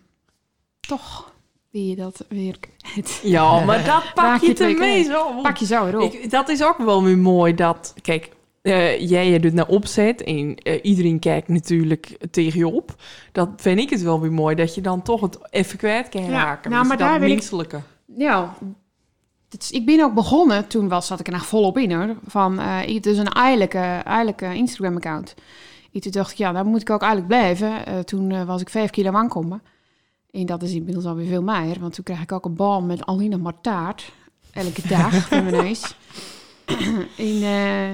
toch 0.80 1.32
weer 1.70 1.88
je 1.88 1.96
dat 1.96 2.24
weer 2.28 2.56
kwijt. 2.58 3.20
ja, 3.22 3.60
maar 3.64 3.84
dat 3.84 4.04
pak 4.14 4.40
je 4.40 4.46
je 4.46 4.52
het 4.52 4.60
ermee 4.60 4.74
kwijt. 4.76 5.06
zo. 5.06 5.40
Pak 5.42 5.56
je 5.56 5.66
zo 5.66 5.84
weer 5.84 5.98
op. 6.00 6.12
Ik, 6.12 6.30
dat 6.30 6.48
is 6.48 6.62
ook 6.64 6.78
wel 6.78 7.02
weer 7.04 7.18
mooi 7.18 7.54
dat, 7.54 7.94
kijk, 8.02 8.30
eh, 8.62 9.08
jij 9.10 9.38
doet 9.38 9.52
naar 9.52 9.68
opzet 9.68 10.22
en 10.22 10.54
eh, 10.56 10.78
iedereen 10.82 11.18
kijkt 11.18 11.48
natuurlijk 11.48 12.16
tegen 12.30 12.58
je 12.58 12.68
op. 12.68 12.94
Dat 13.32 13.48
vind 13.56 13.78
ik 13.78 13.90
het 13.90 14.02
wel 14.02 14.20
weer 14.20 14.32
mooi 14.32 14.54
dat 14.54 14.74
je 14.74 14.80
dan 14.80 15.02
toch 15.02 15.20
het 15.20 15.38
even 15.50 15.78
kwijt 15.78 16.08
kan 16.08 16.24
Ja, 16.24 16.30
raken. 16.30 16.70
nou, 16.70 16.80
Dus 16.82 16.88
maar 16.90 16.98
dat 16.98 17.08
daar 17.08 17.20
wil 17.20 17.28
ik- 17.28 17.34
menselijke. 17.34 17.80
Ja, 18.16 18.54
het 19.50 19.62
is- 19.62 19.70
ik 19.70 19.86
ben 19.86 20.00
ook 20.00 20.14
begonnen, 20.14 20.66
toen 20.66 20.88
was, 20.88 21.06
zat 21.06 21.20
ik 21.20 21.26
er 21.26 21.32
nog 21.32 21.46
volop 21.46 21.78
in 21.78 21.92
hoor, 21.92 22.16
van 22.26 22.58
eh, 22.58 22.88
ik- 22.88 23.02
dus 23.02 23.16
een 23.18 23.28
eigenlijke, 23.32 23.78
eigenlijke 24.04 24.54
Instagram-account. 24.54 25.34
En 25.94 26.00
toen 26.00 26.12
dacht 26.12 26.30
ik, 26.30 26.36
ja, 26.36 26.52
daar 26.52 26.64
moet 26.64 26.80
ik 26.80 26.90
ook 26.90 27.02
eigenlijk 27.02 27.32
blijven. 27.32 27.86
Eh, 27.86 27.98
toen 27.98 28.30
eh, 28.30 28.44
was 28.44 28.60
ik 28.60 28.68
vijf 28.68 28.90
kilo 28.90 29.12
aankomen. 29.12 29.62
En 30.30 30.46
dat 30.46 30.62
is 30.62 30.72
inmiddels 30.72 31.04
alweer 31.04 31.26
veel 31.26 31.42
meer, 31.42 31.80
want 31.80 31.94
toen 31.94 32.04
kreeg 32.04 32.22
ik 32.22 32.32
ook 32.32 32.44
een 32.44 32.54
bal 32.54 32.82
met 32.82 33.06
alleen 33.06 33.30
nog 33.30 33.40
maar 33.40 33.60
taart. 33.60 34.12
Elke 34.52 34.88
dag 34.88 35.14
voor 35.28 35.42
mijn 35.42 35.64
neus. 35.64 35.96
en 37.16 37.42
eh, 37.42 37.90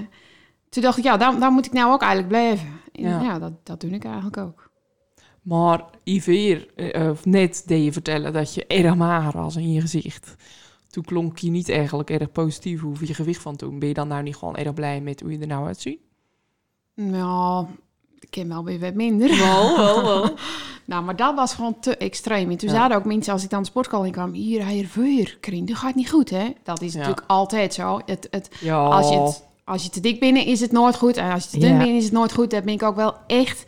toen 0.68 0.82
dacht 0.82 0.98
ik, 0.98 1.04
ja, 1.04 1.16
daar, 1.16 1.38
daar 1.38 1.52
moet 1.52 1.66
ik 1.66 1.72
nou 1.72 1.92
ook 1.92 2.00
eigenlijk 2.00 2.32
blijven. 2.32 2.68
En 2.92 3.02
Ja. 3.02 3.20
ja, 3.20 3.38
dat, 3.38 3.52
dat 3.62 3.80
doe 3.80 3.90
ik 3.90 4.04
eigenlijk 4.04 4.36
ook. 4.36 4.70
Maar 5.42 5.84
Iver, 6.04 6.66
of 7.10 7.24
net 7.24 7.62
deed 7.66 7.84
je 7.84 7.92
vertellen 7.92 8.32
dat 8.32 8.54
je 8.54 8.66
erg 8.66 8.94
mager 8.94 9.40
was 9.40 9.56
in 9.56 9.72
je 9.72 9.80
gezicht. 9.80 10.36
Toen 10.88 11.04
klonk 11.04 11.38
je 11.38 11.50
niet 11.50 11.68
eigenlijk 11.68 12.10
erg 12.10 12.32
positief 12.32 12.84
over 12.84 13.06
je 13.06 13.14
gewicht 13.14 13.42
van 13.42 13.56
toen. 13.56 13.78
Ben 13.78 13.88
je 13.88 13.94
dan 13.94 14.08
nou 14.08 14.22
niet 14.22 14.36
gewoon 14.36 14.56
erg 14.56 14.74
blij 14.74 15.00
met 15.00 15.20
hoe 15.20 15.32
je 15.32 15.38
er 15.38 15.46
nou 15.46 15.66
uitziet? 15.66 16.00
Nou, 16.94 17.66
ik 18.20 18.30
ken 18.30 18.48
wel 18.48 18.64
weer 18.64 18.80
wat 18.80 18.94
minder. 18.94 19.38
Wel, 19.38 19.76
wel, 19.76 20.02
wel. 20.02 20.30
Nou, 20.84 21.04
maar 21.04 21.16
dat 21.16 21.34
was 21.34 21.54
gewoon 21.54 21.76
te 21.80 21.96
extreem. 21.96 22.50
En 22.50 22.56
toen 22.56 22.68
Ja. 22.68 22.74
zaten 22.74 22.96
ook 22.96 23.04
mensen, 23.04 23.32
als 23.32 23.44
ik 23.44 23.50
dan 23.50 23.60
de 23.62 23.68
sportschool 23.68 24.04
in 24.04 24.12
kwam... 24.12 24.32
hier, 24.32 24.66
hier, 24.66 24.88
weer, 24.94 25.38
dat 25.64 25.76
gaat 25.76 25.94
niet 25.94 26.10
goed, 26.10 26.30
hè? 26.30 26.52
Dat 26.62 26.82
is 26.82 26.92
Ja. 26.92 26.98
natuurlijk 26.98 27.26
altijd 27.26 27.74
zo. 27.74 28.00
Het, 28.06 28.28
het, 28.30 28.50
Ja, 28.60 28.76
als, 28.84 29.08
je 29.08 29.18
het, 29.18 29.44
als 29.64 29.82
je 29.82 29.88
te 29.90 30.00
dik 30.00 30.20
bent, 30.20 30.36
is 30.36 30.60
het 30.60 30.72
nooit 30.72 30.96
goed. 30.96 31.16
En 31.16 31.30
als 31.32 31.44
je 31.44 31.50
te 31.50 31.58
dun 31.58 31.78
bent, 31.78 31.90
is 31.90 32.04
het 32.04 32.12
nooit 32.12 32.32
goed. 32.32 32.50
Daar 32.50 32.62
ben 32.62 32.74
ik 32.74 32.82
ook 32.82 32.96
wel 32.96 33.14
echt 33.26 33.64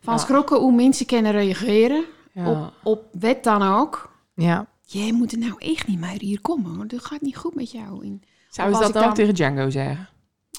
van 0.00 0.18
schrokken... 0.18 0.58
hoe 0.60 0.72
mensen 0.72 1.06
kunnen 1.06 1.32
reageren 1.32 2.04
op, 2.34 2.72
op 2.82 3.04
wet 3.12 3.44
dan 3.44 3.62
ook. 3.62 4.12
Ja. 4.34 4.66
Jij 4.84 5.12
moet 5.12 5.32
er 5.32 5.38
nou 5.38 5.54
echt 5.58 5.86
niet 5.86 6.00
meer 6.00 6.18
hier 6.20 6.40
komen, 6.40 6.74
hoor. 6.76 6.86
Dat 6.86 7.04
gaat 7.04 7.20
niet 7.20 7.36
goed 7.36 7.54
met 7.54 7.70
jou. 7.70 8.04
En, 8.04 8.22
Zou 8.50 8.68
je 8.68 8.74
dat 8.78 8.88
ik 8.88 8.96
ook 8.96 9.02
dan- 9.02 9.14
tegen 9.14 9.34
Django 9.34 9.70
zeggen? 9.70 10.08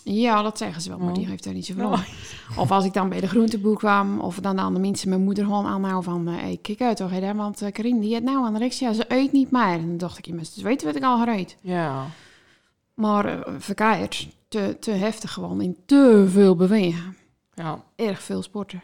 Ja, 0.03 0.41
dat 0.41 0.57
zeggen 0.57 0.81
ze 0.81 0.89
wel, 0.89 0.97
maar 0.97 1.07
Oh. 1.07 1.13
die 1.13 1.27
heeft 1.27 1.43
daar 1.43 1.53
niet 1.53 1.65
zoveel 1.65 1.89
van. 1.97 2.03
Of 2.57 2.71
als 2.71 2.85
ik 2.85 2.93
dan 2.93 3.09
bij 3.09 3.19
de 3.19 3.27
groenteboer 3.27 3.77
kwam, 3.77 4.19
of 4.19 4.35
dan 4.39 4.59
aan 4.59 4.73
de 4.73 4.79
mensen 4.79 5.09
mijn 5.09 5.23
moeder 5.23 5.43
gewoon 5.45 5.65
aanhouden 5.65 6.03
van... 6.11 6.27
eh, 6.27 6.35
hey, 6.41 6.59
kijk 6.61 6.81
uit 6.81 6.97
toch, 6.97 7.11
hè, 7.11 7.33
want 7.35 7.61
uh, 7.61 7.71
Karin, 7.71 7.99
die 7.99 8.11
heeft 8.11 8.23
nou 8.23 8.45
anorexia, 8.45 8.93
ze 8.93 9.05
eet 9.07 9.31
niet 9.31 9.51
meer. 9.51 9.61
En 9.61 9.87
dan 9.87 9.97
dacht 9.97 10.17
ik, 10.17 10.25
je 10.25 10.35
moest 10.35 10.53
dus 10.53 10.63
weten 10.63 10.87
wat 10.87 10.95
ik 10.95 11.03
al 11.03 11.17
gereed. 11.19 11.57
Ja. 11.61 12.05
Maar 12.93 13.25
uh, 13.37 13.53
verkeerd, 13.57 14.27
te, 14.47 14.77
te 14.79 14.91
heftig 14.91 15.33
gewoon, 15.33 15.61
in 15.61 15.77
te 15.85 16.25
veel 16.29 16.55
bewegen. 16.55 17.17
Ja. 17.53 17.83
Erg 17.95 18.21
veel 18.21 18.41
sporten. 18.43 18.83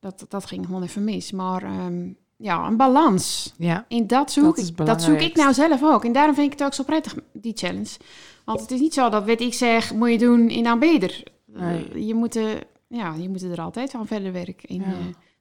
Dat, 0.00 0.26
dat 0.28 0.44
ging 0.46 0.66
gewoon 0.66 0.82
even 0.82 1.04
mis. 1.04 1.32
Maar 1.32 1.62
ehm, 1.62 2.08
ja, 2.36 2.66
een 2.66 2.76
balans. 2.76 3.54
Ja. 3.58 3.84
En 3.88 4.06
dat 4.06 4.32
zoek, 4.32 4.56
Dat 4.56 4.66
ik, 4.68 4.76
dat 4.86 5.02
zoek 5.02 5.20
ik 5.20 5.36
nou 5.36 5.52
zelf 5.54 5.82
ook. 5.82 6.04
En 6.04 6.12
daarom 6.12 6.34
vind 6.34 6.52
ik 6.52 6.58
het 6.58 6.66
ook 6.68 6.74
zo 6.74 6.82
prettig, 6.84 7.14
die 7.32 7.52
challenge. 7.56 7.96
Want 8.44 8.60
het 8.60 8.70
is 8.70 8.80
niet 8.80 8.94
zo 8.94 9.08
dat 9.08 9.26
wat 9.26 9.40
ik 9.40 9.54
zeg, 9.54 9.94
moet 9.94 10.10
je 10.10 10.18
doen 10.18 10.48
en 10.48 10.62
dan 10.62 10.78
beter. 10.78 11.22
Nee. 11.46 12.06
je, 12.06 12.14
moet, 12.14 12.36
eh, 12.36 12.44
ja, 12.88 13.14
je 13.14 13.28
moet 13.28 13.42
er 13.42 13.60
altijd 13.60 13.90
van 13.90 14.06
verder 14.06 14.32
werken. 14.32 14.68
En 14.68 14.76
Ja. 14.76 14.82
eh, 14.84 14.92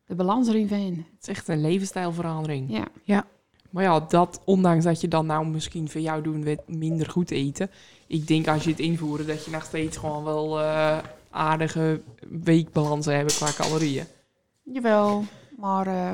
de 0.05 0.15
balans 0.15 0.47
erin 0.47 0.67
vinden. 0.67 1.05
Het 1.11 1.21
is 1.21 1.27
echt 1.27 1.47
een 1.47 1.61
levensstijlverandering. 1.61 2.77
Ja. 3.03 3.25
Maar 3.69 3.83
ja, 3.83 3.99
dat, 3.99 4.41
ondanks 4.45 4.83
dat 4.85 5.01
je 5.01 5.07
dan 5.07 5.25
nou 5.25 5.45
misschien 5.47 5.89
voor 5.89 6.01
jou 6.01 6.21
doen 6.23 6.43
met 6.43 6.61
minder 6.67 7.09
goed 7.09 7.31
eten. 7.31 7.69
Ik 8.07 8.27
denk 8.27 8.47
als 8.47 8.63
je 8.63 8.69
het 8.69 8.79
invoert, 8.79 9.27
dat 9.27 9.45
je 9.45 9.51
nog 9.51 9.63
steeds 9.63 9.97
gewoon 9.97 10.23
wel 10.23 10.59
eh, 10.59 10.97
aardige 11.29 12.01
weekbalansen 12.29 13.15
hebben 13.15 13.33
qua 13.33 13.51
calorieën. 13.55 14.05
Jawel, 14.63 15.23
maar... 15.57 15.87
eh, 15.87 16.13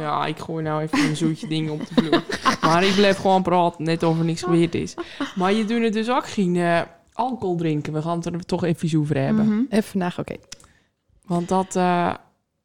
Ja, 0.00 0.26
ik 0.26 0.38
gooi 0.38 0.62
nou 0.64 0.82
even 0.82 0.98
een 1.08 1.16
zoetje 1.16 1.48
dingen 1.56 1.72
op 1.72 1.78
de 1.86 1.94
vloer. 1.94 2.22
Maar 2.60 2.84
ik 2.84 2.94
blijf 2.94 3.16
gewoon 3.16 3.42
praten, 3.42 3.84
net 3.84 4.02
of 4.02 4.18
er 4.18 4.24
niks 4.24 4.42
gebeurd 4.42 4.74
is. 4.74 4.94
Maar 5.34 5.52
je 5.52 5.64
doet 5.64 5.82
het 5.82 5.92
dus 5.92 6.10
ook 6.10 6.26
geen 6.28 6.56
eh, 6.56 6.80
alcohol 7.12 7.56
drinken. 7.56 7.92
We 7.92 8.02
gaan 8.02 8.16
het 8.16 8.26
er 8.26 8.44
toch 8.44 8.64
even 8.64 8.98
over 9.00 9.18
hebben. 9.18 9.44
mhm. 9.46 9.60
Even 9.70 9.90
vandaag, 9.90 10.18
oké. 10.18 10.34
Want 11.26 11.48
dat 11.48 11.76
eh, 11.76 12.14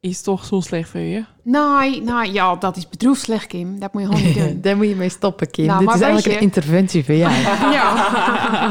is 0.04 0.22
toch 0.22 0.46
zo 0.46 0.60
slecht 0.60 0.90
voor 0.90 1.00
je. 1.00 1.24
Nee, 1.44 2.02
nou 2.02 2.32
ja, 2.32 2.56
dat 2.56 2.78
is 2.78 2.90
bedroefd 2.90 3.22
slecht, 3.22 3.48
Kim. 3.48 3.80
Dat 3.80 3.94
moet 3.94 4.02
je 4.02 4.08
gewoon 4.08 4.24
niet 4.24 4.36
doen. 4.36 4.62
Daar 4.62 4.78
moet 4.78 4.88
je 4.88 4.96
mee 4.96 5.10
stoppen, 5.10 5.52
Kim. 5.52 5.66
Nou, 5.66 5.78
Dit 5.78 5.88
maar 5.88 5.96
is 5.96 6.02
eigenlijk 6.02 6.32
je- 6.34 6.38
een 6.40 6.48
interventie 6.48 7.06
voor 7.06 7.16
jou. 7.16 7.34
ja, 7.78 7.94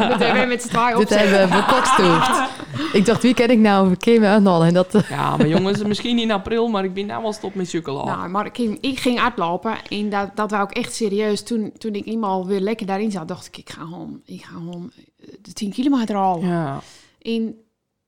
dat 0.09 0.19
hebben 0.19 0.41
we 0.43 0.47
met 0.49 0.63
z'n 0.63 0.69
tweeën 0.69 0.97
Dit 0.99 1.09
hebben 1.09 1.49
we 1.49 1.55
bekokstoofd. 1.55 2.51
Ik 2.93 3.05
dacht, 3.07 3.23
wie 3.23 3.35
ken 3.35 3.51
ik 3.51 3.59
nou 3.59 3.85
over 3.85 3.97
Kim 3.97 4.23
en 4.25 4.47
al? 4.47 4.65
En 4.65 4.75
dat... 4.75 5.05
Ja, 5.09 5.37
maar 5.37 5.49
jongens, 5.49 5.83
misschien 5.83 6.19
in 6.19 6.31
april, 6.31 6.69
maar 6.69 6.85
ik 6.85 6.95
ben 6.95 7.07
nou 7.07 7.23
wel 7.23 7.33
stop 7.33 7.55
met 7.55 7.69
chocola. 7.71 8.05
Nou, 8.17 8.29
maar 8.29 8.51
Kim, 8.51 8.79
ik 8.81 8.99
ging 9.01 9.21
uitlopen 9.21 9.75
en 9.89 10.11
dat, 10.11 10.29
dat 10.35 10.51
wou 10.51 10.63
ik 10.63 10.77
echt 10.77 10.95
serieus. 10.95 11.43
Toen, 11.43 11.73
toen 11.79 11.95
ik 11.95 12.07
eenmaal 12.07 12.47
weer 12.47 12.61
lekker 12.61 12.87
daarin 12.87 13.11
zat, 13.11 13.29
dacht 13.29 13.47
ik, 13.47 13.57
ik 13.57 13.71
ga 13.71 13.83
gewoon, 13.83 14.21
ik 14.25 14.43
ga 14.45 14.53
gewoon 14.53 14.91
eh, 15.21 15.29
de 15.43 15.53
10 15.53 15.71
kilometer 15.73 16.17
halen. 16.17 16.49
Ja, 16.49 16.81
En 17.23 17.55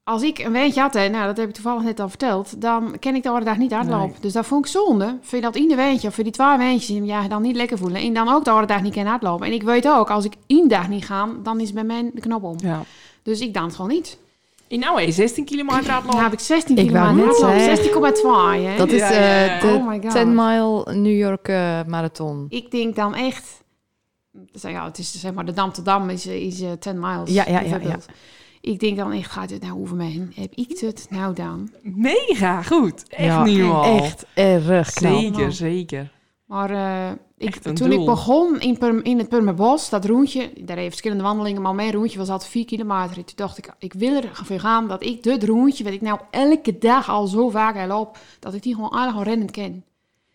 als 0.05 0.23
ik 0.23 0.39
een 0.39 0.53
weentje 0.53 0.81
had, 0.81 0.95
hè, 0.95 1.09
nou 1.09 1.27
dat 1.27 1.37
heb 1.37 1.49
ik 1.49 1.55
toevallig 1.55 1.83
net 1.83 2.01
al 2.01 2.09
verteld, 2.09 2.61
dan 2.61 2.97
ken 2.99 3.15
ik 3.15 3.23
de 3.23 3.29
andere 3.29 3.47
dag 3.47 3.57
niet 3.57 3.73
hardlopen. 3.73 4.09
Nee. 4.09 4.21
Dus 4.21 4.33
dat 4.33 4.47
vond 4.47 4.65
ik 4.67 4.71
zonde. 4.71 5.05
Vind 5.07 5.31
je 5.31 5.41
dat 5.41 5.57
in 5.57 5.69
de 5.69 5.75
weentje 5.75 6.09
of 6.09 6.15
voor 6.15 6.25
die 6.25 6.33
twee 6.33 6.57
weentjes 6.57 6.87
die 6.87 7.05
ja, 7.05 7.29
dan 7.29 7.43
niet 7.43 7.57
lekker 7.57 7.79
voelen. 7.79 8.01
En 8.01 8.15
dan 8.15 8.29
ook 8.29 8.45
de 8.45 8.51
andere 8.51 8.67
dag 8.67 8.83
niet 8.83 8.93
kunnen 8.93 9.11
hardlopen. 9.11 9.47
En 9.47 9.53
ik 9.53 9.63
weet 9.63 9.89
ook, 9.89 10.11
als 10.11 10.25
ik 10.25 10.35
één 10.47 10.69
dag 10.69 10.89
niet 10.89 11.05
ga, 11.05 11.29
dan 11.43 11.61
is 11.61 11.73
bij 11.73 11.85
mij 11.85 12.11
de 12.15 12.21
knop 12.21 12.43
om. 12.43 12.57
Ja. 12.57 12.83
Dus 13.23 13.41
ik 13.41 13.55
dans 13.55 13.75
gewoon 13.75 13.91
niet. 13.91 14.19
In 14.69 14.79
nou 14.81 15.03
hé, 15.03 15.11
16 15.11 15.45
kilometer 15.45 15.83
Dan 15.83 15.91
hardlopen. 15.93 16.23
heb 16.23 16.33
ik 16.33 16.41
16 16.41 16.77
Ik 16.77 16.91
wou 16.91 17.07
kilometer 17.07 17.33
net 17.33 17.41
hardlopen. 17.41 17.77
zeggen. 17.77 18.63
16,2 18.63 18.71
hè. 18.71 18.77
Dat 18.77 18.91
is 18.91 19.01
eh, 19.01 19.61
de 19.61 19.75
Oh 19.79 19.89
my 19.89 20.01
God. 20.03 20.11
10 20.11 20.35
mile 20.35 20.95
New 20.95 21.19
York 21.19 21.49
eh, 21.49 21.81
marathon. 21.87 22.47
Ik 22.49 22.71
denk 22.71 22.97
dan 22.97 23.15
echt... 23.15 23.63
Ja, 24.53 24.85
het 24.85 24.99
is 24.99 25.21
zeg 25.21 25.33
maar 25.33 25.45
de 25.45 25.53
Dam 25.53 25.73
tot 25.73 25.85
Dam 25.85 26.09
is, 26.09 26.27
eh, 26.27 26.35
is 26.47 26.61
eh, 26.61 26.73
10 26.73 26.99
miles. 27.01 27.31
Ja, 27.31 27.45
ja, 27.49 27.61
ja. 27.61 27.79
Ik 28.65 28.81
denk 28.81 28.97
dan 28.97 29.13
echt, 29.13 29.31
gaat 29.31 29.51
het 29.51 29.63
nou 29.63 29.81
over 29.81 29.97
mij 29.97 30.07
heen? 30.11 30.33
Heb 30.35 30.53
ik 30.55 30.79
het 30.81 31.07
nou 31.11 31.35
dan? 31.35 31.71
Mega 31.83 32.63
goed. 32.63 33.09
Echt 33.09 33.25
Ja, 33.25 33.45
niet 33.45 33.59
normaal. 33.59 33.85
Echt 34.03 34.27
erg 34.35 34.91
knap. 34.93 35.13
Zeker, 35.21 35.53
zeker. 35.53 36.13
Maar 36.45 36.71
eh, 36.71 37.13
ik, 37.37 37.57
toen 37.57 37.93
ik 37.93 38.05
begon 38.05 38.61
in, 38.61 38.79
Purm- 38.79 39.03
in 39.03 39.19
het 39.19 39.29
Purmerbos, 39.29 39.91
dat 39.91 40.05
roentje, 40.05 40.51
daar 40.61 40.77
heeft 40.77 40.89
verschillende 40.89 41.23
wandelingen, 41.23 41.63
maar 41.63 41.75
mijn 41.75 41.93
roentje 41.93 42.19
was 42.19 42.29
altijd 42.29 42.51
4 42.51 42.65
kilometer. 42.65 43.17
En 43.17 43.25
toen 43.25 43.37
dacht 43.37 43.59
ik, 43.59 43.75
ik 43.79 43.93
wil 43.93 44.15
er 44.15 44.31
voor 44.33 44.61
gaan 44.61 44.89
dat 44.89 45.03
ik 45.03 45.23
dit 45.23 45.45
roentje, 45.45 45.85
wat 45.85 45.93
ik 45.93 46.01
nou 46.01 46.21
elke 46.31 46.79
dag 46.79 47.09
al 47.09 47.27
zo 47.27 47.49
vaak 47.49 47.87
loop, 47.87 48.19
dat 48.41 48.55
ik 48.55 48.63
die 48.63 48.75
gewoon 48.75 48.93
aardig 48.93 49.11
gewoon 49.13 49.27
rennend 49.27 49.51
ken. 49.51 49.85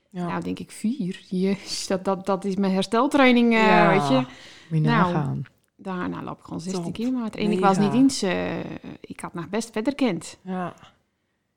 Ja. 0.09 0.27
Nou, 0.27 0.43
denk 0.43 0.59
ik 0.59 0.71
vier. 0.71 1.19
Jezus, 1.29 1.87
dat, 1.87 2.05
dat, 2.05 2.25
dat 2.25 2.45
is 2.45 2.55
mijn 2.55 2.73
hersteltraining, 2.73 3.53
eh, 3.53 3.65
Ja. 3.65 3.89
weet 3.89 4.07
je. 4.07 4.15
Moet 4.15 4.25
je 4.69 4.79
Nou, 4.79 5.13
nagaan. 5.13 5.43
Daarna 5.81 6.23
loop 6.23 6.37
ik 6.37 6.43
gewoon 6.43 6.61
16 6.61 6.83
Top. 6.83 6.93
kilometer. 6.93 7.39
En 7.39 7.51
ik 7.51 7.59
was 7.59 7.77
niet 7.77 7.93
eens, 7.93 8.21
eh, 8.21 8.59
ik 9.01 9.19
had 9.19 9.33
nog 9.33 9.49
best 9.49 9.69
verder 9.71 9.95
kent. 9.95 10.37
ja. 10.43 10.73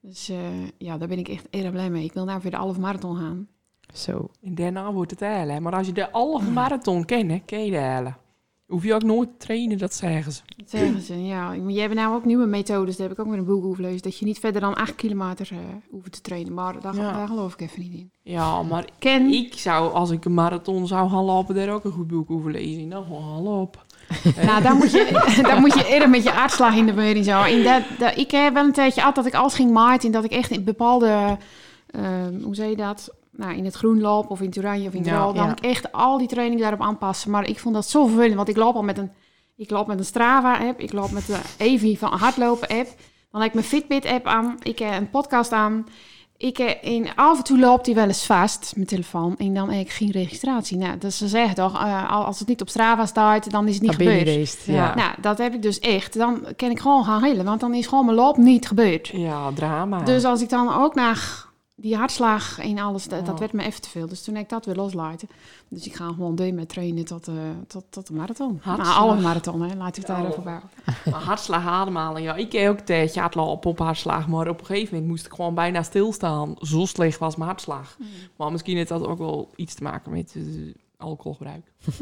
Dus 0.01 0.29
eh, 0.29 0.39
ja, 0.79 0.99
daar 0.99 1.09
ben 1.09 1.19
ik 1.19 1.29
echt 1.29 1.47
erg 1.51 1.71
blij 1.71 1.91
mee. 1.91 2.05
Ik 2.05 2.13
wil 2.13 2.25
nou 2.25 2.39
weer 2.43 2.51
de 2.51 2.57
halve 2.57 2.81
marathon 2.81 3.17
gaan. 3.17 3.49
Zo. 3.95 4.29
En 4.43 4.55
daarna 4.55 4.93
wordt 4.93 5.11
het 5.11 5.21
halen. 5.21 5.63
Maar 5.63 5.73
als 5.75 5.87
je 5.87 5.93
de 5.93 6.09
halve 6.13 6.51
marathon 6.51 7.05
kent, 7.05 7.31
hè, 7.31 7.39
ken 7.45 7.65
je 7.65 7.71
de 7.71 7.77
halen. 7.79 8.17
Hoef 8.67 8.85
je 8.85 8.95
ook 8.95 9.03
nooit 9.03 9.29
te 9.29 9.37
trainen, 9.47 9.79
dat 9.79 9.95
zeggen 9.95 10.33
ze. 10.33 10.41
Dat 10.57 10.71
zeggen 10.71 11.01
ze, 11.01 11.23
ja. 11.25 11.49
Maar 11.49 11.71
jij 11.73 11.83
hebt 11.83 11.95
nou 11.95 12.15
ook 12.15 12.25
nieuwe 12.25 12.47
methodes. 12.47 12.97
Daar 12.97 13.09
heb 13.09 13.19
ik 13.19 13.25
ook 13.25 13.31
weer 13.31 13.39
een 13.41 13.45
boek 13.47 13.65
over 13.65 13.77
gelezen. 13.77 14.03
Dat 14.03 14.19
je 14.19 14.25
niet 14.25 14.39
verder 14.39 14.61
dan 14.61 14.75
8 14.75 14.95
kilometer 14.95 15.49
eh 15.53 15.59
hoeft 15.91 16.13
te 16.13 16.21
trainen. 16.21 16.55
Maar 16.55 16.81
daar, 16.81 16.95
Ja. 16.95 17.13
daar 17.13 17.29
geloof 17.29 17.53
ik 17.53 17.61
even 17.61 17.81
niet 17.81 17.93
in. 17.93 18.11
Ja, 18.23 18.63
maar 18.63 18.89
Ken, 18.99 19.27
ik 19.33 19.55
zou, 19.55 19.93
als 19.93 20.11
ik 20.11 20.25
een 20.25 20.35
marathon 20.35 20.87
zou 20.87 21.11
gaan 21.11 21.25
lopen, 21.25 21.55
daar 21.55 21.71
ook 21.75 21.85
een 21.85 21.93
goed 21.93 22.07
boek 22.07 22.31
over 22.31 22.51
lezen. 22.51 22.89
Nou, 22.89 23.05
gewoon 23.05 23.23
gaan 23.23 23.43
lopen. 23.43 23.81
nou, 24.47 24.63
dan 24.63 24.77
moet 24.77 24.91
je, 24.91 25.43
dan 25.49 25.61
moet 25.61 25.75
je 25.75 25.87
eerder 25.89 26.11
met 26.11 26.23
je 26.23 26.33
aardslag 26.33 26.75
in 26.75 26.87
de 26.87 26.93
weer 26.93 27.17
en 27.17 27.25
zo. 27.25 27.43
En 27.43 27.63
dat, 27.63 27.83
dat, 27.99 28.17
ik 28.17 28.31
heb 28.31 28.55
wel 28.55 28.65
een 28.65 28.73
tijdje 28.73 29.01
gehad 29.01 29.15
dat 29.15 29.27
ik 29.27 29.35
alles 29.35 29.55
ging 29.55 29.71
maaien. 29.71 30.01
En 30.01 30.11
dat 30.11 30.25
ik 30.25 30.31
echt 30.31 30.51
in 30.51 30.65
bepaalde, 30.65 31.37
ehm, 31.91 32.43
hoe 32.43 32.55
zeg 32.55 32.69
je 32.69 32.77
dat? 32.77 33.15
Nou, 33.31 33.57
in 33.57 33.65
het 33.65 33.75
groen 33.75 34.01
loop 34.01 34.31
of 34.31 34.41
in 34.41 34.47
het 34.47 34.59
oranje 34.59 34.89
of 34.89 34.95
in 34.95 35.01
het 35.01 35.09
Ja, 35.09 35.19
rood. 35.19 35.37
Dan 35.37 35.47
ja. 35.47 35.53
ik 35.53 35.61
echt 35.61 35.93
al 35.93 36.19
die 36.19 36.29
training 36.29 36.61
daarop 36.61 36.81
aanpassen. 36.81 37.31
Maar 37.31 37.49
ik 37.49 37.59
vond 37.59 37.75
dat 37.75 37.89
zo 37.89 38.07
vervelend. 38.07 38.35
Want 38.35 38.49
ik 38.49 38.57
loop 38.57 38.75
al 38.75 38.83
met 38.83 38.99
een, 38.99 39.11
ik 39.57 39.71
loop 39.71 39.87
met 39.87 39.99
een 39.99 40.05
Strava-app. 40.05 40.81
Ik 40.81 40.93
loop 40.93 41.11
met 41.11 41.27
de 41.27 41.39
Evi 41.57 41.97
van 41.97 42.13
hardlopen-app. 42.13 42.89
Dan 43.31 43.41
heb 43.41 43.49
ik 43.49 43.55
mijn 43.55 43.67
Fitbit-app 43.67 44.27
aan. 44.27 44.57
Ik 44.63 44.79
heb 44.79 44.93
een 44.93 45.11
podcast 45.11 45.53
aan. 45.53 45.87
Ik, 46.43 46.59
eh, 46.59 46.97
en 46.97 47.15
af 47.15 47.39
en 47.39 47.45
toe 47.45 47.59
loopt 47.59 47.87
hij 47.87 47.95
wel 47.95 48.07
eens 48.07 48.27
vast, 48.27 48.73
mijn 48.75 48.87
telefoon. 48.87 49.35
En 49.39 49.55
dan 49.55 49.71
heb 49.71 49.81
ik 49.81 49.91
geen 49.93 50.11
registratie. 50.11 50.77
Nou, 50.77 50.99
dus 50.99 51.17
ze 51.17 51.29
zeggen 51.29 51.55
toch, 51.55 51.75
eh, 51.75 52.11
als 52.11 52.39
het 52.39 52.49
niet 52.49 52.61
op 52.61 52.69
Strava 52.69 53.07
staat, 53.07 53.51
dan 53.51 53.69
is 53.69 53.75
het 53.75 53.83
niet 53.83 53.91
je 53.91 53.97
gebeurd. 53.97 54.19
geweest. 54.29 54.67
Ja. 54.67 54.75
Ja. 54.75 54.95
Nou, 54.95 55.11
dat 55.21 55.39
heb 55.39 55.55
ik 55.55 55.63
dus 55.63 55.79
echt. 55.79 56.19
Dan 56.19 56.47
kan 56.57 56.71
ik 56.71 56.81
gewoon 56.81 57.05
gaan 57.05 57.23
rillen, 57.23 57.45
want 57.45 57.61
dan 57.61 57.75
is 57.75 57.87
gewoon 57.87 58.05
mijn 58.05 58.17
loop 58.17 58.37
niet 58.37 58.67
gebeurd. 58.67 59.09
Ja, 59.09 59.51
drama. 59.55 60.03
Dus 60.03 60.25
als 60.25 60.43
ik 60.43 60.49
dan 60.49 60.75
ook 60.75 60.95
naar 60.95 61.47
die 61.83 61.97
hartslag 61.97 62.59
en 62.59 62.79
alles, 62.79 63.09
dat, 63.09 63.39
werd 63.39 63.53
me 63.53 63.63
even 63.63 63.81
te 63.81 63.89
veel. 63.89 64.07
Dus 64.09 64.23
toen 64.23 64.35
heb 64.35 64.45
ik 64.45 64.51
dat 64.51 64.67
weer 64.67 64.75
loslaten. 64.75 65.29
Dus 65.69 65.87
ik 65.87 65.95
ga 65.95 66.07
gewoon 66.07 66.35
door 66.35 66.55
met 66.55 66.69
trainen 66.69 67.05
tot, 67.05 67.29
eh, 67.29 67.35
tot, 67.67 67.85
tot 67.91 68.07
de 68.07 68.15
marathon. 68.15 68.59
Hartslag. 68.63 68.89
Nou, 68.89 69.11
alle 69.11 69.21
marathon, 69.21 69.63
hè. 69.63 69.77
Laat 69.77 69.97
ik 69.97 70.07
daar 70.07 70.27
even 70.27 70.43
bij. 70.43 70.61
Maar 71.11 71.23
hartslag 71.23 71.67
ademhalen, 71.67 72.23
ja. 72.23 72.35
Ik 72.35 72.53
heb 72.53 72.71
ook 72.71 72.79
een 72.79 72.85
tijdje 72.85 73.21
hardlopen 73.21 73.71
op 73.71 73.79
hartslag. 73.79 74.29
Maar 74.29 74.49
op 74.49 74.61
een 74.61 74.67
gegeven 74.67 74.95
moment 74.95 75.11
moest 75.11 75.27
ik 75.27 75.33
gewoon 75.33 75.55
bijna 75.55 75.83
stilstaan. 75.83 76.55
Zo 76.59 76.85
slecht 76.85 77.19
was 77.19 77.37
mijn 77.37 77.49
hartslag. 77.49 77.97
Maar 78.37 78.53
misschien 78.53 78.77
heeft 78.77 78.89
dat 78.89 79.07
ook 79.07 79.19
wel 79.19 79.51
iets 79.57 79.75
te 79.75 79.83
maken 79.83 80.13
met 80.13 80.35
eh, 80.37 80.43
alcoholgebruik. 81.03 81.73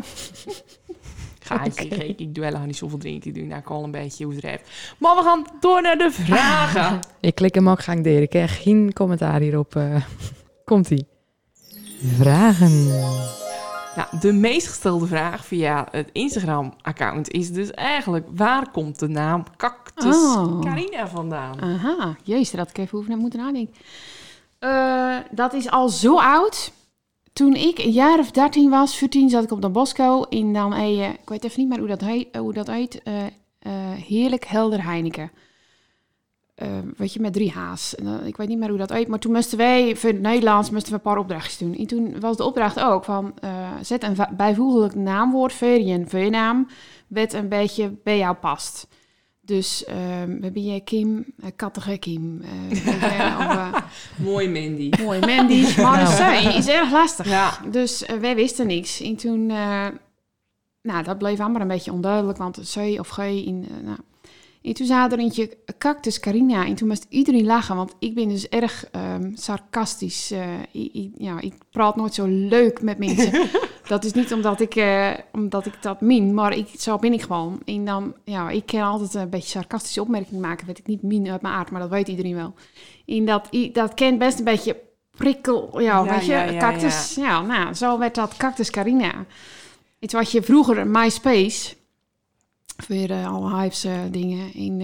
Gaatje, 1.43 1.85
Oké. 1.85 1.95
gek. 1.95 2.21
Ik 2.21 2.35
doe 2.35 2.45
helemaal 2.45 2.67
niet 2.67 2.77
zoveel 2.77 2.99
drinken. 2.99 3.29
Ik 3.31 3.35
doe 3.37 3.45
nou 3.45 3.63
al 3.65 3.85
een 3.85 3.91
beetje 3.91 4.25
hoe 4.25 4.35
het 4.35 4.43
heeft. 4.45 4.71
Maar 4.99 5.17
we 5.17 5.23
gaan 5.23 5.47
door 5.61 5.83
naar 5.83 5.99
de 5.99 6.11
vragen. 6.11 6.99
Ik 7.21 7.35
klik 7.35 7.55
hem 7.55 7.69
ook 7.69 7.83
gang 7.83 8.05
deur. 8.05 8.23
Ik 8.23 8.31
krijg 8.31 8.63
geen 8.63 8.93
commentaar 8.93 9.41
hierop. 9.41 9.77
eh 9.77 10.03
Komt-ie. 10.65 11.07
Vragen. 12.17 12.87
Nou, 13.97 14.19
de 14.21 14.33
meest 14.33 14.67
gestelde 14.69 15.07
vraag 15.07 15.45
via 15.45 15.89
het 15.91 16.09
Instagram-account 16.13 17.31
is 17.31 17.53
dus 17.53 17.71
eigenlijk... 17.71 18.27
waar 18.35 18.71
komt 18.71 18.99
de 18.99 19.09
naam 19.09 19.45
Cactus 19.57 20.17
Oh. 20.17 20.61
Carina 20.61 21.09
vandaan? 21.09 21.61
Aha, 21.61 22.17
jezus, 22.23 22.51
dat 22.51 22.69
ik 22.71 22.79
even 22.79 23.05
naar 23.09 23.17
moeten 23.17 23.39
nadenken. 23.41 23.75
Eh, 24.59 25.17
dat 25.31 25.53
is 25.53 25.71
al 25.71 25.89
zo 25.89 26.19
oud. 26.19 26.73
Toen 27.41 27.55
ik 27.55 27.79
een 27.79 27.91
jaar 27.91 28.19
of 28.19 28.31
13 28.31 28.71
was, 28.71 28.97
14, 28.97 29.29
zat 29.29 29.45
ik 29.45 29.51
op 29.51 29.63
de 29.63 29.69
Bosco 29.69 30.23
in 30.23 30.53
dan 30.53 30.73
een, 30.73 31.01
eh, 31.01 31.09
ik 31.09 31.29
weet 31.29 31.45
even 31.45 31.61
niet 31.61 31.69
meer 31.69 31.79
hoe 31.79 31.89
dat 31.89 32.01
heet, 32.01 32.37
hoe 32.37 32.53
dat 32.53 32.67
heet 32.67 33.03
eh, 33.03 33.27
eh, 33.27 33.33
heerlijk 34.07 34.45
helder 34.45 34.85
Heineken. 34.85 35.31
Eh, 36.61 36.69
weet 36.97 37.13
je, 37.13 37.21
met 37.21 37.33
drie 37.33 37.53
eh, 37.53 38.15
ik 38.25 38.37
weet 38.37 38.49
niet 38.49 38.59
meer 38.59 38.69
hoe 38.69 38.79
dat 38.79 38.93
heet, 38.93 39.09
maar 39.09 39.19
toen 39.19 39.33
moesten 39.33 39.59
wij, 39.59 39.97
voor 39.97 40.11
het 40.11 40.21
Nederlands, 40.21 40.71
moesten 40.71 40.93
we 40.93 40.97
een 40.97 41.05
paar 41.05 41.19
opdrachtjes 41.19 41.59
doen. 41.59 41.77
En 41.77 41.87
toen 41.87 42.21
was 42.21 42.37
de 42.37 42.45
opdracht 42.45 42.81
ook 42.81 43.05
van, 43.05 43.33
eh, 43.41 43.71
zet 43.83 44.03
een 44.03 44.17
bijvoeglijk 44.37 44.95
naamwoord 44.95 45.53
voor 45.53 45.69
je 45.69 46.05
voor 46.07 46.19
je 46.19 46.31
naam, 46.31 46.67
wat 47.07 47.33
een 47.33 47.49
beetje 47.49 47.95
bij 48.05 48.19
jou 48.19 48.35
past. 48.35 48.87
Dus 49.51 49.85
ehm, 49.85 50.27
we 50.37 50.39
hebben 50.43 50.63
je 50.65 50.81
Kim, 50.81 51.17
uh, 51.17 51.47
kattige 51.57 51.97
Kim. 51.99 52.43
eh, 52.43 53.21
eh, 53.21 53.75
Mooi, 54.17 54.49
Mandy. 54.49 54.91
Mooi 55.03 55.21
Mandy. 55.21 55.63
Maar 55.81 56.03
Nou. 56.03 56.15
zij 56.15 56.55
is 56.57 56.69
erg 56.69 56.93
lastig. 56.93 57.29
Ja. 57.29 57.59
Dus 57.71 58.05
wij 58.21 58.35
wisten 58.35 58.67
niks. 58.67 59.01
En 59.01 59.17
toen, 59.17 59.51
eh, 59.51 59.87
nou, 60.83 61.05
dat 61.05 61.19
bleef 61.19 61.41
allemaal 61.41 61.61
een 61.61 61.69
beetje 61.69 61.93
onduidelijk, 61.93 62.39
want 62.39 62.59
zij 62.63 62.99
of 62.99 63.09
gij 63.09 63.43
in, 63.43 63.67
nou. 63.85 63.99
En 64.63 64.73
toen 64.75 64.87
zei 64.87 65.09
er 65.13 65.19
eentje 65.19 65.57
cactus 65.79 66.21
Carina 66.21 66.67
en 66.67 66.75
toen 66.75 66.89
moest 66.89 67.07
iedereen 67.09 67.45
lachen, 67.47 67.77
want 67.77 67.95
ik 67.99 68.15
ben 68.15 68.29
dus 68.29 68.49
erg 68.49 68.85
ehm, 68.93 69.31
sarcastisch. 69.35 70.31
eh, 70.31 70.43
ik, 70.73 70.93
ik- 70.93 71.13
ja, 71.19 71.41
ik 71.41 71.55
praat 71.71 71.97
nooit 71.97 72.15
zo 72.15 72.27
leuk 72.27 72.83
met 72.83 72.99
mensen. 72.99 73.33
dat 73.87 74.05
is 74.05 74.13
niet 74.13 74.33
omdat 74.33 74.61
ik, 74.61 74.75
eh, 74.75 75.11
omdat 75.33 75.67
ik 75.67 75.83
dat 75.83 76.01
min, 76.01 76.35
maar 76.35 76.57
ik, 76.57 76.69
zo 76.79 76.97
ben 76.99 77.13
ik 77.13 77.23
gewoon. 77.23 77.61
En 77.65 77.85
dan, 77.85 78.15
ja, 78.25 78.51
ik 78.51 78.67
kan 78.67 78.81
altijd 78.81 79.15
een 79.15 79.31
beetje 79.31 79.49
sarcastische 79.49 80.01
opmerkingen 80.01 80.41
maken, 80.41 80.67
weet 80.67 80.79
ik 80.79 80.87
niet 80.87 81.03
min 81.03 81.31
uit 81.31 81.43
mijn 81.43 81.55
aard, 81.55 81.71
maar 81.71 81.81
dat 81.81 81.91
weet 81.91 82.09
iedereen 82.09 82.35
wel. 82.35 82.55
En 83.07 83.25
dat, 83.25 83.49
dat 83.73 83.95
kent 83.95 84.19
best 84.19 84.39
een 84.39 84.45
beetje 84.45 84.77
prikkel, 85.11 85.81
ja, 85.81 86.05
Ja, 86.05 86.11
weet 86.11 86.27
je, 86.27 86.33
ja, 86.33 86.43
ja, 86.43 86.59
cactus. 86.59 87.15
Ja. 87.15 87.41
nou, 87.41 87.75
zo 87.75 87.99
werd 87.99 88.15
dat 88.15 88.37
cactus 88.37 88.71
Carina. 88.71 89.27
Het 89.99 90.13
was 90.13 90.33
je 90.33 90.43
vroeger 90.43 90.87
MySpace, 90.87 91.77
voor 92.77 92.97
eh, 92.97 93.33
alle 93.33 93.55
hypes 93.55 93.85
eh, 93.85 93.99
dingen. 94.11 94.53
En 94.55 94.81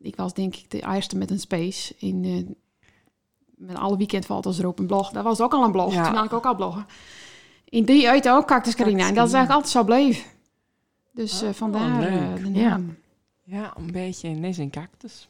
ik 0.00 0.16
was 0.16 0.34
denk 0.34 0.56
ik 0.56 0.70
de 0.70 0.86
eerste 0.94 1.16
met 1.16 1.30
een 1.30 1.40
space. 1.40 1.94
In, 1.98 2.56
met 3.60 3.76
alle 3.76 3.96
weekendfoto's 3.96 4.58
erop 4.58 4.78
een 4.78 4.86
blog. 4.86 5.10
Dat 5.10 5.24
was 5.24 5.40
ook 5.40 5.52
al 5.52 5.64
een 5.64 5.72
blog. 5.72 5.92
Ja. 5.92 6.04
Toen 6.04 6.14
had 6.14 6.24
ik 6.24 6.32
ook 6.32 6.46
al 6.46 6.54
bloggen. 6.54 6.86
In 7.70 7.84
die 7.84 8.08
uit 8.08 8.28
ook 8.28 8.46
Cactus 8.46 8.74
Carina. 8.74 9.08
En 9.08 9.14
dat 9.14 9.26
is 9.26 9.32
eigenlijk 9.32 9.50
altijd 9.50 9.72
zo 9.72 9.84
bleef. 9.84 10.34
Dus 11.12 11.42
eh, 11.42 11.48
Oh, 11.48 11.54
vandaar 11.54 12.02
eh, 12.02 12.14
leuk. 12.34 12.44
de 12.44 12.60
Ja. 12.60 12.68
naam. 12.68 12.96
Ja, 13.44 13.72
een 13.76 13.92
beetje 13.92 14.28
nes 14.28 14.58
en 14.58 14.70
cactus. 14.70 15.28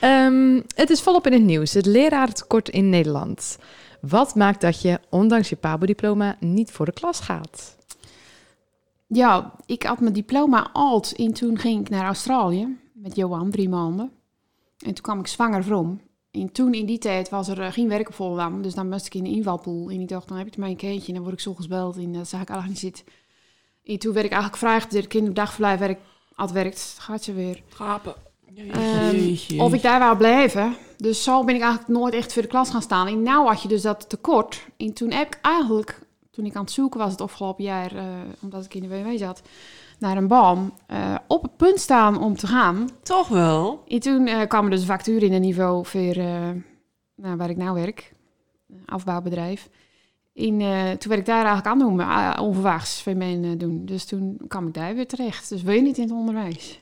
Ehm, 0.00 0.60
het 0.74 0.90
is 0.90 1.00
volop 1.02 1.26
in 1.26 1.32
het 1.32 1.42
nieuws. 1.42 1.72
Het 1.74 1.86
leraartekort 1.86 2.68
in 2.68 2.88
Nederland. 2.90 3.58
Wat 4.00 4.34
maakt 4.34 4.60
dat 4.60 4.82
je, 4.82 5.00
ondanks 5.10 5.48
je 5.48 5.56
PABO-diploma, 5.56 6.36
niet 6.40 6.70
voor 6.70 6.86
de 6.86 6.92
klas 6.92 7.20
gaat? 7.20 7.76
Ja, 9.06 9.52
ik 9.66 9.82
had 9.82 10.00
mijn 10.00 10.12
diploma 10.12 10.70
alt 10.72 11.12
en 11.12 11.32
toen 11.32 11.58
ging 11.58 11.80
ik 11.80 11.88
naar 11.88 12.04
Australië 12.04 12.78
met 12.92 13.16
Johan, 13.16 13.50
drie 13.50 13.68
maanden. 13.68 14.10
En 14.78 14.94
toen 14.94 15.02
kwam 15.04 15.18
ik 15.20 15.26
zwanger 15.26 15.62
from. 15.62 16.00
En 16.34 16.52
toen 16.52 16.74
in 16.74 16.86
die 16.86 16.98
tijd 16.98 17.28
was 17.28 17.48
er 17.48 17.60
eh, 17.60 17.72
geen 17.72 17.88
werk 17.88 18.08
op 18.08 18.14
Volendam, 18.14 18.62
dus 18.62 18.74
dan 18.74 18.88
moest 18.88 19.06
ik 19.06 19.14
in 19.14 19.24
de 19.24 19.30
invalpool. 19.30 19.90
En 19.90 20.00
ik 20.00 20.08
dacht, 20.08 20.28
dan 20.28 20.36
heb 20.36 20.46
ik 20.46 20.56
maar 20.56 20.68
een 20.68 20.76
kindje 20.76 21.08
en 21.08 21.14
dan 21.14 21.22
word 21.22 21.34
ik 21.34 21.40
zo 21.40 21.54
gebeld 21.54 21.96
en 21.96 22.12
dat 22.12 22.28
zag 22.28 22.40
ik 22.40 22.48
eigenlijk 22.48 22.82
niet 22.82 22.94
zitten. 22.94 23.14
En 23.84 23.98
toen 23.98 24.12
werd 24.12 24.26
ik 24.26 24.32
eigenlijk 24.32 24.62
gevraagd 24.62 24.92
dat 24.92 25.02
ik 25.02 25.08
kinderdagverblijf 25.08 25.78
werk, 25.78 26.00
had 26.34 26.52
werkt. 26.52 26.96
Gaat 26.98 27.22
ze 27.22 27.32
weer. 27.32 27.62
Gapen. 27.68 28.14
Ehm. 28.56 29.60
Of 29.60 29.74
ik 29.74 29.82
daar 29.82 29.98
wou 29.98 30.16
blijven. 30.16 30.76
Dus 30.96 31.22
zo 31.22 31.44
ben 31.44 31.54
ik 31.54 31.60
eigenlijk 31.60 31.98
nooit 31.98 32.14
echt 32.14 32.32
voor 32.32 32.42
de 32.42 32.48
klas 32.48 32.70
gaan 32.70 32.82
staan. 32.82 33.06
En 33.06 33.22
nou 33.22 33.46
had 33.48 33.62
je 33.62 33.68
dus 33.68 33.82
dat 33.82 34.08
tekort. 34.08 34.66
En 34.76 34.92
toen 34.92 35.10
heb 35.10 35.26
ik 35.26 35.38
eigenlijk, 35.42 36.00
toen 36.30 36.44
ik 36.44 36.54
aan 36.54 36.64
het 36.64 36.72
zoeken 36.72 37.00
was 37.00 37.10
het 37.10 37.20
afgelopen 37.20 37.64
jaar, 37.64 37.96
eh, 37.96 38.04
omdat 38.40 38.64
ik 38.64 38.74
in 38.74 38.82
de 38.82 38.88
WW 38.88 39.18
zat, 39.18 39.42
naar 39.98 40.16
een 40.16 40.28
baan 40.28 40.72
eh, 40.86 41.14
op 41.28 41.42
het 41.42 41.56
punt 41.56 41.80
staan 41.80 42.22
om 42.22 42.36
te 42.36 42.46
gaan. 42.46 42.88
Toch 43.02 43.28
wel? 43.28 43.84
En 43.88 44.00
toen 44.00 44.26
eh, 44.26 44.46
kwam 44.48 44.64
er 44.64 44.70
dus 44.70 44.80
een 44.80 44.86
vacature 44.86 45.26
in 45.26 45.32
een 45.32 45.40
niveau 45.40 45.86
voor 45.86 46.00
eh, 46.00 46.50
nou, 47.14 47.36
waar 47.36 47.50
ik 47.50 47.56
nou 47.56 47.74
werk, 47.74 48.12
een 48.68 48.82
afbouwbedrijf. 48.86 49.68
En 50.34 50.60
eh, 50.60 50.90
toen 50.90 51.08
werd 51.08 51.20
ik 51.20 51.26
daar 51.26 51.44
eigenlijk 51.44 51.66
aan 51.66 51.78
doen, 51.78 52.00
uh, 52.00 52.38
onverwachts 52.40 53.02
voor 53.02 53.16
mijn 53.16 53.58
doen. 53.58 53.84
Dus 53.84 54.04
toen 54.04 54.40
kwam 54.48 54.66
ik 54.66 54.74
daar 54.74 54.94
weer 54.94 55.06
terecht. 55.06 55.48
Dus 55.48 55.62
wil 55.62 55.74
je 55.74 55.82
niet 55.82 55.96
in 55.96 56.02
het 56.02 56.12
onderwijs? 56.12 56.80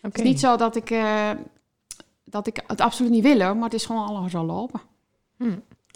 Het 0.00 0.18
is 0.18 0.24
niet 0.24 0.40
zo 0.40 0.56
dat 0.56 0.76
ik, 0.76 0.90
eh, 0.90 1.30
dat 2.24 2.46
ik 2.46 2.62
het 2.66 2.80
absoluut 2.80 3.10
niet 3.10 3.22
wil, 3.22 3.54
maar 3.54 3.64
het 3.64 3.74
is 3.74 3.86
gewoon 3.86 4.06
alles 4.06 4.34
al 4.34 4.44
lopen. 4.44 4.80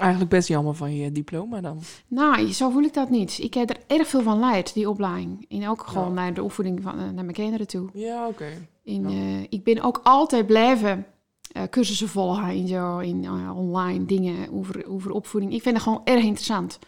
Eigenlijk 0.00 0.30
best 0.30 0.48
jammer 0.48 0.74
van 0.74 0.94
je 0.96 1.12
diploma 1.12 1.60
dan. 1.60 1.78
Nou, 2.06 2.52
zo 2.52 2.70
voel 2.70 2.82
ik 2.82 2.94
dat 2.94 3.10
niet. 3.10 3.38
Ik 3.38 3.54
heb 3.54 3.70
er 3.70 3.76
erg 3.86 4.08
veel 4.08 4.22
van 4.22 4.38
leid, 4.38 4.74
die 4.74 4.88
opleiding. 4.88 5.46
En 5.48 5.68
ook 5.68 5.86
gewoon 5.86 6.06
Ja. 6.08 6.12
naar 6.14 6.34
de 6.34 6.42
opvoeding 6.42 6.82
van, 6.82 6.92
eh, 6.92 6.98
naar 6.98 7.12
mijn 7.24 7.32
kinderen 7.32 7.66
toe. 7.66 7.88
Ja, 7.92 8.26
oké. 8.26 8.48
En, 8.84 9.08
Ja. 9.10 9.38
eh, 9.38 9.42
ik 9.48 9.64
ben 9.64 9.80
ook 9.82 10.00
altijd 10.04 10.46
blijven 10.46 11.06
eh, 11.52 11.62
cursussen 11.70 12.08
volgen 12.08 12.44
en 12.48 12.68
zo, 12.68 12.98
in 12.98 13.30
online 13.52 14.04
dingen 14.06 14.52
over, 14.52 14.88
over 14.88 15.10
opvoeding. 15.10 15.52
Ik 15.54 15.62
vind 15.62 15.74
het 15.74 15.84
gewoon 15.84 16.00
erg 16.04 16.22
interessant. 16.24 16.78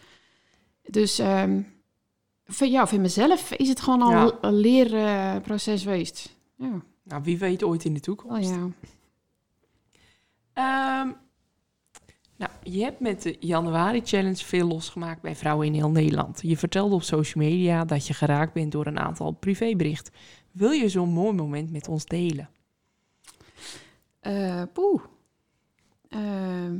Dus 0.83 1.19
ehm 1.19 1.61
voor, 2.45 2.67
ja, 2.67 2.87
voor 2.87 2.99
mezelf 2.99 3.51
is 3.51 3.69
het 3.69 3.79
gewoon 3.81 4.01
al 4.01 4.11
Ja. 4.11 4.37
een 4.41 4.53
leerproces 4.55 5.83
geweest. 5.83 6.35
Ja, 6.55 6.81
Nou, 7.03 7.23
wie 7.23 7.37
weet 7.37 7.63
ooit 7.63 7.85
in 7.85 7.93
de 7.93 7.99
toekomst. 7.99 8.51
oh 8.51 8.55
ja. 8.55 8.67
Ehm, 10.53 11.11
nou, 12.35 12.51
je 12.63 12.83
hebt 12.83 12.99
met 12.99 13.21
de 13.21 13.35
Januari 13.39 14.01
Challenge 14.03 14.45
veel 14.45 14.67
losgemaakt 14.67 15.21
bij 15.21 15.35
vrouwen 15.35 15.67
in 15.67 15.73
heel 15.73 15.89
Nederland. 15.89 16.39
Je 16.41 16.57
vertelde 16.57 16.95
op 16.95 17.03
social 17.03 17.43
media 17.43 17.85
dat 17.85 18.07
je 18.07 18.13
geraakt 18.13 18.53
bent 18.53 18.71
door 18.71 18.85
een 18.85 18.99
aantal 18.99 19.31
privéberichten. 19.31 20.13
Wil 20.51 20.71
je 20.71 20.89
zo'n 20.89 21.09
mooi 21.09 21.33
moment 21.33 21.71
met 21.71 21.87
ons 21.87 22.05
delen? 22.05 22.49
Eh, 24.19 24.61
poeh. 24.73 25.01
Ehm, 26.09 26.77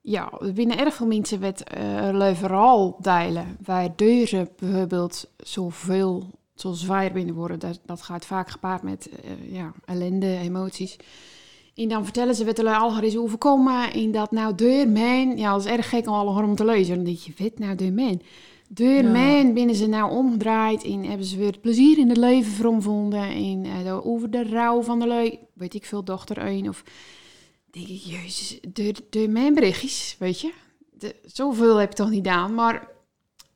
ja, 0.00 0.32
binnen 0.54 0.78
erg 0.78 0.94
veel 0.94 1.06
mensen 1.06 1.38
met 1.38 1.64
uh, 1.78 2.34
vooral 2.34 2.96
delen. 3.00 3.56
Waar 3.64 3.96
deuren 3.96 4.48
bijvoorbeeld 4.56 5.30
zoveel, 5.36 6.30
zo 6.54 6.72
zwaar 6.72 7.12
binnen 7.12 7.34
worden. 7.34 7.58
Dat, 7.58 7.80
dat 7.84 8.02
gaat 8.02 8.26
vaak 8.26 8.50
gepaard 8.50 8.82
met 8.82 9.08
eh, 9.08 9.52
ja, 9.52 9.72
ellende, 9.84 10.36
emoties. 10.36 10.96
En 11.80 11.88
dan 11.88 12.04
vertellen 12.04 12.34
ze 12.34 12.44
wat 12.44 12.58
er 12.58 12.76
al 12.76 13.02
is 13.02 13.16
overkomen. 13.16 13.92
En 13.92 14.10
dat 14.10 14.30
nou 14.30 14.54
deur 14.54 14.88
mijn, 14.88 15.36
ja, 15.38 15.52
dat 15.52 15.64
is 15.64 15.70
erg 15.70 15.88
gek 15.88 16.06
om 16.06 16.14
alle 16.14 16.42
om 16.42 16.54
te 16.54 16.64
lezen. 16.64 16.94
Dan 16.94 17.04
denk 17.04 17.18
je, 17.18 17.32
wat 17.38 17.58
nou 17.58 17.74
deur 17.74 17.92
mijn? 17.92 18.22
Deur 18.68 19.02
Ja. 19.02 19.10
mijn 19.10 19.54
binnen 19.54 19.74
ze 19.74 19.86
nou 19.86 20.10
omgedraaid 20.10 20.84
en 20.84 21.04
hebben 21.04 21.26
ze 21.26 21.36
weer 21.36 21.46
het 21.46 21.60
plezier 21.60 21.98
in 21.98 22.08
het 22.08 22.16
leven 22.16 22.52
veromvonden. 22.52 23.22
En 23.22 23.64
eh, 23.64 24.06
over 24.06 24.30
de 24.30 24.48
rouw 24.48 24.82
van 24.82 24.98
de 24.98 25.06
lui, 25.06 25.38
weet 25.52 25.74
ik 25.74 25.84
veel, 25.84 26.04
dochter 26.04 26.46
een. 26.46 26.68
Of 26.68 26.84
denk 27.70 27.88
ik, 27.88 28.00
jezus, 28.00 28.58
deur, 28.72 28.94
deur 29.10 29.30
mijn 29.30 29.54
berichtjes, 29.54 30.16
weet 30.18 30.40
je. 30.40 30.52
De, 30.90 31.16
zoveel 31.24 31.76
heb 31.76 31.90
ik 31.90 31.96
toch 31.96 32.10
niet 32.10 32.26
gedaan. 32.26 32.54
Maar 32.54 32.88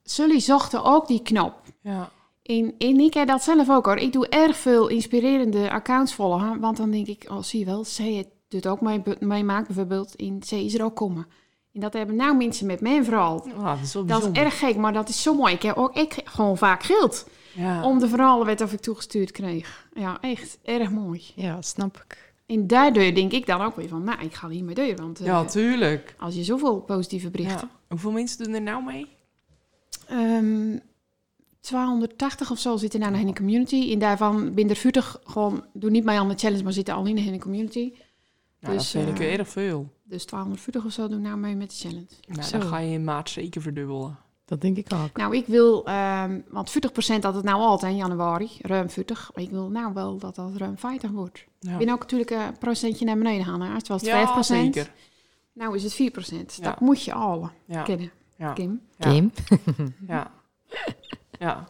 Sully 0.04 0.40
zochten 0.40 0.84
ook 0.84 1.06
die 1.06 1.22
knop. 1.22 1.54
Ja. 1.80 2.10
En, 2.44 2.74
en 2.78 3.00
ik 3.00 3.14
heb 3.14 3.28
dat 3.28 3.42
zelf 3.42 3.70
ook 3.70 3.86
hoor. 3.86 3.96
Ik 3.96 4.12
doe 4.12 4.28
erg 4.28 4.56
veel 4.56 4.88
inspirerende 4.88 5.70
accounts 5.70 6.14
volgen. 6.14 6.60
Want 6.60 6.76
dan 6.76 6.90
denk 6.90 7.06
ik, 7.06 7.24
oh 7.30 7.42
zie 7.42 7.58
je 7.58 7.64
wel, 7.64 7.84
zij 7.84 8.28
doet 8.48 8.66
ook 8.66 8.80
mee, 8.80 9.02
meemaakt 9.20 9.66
bijvoorbeeld. 9.66 10.16
En 10.16 10.42
zij 10.44 10.64
is 10.64 10.74
er 10.74 10.84
ook 10.84 10.96
komen. 10.96 11.26
En 11.72 11.80
dat 11.80 11.92
hebben 11.92 12.16
nou 12.16 12.36
mensen 12.36 12.66
met 12.66 12.80
mijn 12.80 13.04
vooral. 13.04 13.46
Ah, 13.56 13.64
dat 13.64 13.78
is 13.82 13.92
Dat 14.06 14.22
is 14.22 14.30
erg 14.42 14.58
gek, 14.58 14.76
maar 14.76 14.92
dat 14.92 15.08
is 15.08 15.22
zo 15.22 15.34
mooi. 15.34 15.54
Ik 15.54 15.62
heb 15.62 15.76
ook 15.76 15.96
ik 15.96 16.20
gewoon 16.24 16.56
vaak 16.58 16.82
geld 16.82 17.28
Ja. 17.54 17.84
om 17.84 17.98
de 17.98 18.08
verhalen 18.08 18.46
wat 18.46 18.60
of 18.60 18.72
ik 18.72 18.80
toegestuurd 18.80 19.30
kreeg. 19.30 19.88
Ja, 19.94 20.18
echt 20.20 20.58
erg 20.62 20.90
mooi. 20.90 21.22
Ja, 21.34 21.62
snap 21.62 22.04
ik. 22.06 22.32
En 22.46 22.66
daardoor 22.66 23.14
denk 23.14 23.32
ik 23.32 23.46
dan 23.46 23.60
ook 23.62 23.76
weer 23.76 23.88
van, 23.88 24.04
nou, 24.04 24.20
ik 24.22 24.34
ga 24.34 24.48
hiermee 24.48 24.74
door. 24.74 24.96
Want 24.96 25.20
eh, 25.20 25.26
ja, 25.26 25.44
tuurlijk. 25.44 26.14
als 26.18 26.34
je 26.34 26.44
zoveel 26.44 26.80
positieve 26.80 27.30
berichten... 27.30 27.68
Ja. 27.72 27.78
Hoeveel 27.88 28.10
mensen 28.12 28.44
doen 28.44 28.54
er 28.54 28.62
nou 28.62 28.84
mee? 28.84 29.06
Ehm, 30.08 30.78
280 31.64 32.50
of 32.50 32.58
zo 32.58 32.76
zitten 32.76 33.00
nou 33.00 33.16
in 33.16 33.26
de 33.26 33.32
community. 33.32 33.92
En 33.92 33.98
daarvan 33.98 34.54
ben 34.54 34.68
er 34.70 34.76
40 34.76 35.20
gewoon, 35.24 35.64
doen 35.72 35.92
niet 35.92 36.04
mee 36.04 36.18
aan 36.18 36.28
de 36.28 36.34
challenge, 36.34 36.62
maar 36.62 36.72
zitten 36.72 36.94
al 36.94 37.06
in 37.06 37.32
de 37.32 37.38
community. 37.38 37.92
Dus, 38.60 38.74
dat 38.74 38.86
vind 38.86 39.08
ik 39.08 39.18
eh, 39.18 39.38
erg 39.38 39.48
veel. 39.48 39.92
Dus 40.02 40.24
240 40.24 40.84
of 40.84 40.92
zo 40.92 41.08
doen 41.08 41.20
nou 41.22 41.36
mee 41.36 41.56
met 41.56 41.70
de 41.70 41.76
challenge. 41.76 42.06
Nou, 42.28 42.42
zo. 42.42 42.58
dan 42.58 42.68
ga 42.68 42.78
je 42.78 42.92
in 42.92 43.04
maart 43.04 43.30
zeker 43.30 43.62
verdubbelen. 43.62 44.18
Dat 44.44 44.60
denk 44.60 44.76
ik 44.76 44.92
ook. 44.92 45.16
Nou, 45.16 45.36
ik 45.36 45.46
wil, 45.46 45.86
ehm, 45.86 46.40
want 46.48 46.70
40% 46.70 47.22
had 47.22 47.34
het 47.34 47.44
nou 47.44 47.60
altijd 47.60 47.92
in 47.92 47.98
januari, 47.98 48.50
ruim 48.60 48.90
40. 48.90 49.30
Maar 49.34 49.44
ik 49.44 49.50
wil 49.50 49.68
nou 49.70 49.94
wel 49.94 50.18
dat 50.18 50.34
dat 50.34 50.56
ruim 50.56 50.78
50 50.78 51.10
wordt. 51.10 51.44
Ja, 51.60 51.72
Ik 51.72 51.78
ben 51.78 51.88
ook 51.94 52.00
natuurlijk 52.00 52.30
een 52.30 52.58
procentje 52.58 53.04
naar 53.04 53.18
beneden 53.18 53.44
gaan. 53.44 53.60
Hè? 53.60 53.74
Het 53.74 53.88
was 53.88 54.02
5%. 54.02 54.04
ja 54.06 54.42
zeker. 54.42 54.92
Nou 55.52 55.76
is 55.76 55.82
het 55.82 55.94
4%. 55.94 56.56
Ja. 56.56 56.62
Dat 56.70 56.80
moet 56.80 57.04
je 57.04 57.12
al 57.12 57.50
Ja. 57.64 57.82
kennen, 57.82 58.10
Ja. 58.36 58.52
Kim. 58.52 58.80
Ja. 58.96 59.10
Kim? 59.10 59.32
Ja. 60.06 60.30
ja. 61.38 61.68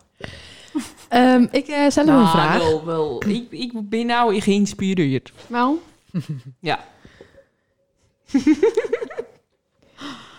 Ehm, 1.08 1.46
ik 1.50 1.66
eh 1.66 1.88
stel 1.90 2.06
hem 2.06 2.14
een 2.14 2.20
Nou, 2.22 2.30
vraag. 2.36 2.58
Wel, 2.58 2.84
wel. 2.84 3.22
Ik, 3.26 3.50
ik 3.50 3.88
ben 3.88 4.06
nou 4.06 4.40
geïnspireerd. 4.40 5.32
Wel, 5.46 5.82
Ja. 6.60 6.84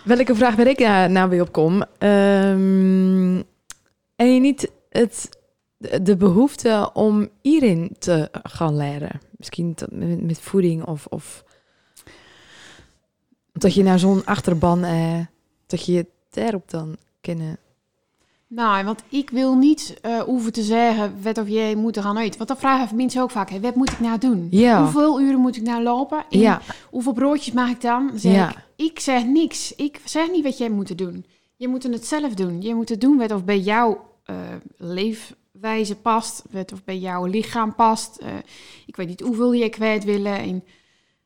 Welke 0.04 0.34
vraag 0.34 0.54
waar 0.54 0.66
ik 0.66 0.78
nou 1.08 1.28
weer 1.28 1.40
op 1.40 1.52
kom. 1.52 1.82
Ehm, 1.98 3.42
en 4.16 4.34
je 4.34 4.40
niet 4.40 4.70
het, 4.90 5.38
de, 6.02 6.16
behoefte 6.16 6.90
om 6.92 7.28
hierin 7.42 7.96
te 7.98 8.28
gaan 8.42 8.76
leren? 8.76 9.20
Misschien 9.36 9.74
te- 9.74 9.88
met, 9.90 10.22
met 10.22 10.40
voeding 10.40 10.84
of, 10.84 11.06
of... 11.06 11.44
Dat 13.52 13.74
je 13.74 13.82
nou 13.82 13.98
zo'n 13.98 14.24
achterban... 14.24 14.84
eh, 14.84 15.20
dat 15.66 15.86
je 15.86 15.96
het 15.96 16.08
daarop 16.30 16.70
dan 16.70 16.96
kennen... 17.20 17.58
Nou, 18.48 18.84
want 18.84 19.02
ik 19.08 19.30
wil 19.30 19.54
niet 19.54 19.98
eh 20.02 20.20
hoeven 20.20 20.52
te 20.52 20.62
zeggen 20.62 21.22
wat 21.22 21.38
of 21.38 21.48
jij 21.48 21.74
moet 21.74 21.98
gaan 22.00 22.16
eten. 22.18 22.36
Want 22.36 22.48
dan 22.48 22.58
vragen 22.58 22.96
mensen 22.96 23.22
ook 23.22 23.30
vaak, 23.30 23.50
hè, 23.50 23.60
wat 23.60 23.74
moet 23.74 23.90
ik 23.92 24.00
nou 24.00 24.18
doen? 24.18 24.48
Ja. 24.50 24.82
Hoeveel 24.82 25.20
uren 25.20 25.40
moet 25.40 25.56
ik 25.56 25.62
nou 25.62 25.82
lopen? 25.82 26.24
En 26.30 26.38
Ja, 26.38 26.60
Hoeveel 26.90 27.12
broodjes 27.12 27.54
mag 27.54 27.70
ik 27.70 27.80
dan? 27.80 28.06
Dan 28.06 28.18
Zeg 28.18 28.34
Ja. 28.34 28.50
ik, 28.50 28.56
ik 28.86 29.00
zeg 29.00 29.24
niks. 29.24 29.74
Ik 29.74 30.00
zeg 30.04 30.30
niet 30.30 30.44
wat 30.44 30.58
jij 30.58 30.68
moet 30.70 30.98
doen. 30.98 31.26
Je 31.56 31.68
moet 31.68 31.82
het 31.82 32.06
zelf 32.06 32.34
doen. 32.34 32.62
Je 32.62 32.74
moet 32.74 32.88
het 32.88 33.00
doen 33.00 33.16
wat 33.16 33.30
of 33.30 33.44
bij 33.44 33.58
jouw 33.58 34.04
eh, 34.24 34.36
leefwijze 34.76 35.96
past. 35.96 36.42
Wat 36.50 36.72
of 36.72 36.84
bij 36.84 36.98
jouw 36.98 37.24
lichaam 37.24 37.74
past. 37.74 38.16
Eh, 38.16 38.28
ik 38.86 38.96
weet 38.96 39.08
niet 39.08 39.20
hoeveel 39.20 39.52
je 39.52 39.68
kwijt 39.68 40.04
willen. 40.04 40.38
En 40.38 40.64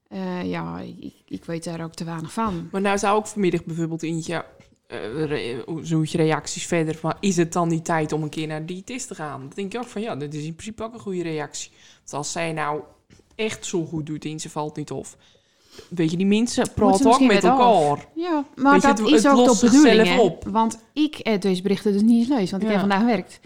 eh, 0.09 0.51
ja, 0.51 0.79
ik, 1.01 1.15
ik 1.29 1.45
weet 1.45 1.65
daar 1.65 1.85
ook 1.85 1.95
te 1.95 2.05
weinig 2.05 2.33
van. 2.33 2.69
Maar 2.73 2.81
nou 2.81 2.99
zou 2.99 3.21
ik 3.21 3.27
vanmiddag 3.27 3.65
bijvoorbeeld 3.65 4.03
eentje... 4.03 4.45
eh 4.91 5.59
zoek 5.83 6.07
je 6.07 6.19
reacties 6.19 6.67
verder? 6.67 6.99
Maar 7.03 7.17
is 7.21 7.37
het 7.37 7.53
dan 7.53 7.69
niet 7.69 7.85
tijd 7.85 8.13
om 8.13 8.23
een 8.23 8.29
keer 8.29 8.47
naar 8.47 8.67
de 8.67 8.73
diëtist 8.75 9.09
te 9.09 9.15
gaan? 9.15 9.41
Dan 9.41 9.53
denk 9.55 9.75
ik 9.75 9.81
ook 9.81 9.87
van 9.87 10.03
ja, 10.03 10.17
dat 10.17 10.33
is 10.35 10.45
in 10.45 10.53
principe 10.55 10.83
ook 10.83 10.95
een 10.95 11.01
goede 11.01 11.23
reactie. 11.23 11.71
Want 11.99 12.13
als 12.13 12.33
zij 12.33 12.53
nou 12.53 12.81
echt 13.35 13.67
zo 13.67 13.85
goed 13.85 14.07
doet 14.07 14.25
en 14.25 14.41
ze 14.41 14.51
valt 14.51 14.77
niet 14.77 14.91
op... 14.91 15.07
Weet 15.89 16.11
je, 16.11 16.17
die 16.17 16.27
mensen 16.27 16.73
praten 16.75 17.07
ook 17.13 17.21
met 17.21 17.45
af. 17.45 17.59
elkaar. 17.59 18.07
Ja, 18.15 18.45
maar 18.57 18.75
je, 18.75 18.81
dat 18.81 18.99
het- 18.99 19.07
is 19.09 19.23
het 19.23 19.33
ook 19.33 19.59
de 19.61 19.67
bedoeling. 19.67 20.09
hè. 20.09 20.21
op. 20.21 20.45
Want 20.49 20.79
ik 20.93 21.21
heb 21.23 21.41
deze 21.41 21.63
berichten 21.63 21.93
dus 21.93 22.03
niet 22.03 22.19
eens 22.19 22.29
lees, 22.39 22.51
want 22.51 22.63
ik 22.63 22.69
heb 22.69 22.81
vandaag 22.81 23.01
gewerkt. 23.01 23.41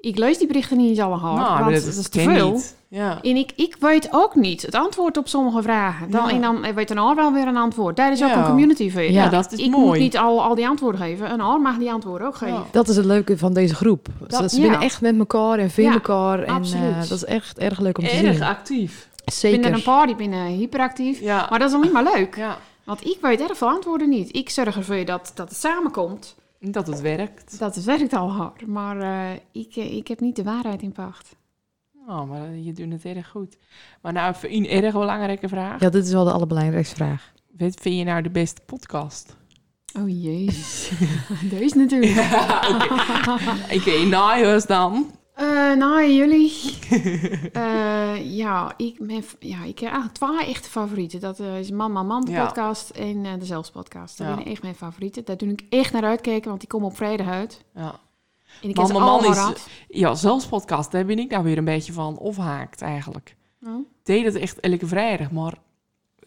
Ik 0.00 0.18
lees 0.18 0.38
die 0.38 0.46
berichten 0.46 0.76
niet 0.76 1.00
allemaal 1.00 1.18
hard, 1.36 1.48
Nou, 1.48 1.60
want 1.64 1.74
dat, 1.74 1.84
dat, 1.84 1.94
is 1.94 2.08
te 2.08 2.20
veel. 2.20 2.52
niet. 2.52 2.76
Ja. 2.88 3.18
En 3.22 3.36
ik, 3.36 3.52
ik 3.56 3.76
weet 3.80 4.08
ook 4.10 4.34
niet 4.34 4.62
het 4.62 4.74
antwoord 4.74 5.16
op 5.16 5.28
sommige 5.28 5.62
vragen. 5.62 6.10
Dan, 6.10 6.26
Ja. 6.28 6.32
En 6.34 6.40
dan 6.40 6.74
weet 6.74 6.90
een 6.90 6.98
ander 6.98 7.16
wel 7.16 7.32
weer 7.32 7.46
een 7.46 7.56
antwoord. 7.56 7.96
Daar 7.96 8.12
is 8.12 8.22
ook 8.24 8.32
een 8.34 8.44
community 8.44 8.90
voor. 8.90 9.02
Ja, 9.02 9.28
dat 9.28 9.52
is 9.52 9.58
ik 9.58 9.70
mooi. 9.70 9.84
moet 9.86 9.98
niet 9.98 10.18
al, 10.18 10.42
al 10.42 10.54
die 10.54 10.66
antwoorden 10.68 11.00
geven. 11.00 11.30
Een 11.32 11.40
ander 11.40 11.60
mag 11.60 11.76
die 11.78 11.90
antwoorden 11.92 12.26
ook 12.26 12.36
geven. 12.36 12.54
Ja. 12.54 12.64
dat 12.70 12.88
is 12.88 12.96
het 12.96 13.04
leuke 13.04 13.38
van 13.38 13.52
deze 13.52 13.74
groep. 13.74 14.08
Dat- 14.26 14.50
ze 14.50 14.56
ja. 14.56 14.62
binnen 14.62 14.80
echt 14.80 15.00
met 15.00 15.18
elkaar 15.18 15.58
en 15.58 15.70
vinden 15.70 15.92
Ja, 15.92 15.98
elkaar. 15.98 16.42
En 16.42 16.54
absoluut. 16.54 16.92
eh, 16.92 16.98
dat 17.00 17.10
is 17.10 17.24
echt 17.24 17.58
erg 17.58 17.78
leuk 17.80 17.98
om 17.98 18.04
te 18.04 18.10
Erg 18.10 18.34
zien. 18.34 18.42
actief. 18.42 19.08
Ik 19.24 19.32
Zeker. 19.32 19.60
ben 19.60 19.70
er 19.70 19.76
een 19.76 19.82
paar 19.82 20.06
die 20.06 20.16
ben 20.16 20.32
hyperactief. 20.32 21.20
Ja. 21.20 21.46
Maar 21.50 21.58
dat 21.58 21.68
is 21.70 21.74
alleen 21.76 21.92
maar 21.92 22.08
leuk. 22.14 22.36
ja. 22.36 22.56
Want 22.84 23.06
ik 23.06 23.18
weet 23.22 23.40
erg 23.40 23.56
veel 23.58 23.68
antwoorden 23.68 24.08
niet. 24.08 24.36
Ik 24.36 24.50
zorg 24.50 24.76
ervoor 24.76 25.04
dat, 25.04 25.32
dat 25.34 25.48
het 25.48 25.58
samenkomt. 25.58 26.34
Dat 26.60 26.86
het 26.86 27.00
werkt. 27.00 27.58
Dat 27.58 27.74
het 27.74 27.84
werkt 27.84 28.12
al 28.12 28.30
hard. 28.30 28.66
Maar 28.66 29.00
eh, 29.00 29.40
ik, 29.52 29.76
eh, 29.76 29.96
ik 29.96 30.08
heb 30.08 30.20
niet 30.20 30.36
de 30.36 30.42
waarheid 30.42 30.82
in 30.82 30.92
pacht. 30.92 31.36
Oh, 32.06 32.28
maar 32.28 32.50
je 32.56 32.72
doet 32.72 32.92
het 32.92 33.04
erg 33.04 33.28
goed. 33.28 33.56
Maar 34.02 34.12
nou, 34.12 34.34
even 34.34 34.54
een 34.54 34.68
erg 34.68 34.92
belangrijke 34.92 35.48
vraag. 35.48 35.80
Ja, 35.80 35.88
dit 35.88 36.04
is 36.04 36.12
wel 36.12 36.24
de 36.24 36.32
allerbelangrijkste 36.32 36.94
vraag. 36.94 37.32
Wat 37.58 37.80
vind 37.80 37.98
je 37.98 38.04
nou 38.04 38.22
de 38.22 38.30
beste 38.30 38.60
podcast? 38.66 39.36
Oh 39.98 40.22
jezus. 40.22 40.90
Deze 41.50 41.76
natuurlijk. 41.76 42.16
Oké, 43.74 43.90
Nios 44.14 44.66
dan. 44.66 45.17
Eh, 45.38 45.72
nou, 45.74 46.12
jullie. 46.12 46.52
Eh, 47.52 48.36
ja, 48.36 48.72
ik, 48.76 48.96
ben, 49.00 49.24
ja, 49.38 49.64
ik 49.64 49.78
heb 49.78 49.90
eigenlijk 49.92 50.14
twee 50.14 50.46
echte 50.46 50.70
favorieten. 50.70 51.20
Dat 51.20 51.40
eh, 51.40 51.58
is 51.58 51.70
Man 51.70 51.92
Man 51.92 52.26
Ja. 52.30 52.44
podcast 52.44 52.90
en 52.90 53.24
eh, 53.24 53.32
de 53.38 53.44
Zelfs 53.44 53.70
podcast. 53.70 54.18
Dat 54.18 54.26
Ja. 54.26 54.34
zijn 54.34 54.46
echt 54.46 54.62
mijn 54.62 54.74
favorieten. 54.74 55.24
Daar 55.24 55.36
doe 55.36 55.48
ik 55.48 55.62
echt 55.68 55.92
naar 55.92 56.04
uitkijken, 56.04 56.48
want 56.48 56.60
die 56.60 56.68
komen 56.68 56.88
op 56.88 56.96
vrijdag 56.96 57.26
uit. 57.28 57.64
Ja. 57.74 58.00
En 58.62 58.68
ik 58.68 58.76
mijn 58.76 58.92
man 58.92 59.24
is-. 59.24 59.66
Ja, 59.88 60.14
zelfs 60.14 60.46
podcast, 60.46 60.90
daar 60.90 61.04
ben 61.04 61.18
ik 61.18 61.30
nou 61.30 61.44
weer 61.44 61.58
een 61.58 61.64
beetje 61.64 61.92
van 61.92 62.18
afhaakt 62.18 62.82
eigenlijk. 62.82 63.36
Ik 63.60 63.68
deed 64.02 64.24
het 64.24 64.34
echt 64.34 64.60
elke 64.60 64.86
vrijdag, 64.86 65.30
maar... 65.30 65.54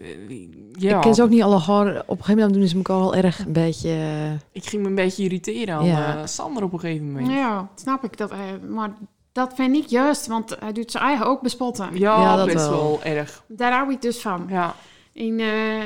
eh, 0.02 0.47
ja, 0.72 0.95
Ik 0.95 1.02
ken 1.02 1.16
ze 1.16 1.24
ook 1.24 1.30
niet 1.30 1.41
alle 1.43 1.60
haar. 1.60 1.88
Op 1.88 2.18
een 2.18 2.24
gegeven 2.24 2.36
moment 2.36 2.54
doen 2.54 2.68
ze 2.68 2.76
elkaar 2.76 2.99
wel 2.99 3.16
erg 3.16 3.39
een 3.45 3.52
beetje... 3.54 3.89
eh, 3.89 4.32
ik 4.52 4.66
ging 4.66 4.82
me 4.82 4.88
een 4.88 4.95
beetje 4.95 5.24
irriteren 5.24 5.76
aan 5.76 5.86
Ja. 5.86 6.18
eh, 6.18 6.26
Sander 6.26 6.64
op 6.64 6.74
een 6.74 6.80
gegeven 6.80 7.06
moment. 7.12 7.32
Ja, 7.32 7.70
snap 7.76 8.04
ik. 8.04 8.18
Dat, 8.18 8.32
eh, 8.32 8.38
maar 8.70 8.93
dat 9.32 9.52
vind 9.56 9.76
ik 9.76 9.86
juist, 9.86 10.28
want 10.28 10.56
hij 10.60 10.72
doet 10.74 10.91
zijn 10.91 11.04
eigen 11.04 11.26
ook 11.26 11.41
bespotten. 11.41 11.89
Ja, 11.93 12.22
Ja, 12.22 12.36
dat 12.36 12.45
best 12.45 12.68
wel. 12.70 12.80
wel 12.82 13.04
erg. 13.04 13.43
Daar 13.47 13.72
hou 13.74 13.91
ik 13.91 14.02
dus 14.02 14.22
van. 14.22 14.45
Ja, 14.49 14.76
En, 15.14 15.39
eh, 15.39 15.84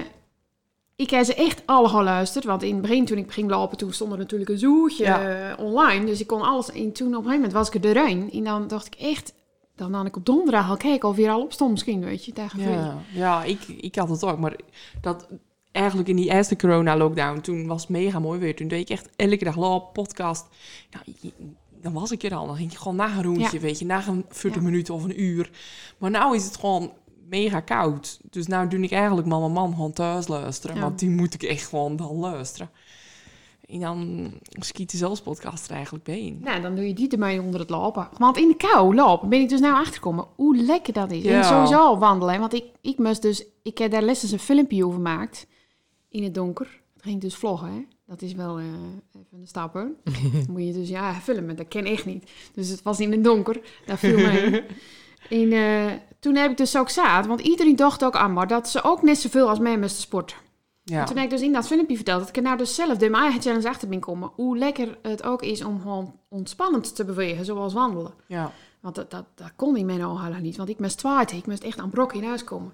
ik 0.95 1.09
heb 1.09 1.25
ze 1.25 1.35
echt 1.35 1.61
alle 1.65 1.89
geluisterd. 1.89 2.45
Want 2.45 2.63
in 2.63 2.73
het 2.73 2.81
begin, 2.81 3.05
toen 3.05 3.17
ik 3.17 3.31
ging 3.31 3.49
lopen, 3.49 3.77
toen 3.77 3.93
stond 3.93 4.11
er 4.11 4.17
natuurlijk 4.17 4.49
een 4.49 4.57
zoetje 4.57 5.03
Ja. 5.03 5.55
online. 5.59 6.05
Dus 6.05 6.19
ik 6.19 6.27
kon 6.27 6.41
alles. 6.41 6.71
En 6.71 6.91
toen 6.91 7.07
op 7.07 7.13
een 7.13 7.17
gegeven 7.17 7.35
moment 7.35 7.53
was 7.53 7.67
ik 7.67 7.73
er 7.73 7.81
doorheen. 7.93 8.29
En 8.33 8.43
dan 8.43 8.67
dacht 8.67 8.87
ik 8.87 8.95
echt... 8.95 9.33
Dan 9.75 9.93
had 9.93 10.05
ik 10.05 10.15
op 10.15 10.25
donderdag 10.25 10.69
al 10.69 10.77
kijken 10.77 11.09
of 11.09 11.15
weer 11.15 11.29
al 11.29 11.41
op 11.41 11.53
stond 11.53 11.71
misschien, 11.71 12.03
weet 12.03 12.25
je. 12.25 12.31
Gevoel. 12.35 12.73
ja, 12.73 12.97
ja 13.13 13.43
ik, 13.43 13.67
ik 13.67 13.95
had 13.95 14.09
het 14.09 14.23
ook. 14.23 14.39
Maar 14.39 14.55
dat, 15.01 15.27
eigenlijk 15.71 16.09
in 16.09 16.15
die 16.15 16.29
eerste 16.31 16.55
corona-lockdown, 16.55 17.39
toen 17.39 17.67
was 17.67 17.81
het 17.81 17.89
mega 17.89 18.19
mooi 18.19 18.39
weer. 18.39 18.55
Toen 18.55 18.67
deed 18.67 18.79
ik 18.81 18.89
echt 18.89 19.09
elke 19.15 19.43
dag 19.43 19.55
loop, 19.55 19.93
podcast. 19.93 20.45
Dan 21.81 21.93
was 21.93 22.11
ik 22.11 22.23
er 22.23 22.35
al. 22.35 22.45
Dan 22.47 22.55
ging 22.55 22.71
je 22.71 22.77
gewoon 22.77 22.95
na 22.95 23.05
een 23.17 23.23
rondje, 23.23 23.59
weet 23.59 23.79
je. 23.79 23.85
Na 23.85 24.07
een 24.07 24.25
40 24.29 24.61
Ja. 24.61 24.67
minuten 24.67 24.93
of 24.93 25.03
een 25.03 25.21
uur. 25.21 25.51
Maar 25.97 26.11
nou 26.11 26.35
is 26.35 26.45
het 26.45 26.57
gewoon 26.57 26.93
mega 27.29 27.59
koud. 27.59 28.19
Dus 28.29 28.47
nou 28.47 28.67
doe 28.67 28.79
ik 28.79 28.91
eigenlijk 28.91 29.27
mijn 29.27 29.51
man 29.51 29.73
gewoon 29.73 29.93
thuis 29.93 30.27
luisteren. 30.27 30.79
Want 30.79 30.99
die 30.99 31.09
moet 31.09 31.33
ik 31.33 31.43
echt 31.43 31.67
gewoon 31.67 31.95
dan 31.95 32.15
luisteren. 32.15 32.69
En 33.67 33.79
dan 33.79 34.31
schiet 34.51 34.89
die 34.89 34.99
zelfs 34.99 35.21
podcast 35.21 35.67
er 35.69 35.75
eigenlijk 35.75 36.03
bij 36.03 36.19
in. 36.19 36.39
Nou, 36.43 36.61
dan 36.61 36.75
doe 36.75 36.87
je 36.87 36.93
die 36.93 37.09
ermee 37.09 37.41
onder 37.41 37.59
het 37.59 37.69
lopen. 37.69 38.09
Want 38.17 38.37
in 38.37 38.47
de 38.47 38.55
kou 38.55 38.95
lopen 38.95 39.29
ben 39.29 39.41
ik 39.41 39.49
dus 39.49 39.59
nou 39.59 39.73
achtergekomen 39.73 40.25
hoe 40.35 40.57
lekker 40.57 40.93
dat 40.93 41.11
is. 41.11 41.23
Ja. 41.23 41.37
En 41.37 41.45
sowieso 41.45 41.97
wandelen. 41.97 42.39
Want 42.39 42.53
ik, 42.53 42.65
ik 42.81 42.97
moest 42.97 43.21
dus... 43.21 43.45
Ik 43.63 43.77
heb 43.77 43.91
daar 43.91 44.01
lessen 44.01 44.33
een 44.33 44.39
filmpje 44.39 44.85
over 44.85 44.95
gemaakt. 44.95 45.47
In 46.09 46.23
het 46.23 46.33
donker. 46.33 46.81
Het 46.93 47.03
ging 47.03 47.21
dus 47.21 47.35
vloggen, 47.35 47.73
hè. 47.73 47.85
Dat 48.05 48.21
is 48.21 48.33
wel 48.33 48.57
eh, 48.57 48.65
even 48.65 49.39
een 49.39 49.47
stap, 49.47 49.73
hoor. 49.73 49.91
Moet 50.51 50.65
je 50.65 50.73
dus, 50.73 50.89
ja, 50.89 51.13
filmen. 51.13 51.55
Dat 51.55 51.67
ken 51.67 51.85
echt 51.85 52.05
niet. 52.05 52.31
Dus 52.53 52.69
het 52.69 52.81
was 52.81 52.99
in 52.99 53.11
het 53.11 53.23
donker. 53.23 53.61
Daar 53.85 53.97
viel 53.97 54.17
mee. 54.17 54.63
en 55.41 55.51
eh, 55.51 55.93
toen 56.19 56.35
heb 56.35 56.51
ik 56.51 56.57
dus 56.57 56.77
ook 56.77 56.89
zaad. 56.89 57.25
Want 57.25 57.41
iedereen 57.41 57.75
dacht 57.75 58.03
ook 58.03 58.15
aan 58.15 58.33
maar 58.33 58.47
dat 58.47 58.69
ze 58.69 58.83
ook 58.83 59.01
net 59.01 59.17
zoveel 59.17 59.49
als 59.49 59.59
mij 59.59 59.77
moesten 59.77 60.01
sporten. 60.01 60.37
Ja, 60.87 60.99
En 60.99 61.05
toen 61.05 61.15
heb 61.15 61.25
ik 61.25 61.31
dus 61.31 61.41
in 61.41 61.53
dat 61.53 61.67
filmpje 61.67 61.95
verteld 61.95 62.19
dat 62.19 62.29
ik 62.29 62.35
er 62.35 62.41
nou 62.41 62.57
dus 62.57 62.75
zelf 62.75 62.97
door 62.97 63.09
mijn 63.09 63.23
eigen 63.23 63.41
challenge 63.41 63.69
achter 63.69 63.87
ben 63.87 63.99
komen. 63.99 64.31
Hoe 64.35 64.57
lekker 64.57 64.97
het 65.01 65.23
ook 65.23 65.41
is 65.41 65.63
om 65.63 65.81
gewoon 65.81 66.19
ontspannend 66.29 66.95
te 66.95 67.05
bewegen, 67.05 67.45
zoals 67.45 67.73
wandelen. 67.73 68.13
ja. 68.27 68.51
Want 68.81 68.97
dat, 68.97 69.11
dat, 69.11 69.25
dat 69.35 69.51
kon 69.55 69.77
in 69.77 69.85
mijn 69.85 70.05
ogen 70.05 70.41
niet, 70.41 70.57
want 70.57 70.69
ik 70.69 70.79
moest 70.79 70.97
twaarten. 70.97 71.37
Ik 71.37 71.47
moest 71.47 71.63
echt 71.63 71.79
aan 71.79 71.89
brok 71.89 72.13
in 72.13 72.23
huis 72.23 72.43
komen. 72.43 72.73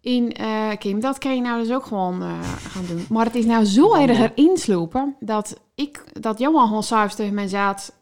In 0.00 0.32
eh, 0.32 0.70
Kim, 0.78 1.00
dat 1.00 1.18
kan 1.18 1.34
je 1.34 1.40
nou 1.40 1.62
dus 1.62 1.72
ook 1.72 1.86
gewoon 1.86 2.22
eh, 2.22 2.52
gaan 2.52 2.86
doen. 2.86 3.06
Maar 3.08 3.24
het 3.24 3.34
is 3.34 3.44
nou 3.44 3.64
zo 3.64 3.94
erg 3.94 4.18
erin 4.18 4.56
slopen 4.56 5.16
dat 5.20 5.60
ik, 5.74 6.22
dat 6.22 6.38
Johan 6.38 6.66
gewoon 6.66 6.82
s'avonds 6.82 7.14
tegen 7.14 7.34
mij 7.34 7.48
zaad, 7.48 7.92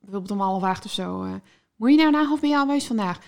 bijvoorbeeld 0.00 0.32
om 0.32 0.40
half 0.40 0.62
acht 0.62 0.84
of 0.84 0.90
zo. 0.90 1.22
eh, 1.24 1.30
moet 1.76 1.90
je 1.90 1.96
nou 1.96 2.10
naar 2.10 2.32
of 2.32 2.40
ben 2.40 2.50
je 2.50 2.56
geweest 2.58 2.86
vandaag? 2.86 3.18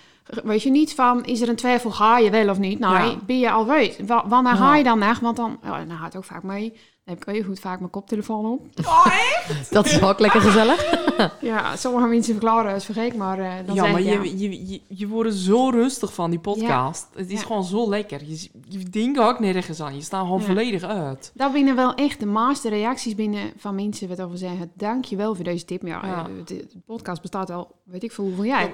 Weet 0.44 0.62
je 0.62 0.70
niet 0.70 0.94
van, 0.94 1.24
is 1.24 1.40
er 1.40 1.48
een 1.48 1.56
twijfel, 1.56 1.90
ga 1.90 2.18
je 2.18 2.30
wel 2.30 2.48
of 2.48 2.58
niet? 2.58 2.78
Nou, 2.78 2.94
Ja. 3.04 3.16
ben 3.26 3.38
je 3.38 3.50
al 3.50 3.66
weet. 3.66 4.06
Wa- 4.06 4.28
Wanneer 4.28 4.54
ga 4.56 4.76
je 4.76 4.84
dan 4.84 4.98
naar? 4.98 5.18
Want 5.22 5.36
dan, 5.36 5.58
ja, 5.62 5.84
nou 5.84 5.98
gaat 5.98 6.04
het 6.06 6.16
ook 6.16 6.24
vaak 6.24 6.42
mee. 6.42 6.68
Dan 7.04 7.16
heb 7.16 7.28
ik 7.28 7.34
heel 7.34 7.44
goed 7.44 7.60
vaak 7.60 7.78
mijn 7.78 7.90
koptelefoon 7.90 8.46
op. 8.46 8.66
Dat 9.70 9.86
is 9.86 10.02
ook 10.02 10.18
lekker 10.18 10.40
gezellig. 10.40 10.86
Ja, 11.40 11.76
sommige 11.76 12.06
mensen 12.06 12.32
verklaren 12.32 12.72
het 12.72 12.84
vergeet, 12.84 13.16
maar 13.16 13.38
eh 13.38 13.52
dan 13.66 13.74
ja, 13.74 13.82
maar 13.86 14.00
ik, 14.00 14.06
ja. 14.06 14.22
je, 14.22 14.38
je, 14.38 14.66
je, 14.68 14.80
je 14.88 15.08
wordt 15.08 15.34
zo 15.34 15.68
rustig 15.70 16.14
van 16.14 16.30
die 16.30 16.38
podcast. 16.38 17.08
Het 17.14 17.30
is 17.30 17.40
Ja. 17.40 17.46
gewoon 17.46 17.64
zo 17.64 17.88
lekker. 17.88 18.20
Je, 18.24 18.48
je 18.68 18.78
denkt 18.78 19.18
ook 19.18 19.38
nergens 19.38 19.80
aan. 19.80 19.94
Je 19.94 20.00
staat 20.02 20.22
gewoon 20.22 20.40
Ja. 20.40 20.44
volledig 20.46 20.82
uit. 20.82 21.30
Dat 21.34 21.52
binnen 21.52 21.76
wel 21.76 21.94
echt 21.94 22.20
de 22.20 22.26
meeste 22.26 22.68
reacties 22.68 23.14
binnen 23.14 23.52
van 23.56 23.74
mensen 23.74 24.08
wat 24.08 24.22
over 24.22 24.38
zeggen. 24.38 24.70
Dank 24.74 25.04
je 25.04 25.16
wel 25.16 25.34
voor 25.34 25.44
deze 25.44 25.64
tip. 25.64 25.82
Ja, 25.82 26.00
Ja. 26.06 26.18
eh, 26.18 26.24
de, 26.44 26.54
de 26.56 26.80
podcast 26.86 27.20
bestaat 27.20 27.50
al, 27.50 27.70
weet 27.84 28.02
ik 28.02 28.12
veel 28.12 28.24
hoeveel 28.24 28.44
jaar. 28.44 28.70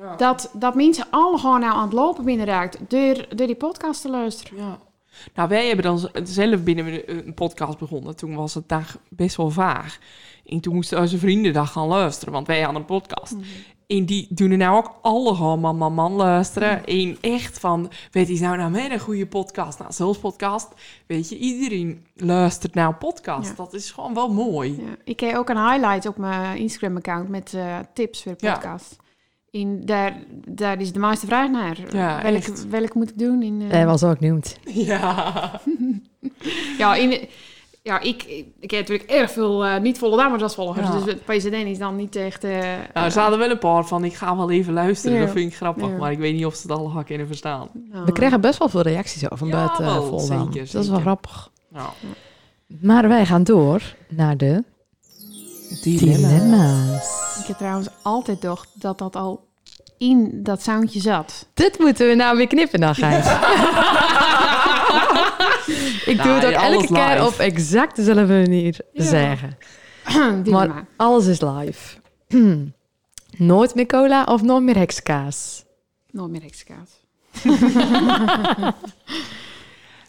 Ja. 0.00 0.16
Dat, 0.16 0.50
dat 0.52 0.74
mensen 0.74 1.06
alle 1.10 1.38
gewoon 1.38 1.60
nou 1.60 1.72
aan 1.74 1.82
het 1.84 1.92
lopen 1.92 2.24
binnen 2.24 2.46
raakt 2.46 2.78
door, 2.88 3.26
door 3.36 3.46
die 3.46 3.56
podcast 3.56 4.00
te 4.02 4.10
luisteren. 4.10 4.58
Ja. 4.58 4.78
Nou, 5.34 5.48
wij 5.48 5.66
hebben 5.66 5.84
dan 5.84 6.08
zelf 6.24 6.62
binnen 6.62 7.10
een- 7.10 7.34
podcast 7.34 7.78
begonnen. 7.78 8.16
Toen 8.16 8.34
was 8.34 8.54
het 8.54 8.68
dag 8.68 8.98
best 9.08 9.36
wel 9.36 9.50
vaag. 9.50 9.98
En 10.46 10.60
toen 10.60 10.74
moesten 10.74 10.98
onze 11.00 11.18
vrienden 11.18 11.52
daar 11.52 11.66
gaan 11.66 11.86
luisteren, 11.86 12.32
want 12.34 12.46
wij 12.46 12.60
hadden 12.60 12.80
een 12.80 12.86
podcast. 12.86 13.34
En 13.86 14.06
die 14.06 14.26
doen 14.30 14.50
er 14.50 14.56
nou 14.56 14.76
ook 14.76 14.94
alle 15.02 15.34
gewoon 15.34 15.60
man, 15.60 15.76
man, 15.76 15.92
man 15.94 16.12
luisteren. 16.12 16.84
En 16.84 17.16
echt 17.20 17.58
van, 17.58 17.90
weet 18.10 18.28
je 18.28 18.40
nou 18.40 18.56
nou 18.56 18.70
met 18.70 18.90
een 18.90 18.98
goede 19.00 19.26
podcast? 19.26 19.78
Nou, 19.78 19.92
zelfs 19.92 20.18
podcast, 20.18 20.68
weet 21.06 21.28
je, 21.28 21.36
iedereen 21.38 22.06
luistert 22.14 22.74
naar 22.74 22.88
een 22.88 22.98
podcast. 22.98 23.48
Ja. 23.48 23.54
Dat 23.56 23.74
is 23.74 23.90
gewoon 23.90 24.14
wel 24.14 24.32
mooi. 24.32 24.76
Ja. 24.76 24.96
Ik 25.04 25.20
heb 25.20 25.36
ook 25.36 25.48
een 25.48 25.70
highlight 25.70 26.06
op 26.06 26.16
mijn 26.16 26.58
Instagram-account 26.58 27.28
met 27.28 27.54
eh, 27.54 27.78
tips 27.92 28.22
voor 28.22 28.34
de 28.38 28.46
Ja. 28.46 28.78
Daar, 29.84 30.16
daar 30.48 30.80
is 30.80 30.92
de 30.92 30.98
meeste 30.98 31.26
vraag 31.26 31.50
naar. 31.50 31.78
Ja, 31.90 32.22
welke, 32.22 32.36
echt. 32.36 32.68
welke 32.68 32.98
moet 32.98 33.10
ik 33.10 33.18
doen? 33.18 33.42
In, 33.42 33.62
eh, 33.62 33.70
Hij 33.70 33.86
was 33.86 34.04
ook 34.04 34.20
nieuwd. 34.20 34.58
Ja. 34.64 35.50
Ja, 36.78 36.94
in, 36.94 37.28
ja 37.82 38.00
ik, 38.00 38.22
ik, 38.22 38.46
ik 38.60 38.70
heb 38.70 38.80
natuurlijk 38.80 39.10
erg 39.10 39.30
veel 39.30 39.64
eh, 39.64 39.80
niet 39.80 39.98
volle 39.98 40.16
dames 40.16 40.42
als 40.42 40.54
volgers. 40.54 40.86
Ja. 40.88 40.92
Dus 40.94 41.04
het 41.04 41.24
PCD 41.24 41.52
is 41.52 41.78
dan 41.78 41.96
niet 41.96 42.16
echt... 42.16 42.44
eh, 42.44 42.50
Nou, 42.94 43.06
er 43.06 43.10
zaten 43.10 43.38
wel 43.38 43.50
een 43.50 43.58
paar 43.58 43.84
van, 43.86 44.04
ik 44.04 44.14
ga 44.14 44.36
wel 44.36 44.50
even 44.50 44.72
luisteren. 44.72 45.18
Ja. 45.18 45.24
Dat 45.24 45.32
vind 45.34 45.50
ik 45.50 45.56
grappig, 45.56 45.88
Ja. 45.88 45.96
maar 45.96 46.12
ik 46.12 46.18
weet 46.18 46.34
niet 46.34 46.46
of 46.46 46.54
ze 46.54 46.62
het 46.68 46.78
allemaal 46.78 47.04
kunnen 47.04 47.26
verstaan. 47.26 47.68
We 48.04 48.12
krijgen 48.12 48.40
best 48.40 48.58
wel 48.58 48.68
veel 48.68 48.82
reacties 48.82 49.30
over 49.30 49.48
buiten 49.48 50.20
zeker, 50.20 50.72
Dat 50.72 50.82
is 50.82 50.88
wel 50.88 51.00
grappig. 51.00 51.50
Maar 52.66 53.08
wij 53.08 53.26
gaan 53.26 53.44
door 53.44 53.82
naar 54.08 54.36
de 54.36 54.64
dilemma's. 55.82 57.38
Ik 57.40 57.46
heb 57.46 57.56
trouwens 57.56 57.88
altijd 58.02 58.38
gedacht 58.40 58.68
dat 58.74 58.98
dat 58.98 59.16
al 59.16 59.46
in 59.98 60.30
dat 60.42 60.62
soundje 60.62 61.00
zat. 61.00 61.46
Dit 61.54 61.78
moeten 61.78 62.08
we 62.08 62.14
nou 62.14 62.36
weer 62.36 62.46
knippen 62.46 62.80
dan, 62.80 62.94
Gijs. 62.94 63.26
Ik 66.06 66.16
doe 66.16 66.26
Nou, 66.26 66.40
het 66.40 66.44
ook 66.46 66.54
alles 66.62 66.74
elke 66.82 66.92
keer 66.94 67.08
live. 67.14 67.26
op 67.26 67.38
exact 67.38 67.96
dezelfde 67.96 68.26
manier 68.26 68.76
Ja. 68.92 69.04
zeggen. 69.04 69.56
Dilemma. 70.44 70.66
Maar 70.74 70.86
alles 70.96 71.26
is 71.26 71.40
live. 71.40 71.96
nooit 73.36 73.74
meer 73.74 73.86
cola 73.86 74.24
of 74.24 74.42
nooit 74.42 74.62
meer 74.62 74.76
hekskaas? 74.76 75.64
Nooit 76.10 76.30
meer 76.30 76.42
extra's. 76.42 76.90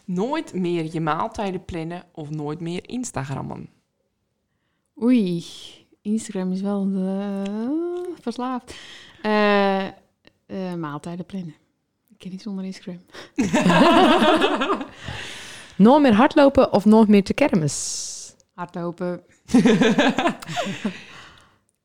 nooit 0.04 0.54
meer 0.54 0.88
je 0.92 1.00
maaltijden 1.00 1.64
plannen 1.64 2.02
of 2.12 2.30
nooit 2.30 2.60
meer 2.60 2.88
Instagrammen. 2.88 3.68
Oei, 5.02 5.44
Instagram 6.02 6.52
is 6.52 6.60
wel 6.60 6.88
eh, 6.94 7.42
verslaafd. 8.20 8.74
Eh, 9.22 9.86
eh, 9.86 9.92
maaltijden 10.78 11.26
plannen. 11.26 11.54
Ik 12.08 12.18
ken 12.18 12.30
niet 12.30 12.42
zonder 12.42 12.64
Instagram. 12.64 13.00
Nooit 15.76 16.02
meer 16.02 16.14
hardlopen 16.14 16.72
of 16.72 16.84
nooit 16.84 17.08
meer 17.08 17.24
te 17.24 17.34
kermis? 17.34 18.34
Hardlopen. 18.54 19.22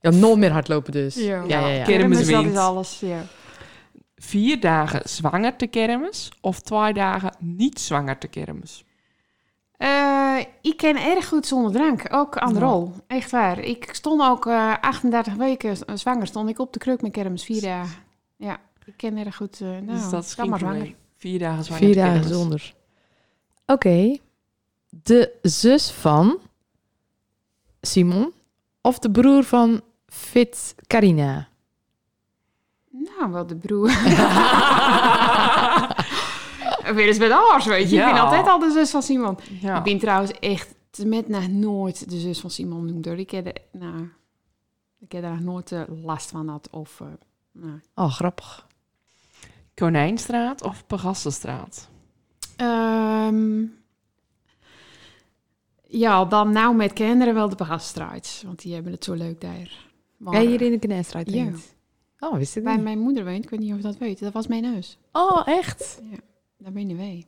Ja, 0.01 0.09
nooit 0.09 0.38
meer 0.38 0.51
hardlopen 0.51 0.91
dus. 0.91 1.16
Ja. 1.16 1.43
ja, 1.47 1.59
ja. 1.59 1.68
ja. 1.68 1.84
Kermis 1.84 2.30
dat 2.30 2.45
is 2.45 2.55
alles. 2.55 2.99
Ja. 2.99 3.26
Vier 4.16 4.59
dagen 4.59 5.09
zwanger 5.09 5.55
te 5.55 5.68
kermis 5.68 6.32
of 6.41 6.59
twee 6.59 6.93
dagen 6.93 7.36
niet 7.39 7.80
zwanger 7.80 8.18
te 8.18 8.28
kermis. 8.28 8.84
Eh, 9.82 10.38
ik 10.62 10.78
ken 10.78 10.96
erg 11.06 11.28
goed 11.28 11.46
zonder 11.48 11.72
drank. 11.72 12.04
Ook 12.14 12.38
aan 12.38 12.54
de 12.54 12.60
rol. 12.60 12.92
Echt 13.08 13.32
waar. 13.32 13.60
Ik 13.60 13.90
stond 13.94 14.22
ook 14.22 14.46
eh 14.46 14.74
38 14.82 15.34
weken 15.34 15.78
z- 15.78 15.82
zwanger. 15.94 16.28
Stond 16.28 16.50
ik 16.50 16.60
op 16.60 16.74
de 16.74 16.80
kruk 16.80 17.02
met 17.02 17.12
kermis. 17.12 17.44
Vier 17.44 17.62
dagen. 17.62 18.04
Ja, 18.36 18.60
ik 18.86 18.94
ken 18.98 19.18
erg 19.18 19.36
goed. 19.36 19.62
eh 19.62 19.68
nou, 19.68 19.86
dus 19.86 20.10
dat 20.10 20.24
is 20.24 20.36
maar 20.36 20.60
zwanger. 20.60 20.96
Vier 21.18 21.40
dagen 21.40 21.64
zwanger 21.64 21.84
Vier 21.86 21.96
dagen 21.96 22.20
kermis. 22.20 22.38
zonder. 22.38 22.74
Oké. 23.66 24.18
De 24.90 25.32
zus 25.42 25.92
van 25.92 26.38
Simon 27.82 28.34
of 28.82 29.00
de 29.00 29.12
broer 29.12 29.44
van 29.44 29.82
Fit 30.08 30.76
Carina? 30.88 31.48
Nou, 32.90 33.32
wel 33.32 33.48
de 33.48 33.56
broer. 33.56 33.90
Weer 36.96 37.08
eens 37.08 37.18
met 37.18 37.32
oors, 37.32 37.66
weet 37.66 37.89
je. 37.89 37.96
Ja. 37.96 38.08
Ik 38.08 38.14
ben 38.14 38.24
altijd 38.24 38.48
al 38.48 38.60
de 38.60 38.72
zus 38.72 38.89
van 38.92 39.02
Simon. 39.04 39.38
Ja. 39.62 39.78
Ik 39.78 39.84
ben 39.84 40.00
trouwens 40.00 40.32
echt 40.39 40.76
met 41.06 41.28
nog 41.28 41.48
nooit 41.48 42.10
de 42.10 42.20
zus 42.20 42.39
van 42.39 42.50
Simon 42.50 42.86
noemd. 42.86 43.06
Hoor. 43.06 43.18
Ik 43.18 43.32
heb, 43.32 43.46
er- 43.46 43.80
nou, 43.80 44.10
ik 45.00 45.12
heb 45.12 45.22
daar 45.22 45.42
nooit 45.42 45.72
eh, 45.72 45.82
last 46.04 46.30
van 46.30 46.48
had. 46.48 46.68
Of, 46.72 47.02
eh, 47.02 47.08
nou. 47.52 47.80
Oh, 47.96 48.12
grappig. 48.14 48.68
Konijnstraat 49.76 50.62
of 50.64 50.88
Pegassenstraat? 50.88 51.89
Ehm, 52.56 53.64
Ja, 55.88 56.26
dan 56.26 56.52
nou 56.52 56.76
met 56.76 56.94
kinderen 56.94 57.34
wel 57.34 57.50
de 57.50 57.56
Baasstraat. 57.56 58.44
Want 58.46 58.62
die 58.62 58.74
hebben 58.74 58.92
het 58.92 59.04
zo 59.04 59.14
leuk 59.14 59.42
daar. 59.42 59.86
Maar, 60.18 60.42
Ja, 60.42 60.48
hier 60.50 60.62
in 60.62 60.72
de 60.72 60.80
Knestraat. 60.80 61.32
Ja. 61.32 61.50
Oh, 62.20 62.36
wist 62.38 62.56
ik 62.56 62.64
Bij 62.64 62.74
niet. 62.76 62.84
mijn 62.84 63.00
moeder 63.00 63.26
woont, 63.26 63.44
ik 63.44 63.50
weet 63.50 63.60
niet 63.60 63.72
of 63.72 63.78
je 63.78 63.84
dat 63.84 63.98
weet. 63.98 64.20
Dat 64.20 64.34
was 64.34 64.48
mijn 64.48 64.66
huis. 64.66 64.98
Oh, 65.12 65.48
echt? 65.48 66.02
Daar 66.64 66.72
ben 66.72 66.89
je 66.89 66.95
wij. 66.95 67.26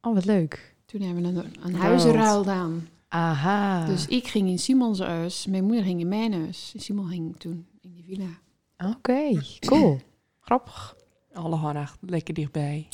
Oh, 0.00 0.14
wat 0.14 0.24
leuk. 0.24 0.74
Toen 0.86 1.00
hebben 1.00 1.22
we 1.22 1.28
een, 1.28 1.54
een 1.62 1.74
huizenruil 1.74 2.38
gedaan. 2.38 2.88
Aha. 3.08 3.86
Dus 3.86 4.06
ik 4.06 4.26
ging 4.26 4.48
in 4.48 4.58
Simons 4.58 4.98
huis. 4.98 5.46
Mijn 5.46 5.64
moeder 5.64 5.84
ging 5.84 6.00
in 6.00 6.08
mijn 6.08 6.32
huis. 6.32 6.72
En 6.74 6.80
Simon 6.80 7.08
ging 7.08 7.34
toen 7.38 7.66
in 7.80 7.92
die 7.92 8.04
villa. 8.04 8.28
Oké, 8.90 9.42
cool. 9.66 10.00
Grappig. 10.40 10.96
Alle 11.32 11.56
handig, 11.56 11.96
lekker 12.00 12.34
dichtbij. 12.34 12.88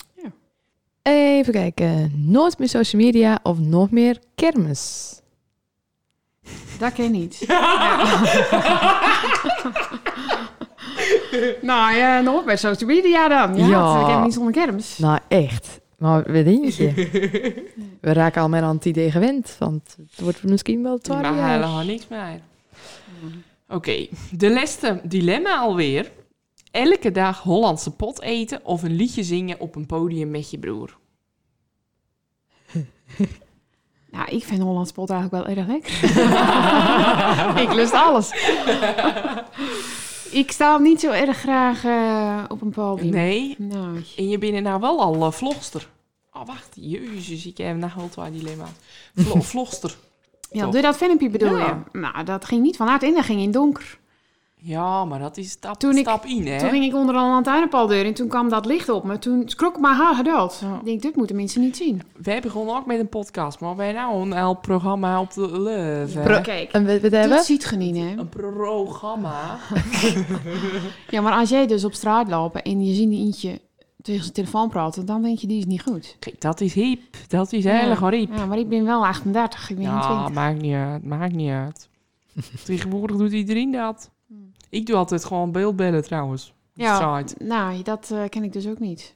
Even 1.02 1.52
kijken. 1.52 2.12
Nooit 2.30 2.58
meer 2.58 2.68
social 2.68 3.02
media 3.02 3.40
of 3.42 3.58
nog 3.58 3.90
meer 3.90 4.18
kermis? 4.34 5.20
Dat 6.78 6.92
ken 6.92 7.04
ik 7.04 7.10
niet. 7.10 7.38
nou 11.72 11.94
ja, 11.96 12.20
nog 12.20 12.44
bij 12.44 12.56
social 12.56 12.90
media 12.90 13.28
dan. 13.28 13.68
Ja, 13.68 14.16
ik 14.18 14.24
niet 14.24 14.34
zonder 14.34 14.52
kermis. 14.52 14.98
Nou, 14.98 15.18
echt. 15.28 15.80
Maar 15.98 16.32
wat 16.32 16.44
denk 16.44 16.68
je? 16.68 16.92
We 18.00 18.12
raken 18.12 18.42
al 18.42 18.48
meer 18.48 18.62
aan 18.62 18.74
het 18.76 18.84
idee 18.84 19.10
gewend, 19.10 19.56
want 19.58 19.96
het 20.10 20.20
wordt 20.20 20.42
misschien 20.42 20.82
wel 20.82 20.98
twaalf 20.98 21.22
Maar 21.22 21.34
jaar. 21.36 21.50
helemaal 21.50 21.84
niks 21.84 22.08
meer. 22.08 22.40
Oké, 23.68 24.06
de 24.30 24.52
laatste 24.52 25.00
dilemma 25.04 25.58
alweer. 25.58 26.10
Elke 26.70 27.10
dag 27.10 27.42
Hollandse 27.42 27.90
pot 27.90 28.22
eten 28.22 28.60
of 28.64 28.82
een 28.82 28.96
liedje 28.96 29.22
zingen 29.22 29.60
op 29.60 29.74
een 29.76 29.86
podium 29.86 30.30
met 30.30 30.50
je 30.50 30.58
broer. 30.58 30.96
Nou, 34.10 34.28
ik 34.30 34.44
vind 34.44 34.62
Hollands 34.62 34.92
pot 34.92 35.10
eigenlijk 35.10 35.44
wel 35.46 35.56
erg 35.56 35.66
lekker. 35.66 35.92
ik 37.64 37.72
lust 37.74 37.92
alles. 37.92 38.30
Ik 40.32 40.52
sta 40.52 40.78
niet 40.78 41.00
zo 41.00 41.10
erg 41.10 41.36
graag 41.38 41.84
eh, 41.84 42.44
op 42.48 42.62
een 42.62 42.70
podium. 42.70 43.10
Nee, 43.10 43.54
Nou, 43.58 44.04
en 44.16 44.28
je 44.28 44.38
bent 44.38 44.62
nou 44.62 44.80
wel 44.80 45.00
al 45.00 45.14
uh, 45.16 45.30
vlogster. 45.32 45.88
Oh, 46.32 46.46
wacht, 46.46 46.68
jezus, 46.74 47.46
ik 47.46 47.56
heb 47.58 47.76
nog 47.76 47.94
wel 47.94 48.08
twee 48.08 48.30
dilemma's. 48.30 48.68
Vlo 49.14 49.40
vlogster. 49.52 49.96
ja, 50.50 50.62
Toch? 50.62 50.72
doe 50.72 50.82
dat 50.82 50.96
filmpje 50.96 51.28
bedoel 51.30 51.56
Ja. 51.58 51.84
je? 51.92 51.98
Nou, 51.98 52.24
dat 52.24 52.44
ging 52.44 52.62
niet 52.62 52.76
van 52.76 52.86
hard 52.88 53.02
in, 53.02 53.14
dat 53.14 53.24
ging 53.24 53.40
in 53.40 53.50
donker. 53.50 53.98
Ja, 54.64 55.04
maar 55.04 55.18
dat 55.18 55.36
is 55.36 55.50
stap, 55.50 55.78
Toen 55.78 55.96
ik- 55.96 56.04
stap 56.06 56.24
in, 56.24 56.46
hè? 56.46 56.58
Toen 56.58 56.68
ging 56.70 56.84
ik 56.84 56.94
onder 56.94 57.14
een 57.14 57.28
lantaarnpaaldeur 57.28 58.04
en 58.04 58.14
toen 58.14 58.28
kwam 58.28 58.48
dat 58.48 58.66
licht 58.66 58.88
op 58.88 59.04
me. 59.04 59.18
Toen 59.18 59.42
schrok 59.46 59.74
ik 59.74 59.80
mijn 59.80 59.94
haar 59.94 60.14
gedood. 60.14 60.58
Ja. 60.62 60.78
Ik 60.78 60.84
denk, 60.84 61.02
dit 61.02 61.16
moeten 61.16 61.36
mensen 61.36 61.60
niet 61.60 61.76
zien. 61.76 62.02
Wij 62.22 62.40
begonnen 62.40 62.76
ook 62.76 62.86
met 62.86 62.98
een 62.98 63.08
podcast, 63.08 63.60
maar 63.60 63.76
wij 63.76 63.92
nou 63.92 64.22
een 64.22 64.32
heel 64.36 64.54
programma 64.54 65.20
op 65.20 65.32
de 65.32 65.60
Leuven. 65.60 66.22
Pro- 66.22 66.40
Kijk, 66.40 66.72
En 66.72 66.84
hebben 66.86 67.28
dat 67.28 67.44
ziet 67.44 67.66
je 67.70 67.76
niet, 67.76 67.96
hè? 67.96 68.14
Een 68.16 68.28
programma. 68.28 69.58
Ja, 71.10 71.20
maar 71.20 71.32
als 71.32 71.48
jij 71.48 71.66
dus 71.66 71.84
op 71.84 71.94
straat 71.94 72.28
loopt 72.28 72.62
en 72.62 72.86
je 72.86 72.94
ziet 72.94 73.06
een 73.06 73.12
eentje 73.12 73.60
tegen 74.02 74.22
zijn 74.22 74.34
telefoon 74.34 74.68
praten, 74.68 75.06
dan 75.06 75.22
denk 75.22 75.38
je, 75.38 75.46
die 75.46 75.58
is 75.58 75.64
niet 75.66 75.82
goed. 75.82 76.16
Kijk, 76.18 76.40
dat 76.40 76.60
is 76.60 76.74
hip. 76.74 77.00
Dat 77.28 77.52
is 77.52 77.64
heel 77.64 77.72
Ja. 77.72 78.10
hip. 78.10 78.36
Ja, 78.36 78.46
maar 78.46 78.58
ik 78.58 78.68
ben 78.68 78.84
wel 78.84 79.06
38, 79.06 79.70
ik 79.70 79.76
ben 79.76 79.84
Ja, 79.84 80.00
20. 80.00 80.32
maakt 80.34 80.60
niet 80.62 80.74
uit. 80.74 81.04
Maakt 81.04 81.34
niet 81.34 81.50
uit. 81.50 81.88
Tegenwoordig 82.64 83.16
doet 83.16 83.32
iedereen 83.32 83.70
dat. 83.70 84.10
Ik 84.72 84.86
doe 84.86 84.96
altijd 84.96 85.24
gewoon 85.24 85.52
beeldbellen 85.52 86.02
trouwens. 86.02 86.52
Ja, 86.74 87.18
Site. 87.18 87.44
nou, 87.44 87.82
dat 87.82 88.10
eh, 88.10 88.28
ken 88.28 88.44
ik 88.44 88.52
dus 88.52 88.66
ook 88.66 88.78
niet. 88.78 89.14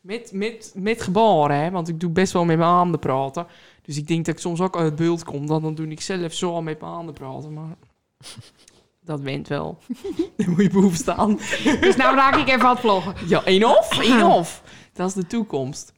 Met, 0.00 0.32
met, 0.32 0.72
met 0.76 1.02
gebaren, 1.02 1.56
hè. 1.56 1.70
Want 1.70 1.88
ik 1.88 2.00
doe 2.00 2.10
best 2.10 2.32
wel 2.32 2.44
met 2.44 2.58
mijn 2.58 2.70
handen 2.70 3.00
praten. 3.00 3.46
Dus 3.82 3.96
ik 3.96 4.06
denk 4.06 4.24
dat 4.24 4.34
ik 4.34 4.40
soms 4.40 4.60
ook 4.60 4.76
uit 4.76 4.96
beeld 4.96 5.24
kom. 5.24 5.46
Dan, 5.46 5.62
dan 5.62 5.74
doe 5.74 5.86
ik 5.86 6.00
zelf 6.00 6.32
zo 6.32 6.62
met 6.62 6.80
mijn 6.80 6.92
handen 6.92 7.14
praten. 7.14 7.52
Maar 7.52 7.76
dat 9.10 9.20
went 9.20 9.48
wel. 9.48 9.78
Daar 10.36 10.50
moet 10.50 10.62
je 10.62 10.70
boven 10.70 10.96
staan. 10.96 11.36
Dus 11.80 11.96
nou 11.96 12.16
raak 12.16 12.36
ik 12.36 12.48
even 12.48 12.62
aan 12.62 12.70
het 12.70 12.80
vloggen. 12.80 13.14
Ja, 13.28 13.44
één 13.44 13.64
of, 13.78 13.98
één 14.00 14.22
of. 14.38 14.62
Dat 14.92 15.08
is 15.08 15.14
de 15.14 15.26
toekomst. 15.26 15.92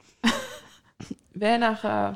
Weinig 1.32 1.84
eh, 1.84 2.08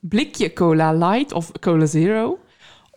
blikje 0.00 0.52
cola 0.52 0.92
light 0.92 1.32
of 1.32 1.52
cola 1.60 1.86
zero. 1.86 2.38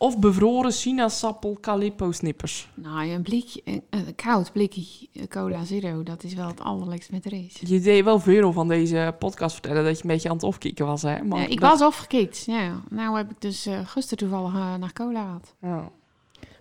Of 0.02 0.20
bevroren 0.20 0.74
sinaasappel 0.74 1.58
calippo 1.62 2.12
snippers. 2.12 2.70
Nou, 2.74 3.10
een 3.10 3.22
blikje, 3.22 3.62
een, 3.66 3.84
een 3.90 4.16
koud 4.16 4.52
blikje 4.52 5.08
eh, 5.14 5.24
cola 5.28 5.64
zero, 5.64 6.04
dat 6.04 6.24
is 6.24 6.34
wel 6.34 6.48
het 6.48 6.60
allerlekste 6.62 7.12
met 7.14 7.24
de 7.24 7.30
race. 7.30 7.74
Je 7.74 7.80
deed 7.80 8.04
wel 8.04 8.20
veel 8.20 8.54
van 8.54 8.68
deze 8.68 9.16
podcast 9.20 9.54
vertellen 9.54 9.84
dat 9.84 9.96
je 9.98 10.04
een 10.04 10.10
beetje 10.10 10.30
aan 10.30 10.36
het 10.36 10.44
opkikken 10.44 10.86
was, 10.86 11.02
hè? 11.02 11.24
Maar 11.24 11.40
Ja, 11.42 11.48
ik 11.48 11.60
dat- 11.60 11.70
was 11.70 11.82
afgekikt, 11.82 12.44
ja. 12.46 12.62
ja. 12.62 12.82
Nou 12.90 13.18
heb 13.18 13.32
ik 13.32 13.42
dus 13.42 13.66
eh 13.66 13.80
gisteren 13.88 14.18
toevallig 14.18 14.54
eh, 14.54 14.76
naar 14.76 14.94
cola 14.94 15.24
gehad. 15.24 15.56
Ja. 15.62 15.90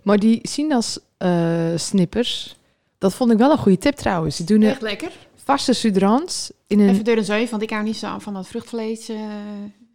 Maar 0.03 0.19
die 0.19 0.39
sinaas 0.43 0.99
eh, 1.17 1.73
snippers, 1.77 2.57
dat 2.99 3.15
vond 3.15 3.31
ik 3.31 3.39
wel 3.39 3.51
een 3.51 3.59
goede 3.59 3.79
tip 3.79 3.95
trouwens. 3.95 4.37
Die 4.37 4.47
doen 4.47 4.63
een 4.63 4.69
Echt 4.71 4.83
lekker. 4.83 5.13
vaste 5.35 5.73
sudrans 5.73 6.51
in 6.67 6.81
een... 6.81 6.89
Even 6.89 7.05
door 7.05 7.17
een 7.17 7.25
zeef, 7.25 7.51
want 7.51 7.63
ik 7.63 7.71
hou 7.71 7.83
niet 7.85 7.97
zo 7.97 8.19
van 8.19 8.35
dat 8.35 8.47
vruchtvlees 8.47 9.09
eh, 9.09 9.17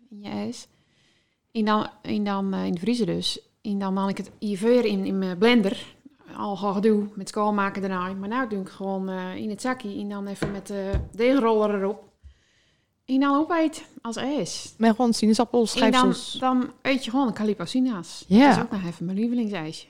in 0.09 0.19
je 0.21 0.29
ijs. 0.29 0.67
En 1.53 1.65
dan, 1.65 1.87
en 2.01 2.23
dan 2.23 2.53
eh, 2.53 2.65
in 2.65 2.73
de 2.73 2.79
vriezer 2.79 3.05
dus. 3.05 3.39
En 3.61 3.79
dan 3.79 3.93
maak 3.93 4.09
ik 4.09 4.17
het 4.17 4.31
hier 4.39 4.85
in, 4.85 5.05
in 5.05 5.19
mijn 5.19 5.37
blender. 5.37 5.95
Al 6.37 6.55
gedoe 6.55 7.07
met 7.15 7.29
schoonmaken 7.29 7.81
daarna. 7.81 8.13
Maar 8.13 8.29
nou 8.29 8.49
doe 8.49 8.61
ik 8.61 8.69
gewoon 8.69 9.09
eh, 9.09 9.35
in 9.35 9.49
het 9.49 9.61
zakje. 9.61 9.99
En 9.99 10.09
dan 10.09 10.27
even 10.27 10.51
met 10.51 10.67
de 10.67 10.91
deegroller 11.11 11.81
erop. 11.81 12.11
En 13.05 13.19
dan 13.19 13.35
opeten 13.35 13.83
als 14.01 14.15
ijs. 14.15 14.73
Met 14.77 14.95
gewoon 14.95 15.13
En 15.75 15.91
dan, 15.91 16.15
dan 16.39 16.71
eet 16.81 17.05
je 17.05 17.09
gewoon 17.11 17.27
een. 17.27 18.25
Ja. 18.27 18.47
Dat 18.47 18.57
is 18.57 18.63
ook 18.63 18.71
nog 18.71 18.83
even 18.85 19.05
mijn 19.05 19.17
lievelingsijsje. 19.17 19.87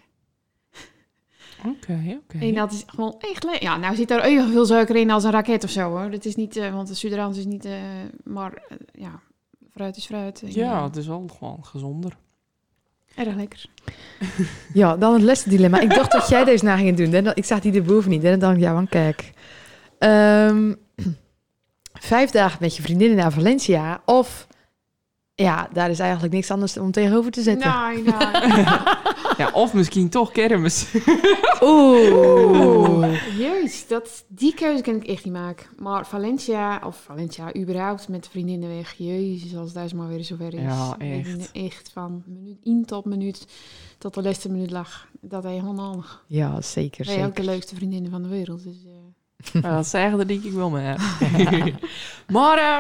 Oké, 1.66 2.20
oké. 2.24 2.45
En 2.45 2.53
dat 2.53 2.72
is 2.72 2.84
gewoon 2.86 3.16
echt 3.20 3.43
lekker. 3.43 3.64
Ja, 3.64 3.78
nou 3.78 3.95
zit 3.95 4.11
er 4.11 4.22
even 4.22 4.51
veel 4.51 4.66
suiker 4.66 4.95
in 4.95 5.11
als 5.11 5.24
een 5.24 5.32
raket 5.32 5.64
of 5.64 5.70
zo 5.70 5.89
hoor. 5.89 6.11
Dat 6.11 6.26
is 6.26 6.36
niet, 6.36 6.57
eh, 6.57 6.74
want 6.74 6.88
de 6.88 6.93
Suderans 6.93 7.38
is 7.38 7.45
niet, 7.45 7.66
eh, 7.66 7.82
maar 8.24 8.61
ja, 8.93 9.22
fruit 9.74 9.97
is 9.97 10.05
fruit. 10.05 10.41
En, 10.41 10.53
Ja, 10.53 10.78
eh, 10.78 10.84
het 10.84 10.95
is 10.95 11.07
wel 11.07 11.28
gewoon 11.38 11.65
gezonder. 11.65 12.17
erg 13.15 13.36
lekker. 13.36 13.65
Ja, 14.74 14.97
dan 14.97 15.13
het 15.13 15.21
laatste 15.21 15.49
dilemma. 15.49 15.80
Ik 15.80 15.89
dacht 15.89 16.11
dat 16.11 16.28
jij 16.30 16.43
deze 16.43 16.63
na 16.63 16.78
ging 16.78 16.97
doen. 16.97 17.11
hè. 17.11 17.36
Ik 17.36 17.45
zag 17.45 17.59
die 17.59 17.74
erboven 17.74 18.09
niet. 18.09 18.24
En 18.24 18.30
dan 18.30 18.39
dacht 18.39 18.55
ik, 18.55 18.61
ja, 18.61 18.74
want 18.74 18.89
kijk. 18.89 19.34
Ehm, 19.99 20.74
vijf 22.11 22.30
dagen 22.32 22.57
met 22.61 22.76
je 22.76 22.82
vriendinnen 22.82 23.17
naar 23.17 23.32
Valencia. 23.32 24.01
Of, 24.05 24.47
ja, 25.36 25.69
daar 25.73 25.89
is 25.89 25.99
eigenlijk 25.99 26.34
niks 26.34 26.51
anders 26.51 26.77
om 26.77 26.91
tegenover 26.91 27.31
te 27.31 27.41
zetten. 27.41 27.73
Nee, 27.88 28.03
nee. 28.03 28.65
Ja, 29.38 29.49
of 29.53 29.73
misschien 29.73 30.09
toch 30.09 30.31
kermis. 30.31 30.93
Oeh. 31.61 33.38
Jezus, 33.38 33.88
dat, 33.88 34.25
die 34.27 34.53
keuze 34.53 34.84
kan 34.84 34.95
ik 34.95 35.03
echt 35.07 35.25
niet 35.25 35.34
maken. 35.34 35.65
Maar 35.77 36.07
Valencia, 36.07 36.81
of 36.86 37.01
Valencia 37.05 37.55
überhaupt 37.55 38.07
met 38.07 38.27
vriendinnen 38.27 38.69
weg. 38.69 38.93
Jezus, 38.97 39.55
als 39.55 39.73
daar 39.73 39.84
eens 39.84 39.93
maar 39.93 40.07
weer 40.07 40.23
zover 40.23 40.53
is. 40.53 40.61
Ja, 40.61 40.95
echt. 40.97 41.27
zijn 41.27 41.65
echt 41.65 41.89
van 41.93 42.23
minuut 42.25 42.57
1 42.63 42.86
tot 42.86 43.05
minuut, 43.05 43.47
tot 43.97 44.13
de 44.13 44.21
laatste 44.21 44.49
minuut 44.49 44.71
lag. 44.71 45.07
Dat 45.21 45.43
is 45.43 45.49
helemaal 45.49 45.86
handig. 45.86 46.23
Ja, 46.27 46.61
zeker, 46.61 47.05
Wij 47.05 47.25
ook 47.25 47.36
de 47.36 47.43
leukste 47.43 47.75
vriendinnen 47.75 48.11
van 48.11 48.21
de 48.21 48.29
wereld. 48.29 48.63
Dus, 48.63 48.77
eh, 48.86 49.61
Ja, 49.61 49.75
dat 49.75 49.88
zeggen 49.88 50.19
er 50.19 50.27
denk 50.27 50.43
ik 50.43 50.51
wel 50.51 50.69
mee. 50.69 50.95
maar 52.38 52.57
eh, 52.57 52.77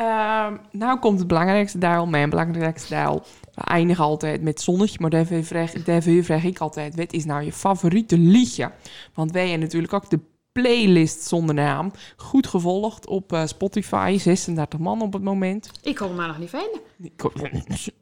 eh, 0.00 0.46
nou 0.72 0.98
komt 0.98 1.18
het 1.18 1.28
belangrijkste 1.28 1.78
deel, 1.78 2.06
mijn 2.06 2.30
belangrijkste 2.30 2.94
deel. 2.94 3.22
We 3.54 3.62
eindigen 3.62 4.04
altijd 4.04 4.42
met 4.42 4.60
zonnetje, 4.60 4.98
maar 5.00 5.10
daarvoor 5.10 5.44
vraag, 5.44 5.72
daarvoor 5.72 6.24
vraag 6.24 6.44
ik 6.44 6.58
altijd... 6.58 6.94
wat 6.96 7.12
is 7.12 7.24
nou 7.24 7.42
je 7.44 7.52
favoriete 7.52 8.18
liedje? 8.18 8.70
Want 9.14 9.30
wij 9.32 9.42
hebben 9.42 9.60
natuurlijk 9.60 9.92
ook 9.92 10.10
de 10.10 10.20
playlist 10.52 11.22
zonder 11.26 11.54
naam. 11.54 11.92
Goed 12.16 12.46
gevolgd 12.46 13.06
op 13.06 13.32
eh, 13.32 13.46
Spotify, 13.46 14.16
36 14.20 14.78
man 14.78 15.02
op 15.02 15.12
het 15.12 15.22
moment. 15.22 15.70
ik 15.82 15.94
kon 15.96 16.06
hem 16.06 16.16
maar 16.16 16.26
nog 16.28 16.38
niet 16.38 16.50
vinden. 16.50 16.80
Ik- 17.02 17.92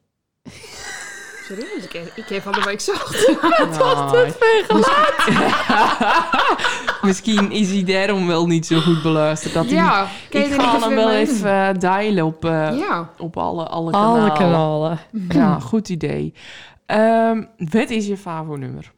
Serieus, 1.48 1.84
ik, 1.84 1.92
heb- 1.92 2.12
ik 2.16 2.28
heb 2.28 2.42
van 2.42 2.52
de 2.52 2.62
week 2.64 2.80
zocht. 2.80 3.36
Nou, 3.78 4.32
Misschien 7.08 7.50
is 7.50 7.70
hij 7.70 7.84
daarom 7.84 8.26
wel 8.26 8.46
niet 8.46 8.66
zo 8.66 8.80
goed 8.80 9.02
beluisterd. 9.02 9.54
Dat 9.54 9.70
Ja, 9.70 10.08
ik 10.30 10.46
ga 10.52 10.70
hem 10.80 10.94
wel 10.94 11.06
mee 11.08 11.16
even 11.18 11.50
eh, 11.68 11.78
deilen 11.78 12.24
op, 12.24 12.44
eh, 12.44 12.78
Ja, 12.78 13.10
op 13.18 13.36
alle, 13.36 13.66
alle 13.66 13.90
kanalen. 13.92 14.20
Alle 14.20 14.32
kanalen. 14.38 14.98
Ja, 15.40 15.58
goed 15.60 15.88
idee. 15.88 16.34
Ehm, 16.86 17.44
wat 17.56 17.90
is 17.90 18.06
je 18.06 18.16
favo-nummer? 18.16 18.92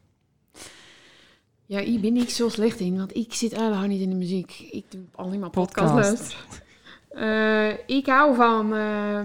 Ja, 1.67 1.81
hier 1.81 2.01
ben 2.01 2.17
ik 2.17 2.31
zo 2.31 2.49
slecht 2.49 2.81
in, 2.81 2.97
want 2.99 3.17
ik 3.17 3.35
zit 3.35 3.57
helemaal 3.57 3.87
niet 3.87 4.01
in 4.01 4.11
de 4.11 4.17
muziek. 4.17 4.69
Ik 4.71 4.85
doe 4.91 5.01
alleen 5.15 5.41
maar 5.41 5.51
Podcast. 5.51 5.93
podcast. 5.95 6.37
Eh, 7.11 7.69
ik 7.89 8.07
hou 8.07 8.35
van 8.35 8.75
eh, 8.75 9.21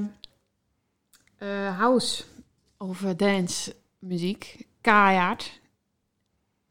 eh, 1.37 1.77
house 1.77 2.23
of 2.89 3.03
eh, 3.03 3.09
dance 3.15 3.75
muziek. 3.99 4.67
Keihard. 4.81 5.61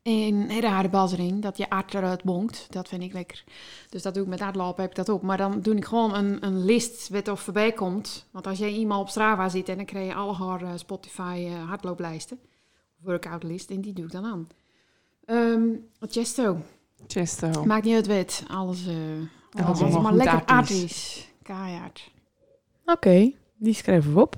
En 0.03 0.49
hele 0.49 0.69
harde 0.69 0.89
bas 0.89 1.12
erin, 1.12 1.41
dat 1.41 1.57
je 1.57 1.71
aard 1.71 1.95
eruit 1.95 2.23
bonkt. 2.23 2.67
Dat 2.71 2.89
vind 2.89 3.03
ik 3.03 3.12
lekker. 3.12 3.45
Dus 3.89 4.03
dat 4.03 4.15
doe 4.15 4.23
ik 4.23 4.29
met 4.29 4.41
aardlopen, 4.41 4.83
heb 4.83 4.91
ik 4.91 4.97
dat 4.97 5.11
ook. 5.11 5.23
Maar 5.23 5.37
dan 5.37 5.61
doe 5.61 5.77
ik 5.77 5.85
gewoon 5.85 6.15
een, 6.15 6.45
een 6.47 6.65
list 6.65 7.09
wat 7.09 7.29
er 7.29 7.37
voorbij 7.37 7.73
komt. 7.73 8.27
Want 8.31 8.47
als 8.47 8.59
jij 8.59 8.73
iemand 8.73 9.01
op 9.01 9.09
Strava 9.09 9.49
zit 9.49 9.69
en 9.69 9.77
dan 9.77 9.85
krijg 9.85 10.07
je 10.07 10.15
alle 10.15 10.35
haar 10.35 10.62
eh, 10.62 10.71
Spotify 10.77 11.47
eh, 11.49 11.69
hardlooplijsten. 11.69 12.39
Workout 12.97 13.43
list, 13.43 13.71
en 13.71 13.81
die 13.81 13.93
doe 13.93 14.05
ik 14.05 14.11
dan 14.11 14.25
aan. 14.25 14.49
Ehm 15.25 15.62
Chesto. 16.01 16.59
Chesto. 17.07 17.65
Maakt 17.65 17.85
niet 17.85 17.95
uit 17.95 18.07
wet. 18.07 18.45
Alles, 18.49 18.87
alles 19.51 19.99
maar 20.03 20.15
lekker 20.15 20.47
aardig. 20.47 21.27
Keihard. 21.43 22.11
Oké, 22.85 23.33
die 23.57 23.75
schrijven 23.75 24.15
we 24.15 24.21
op. 24.21 24.37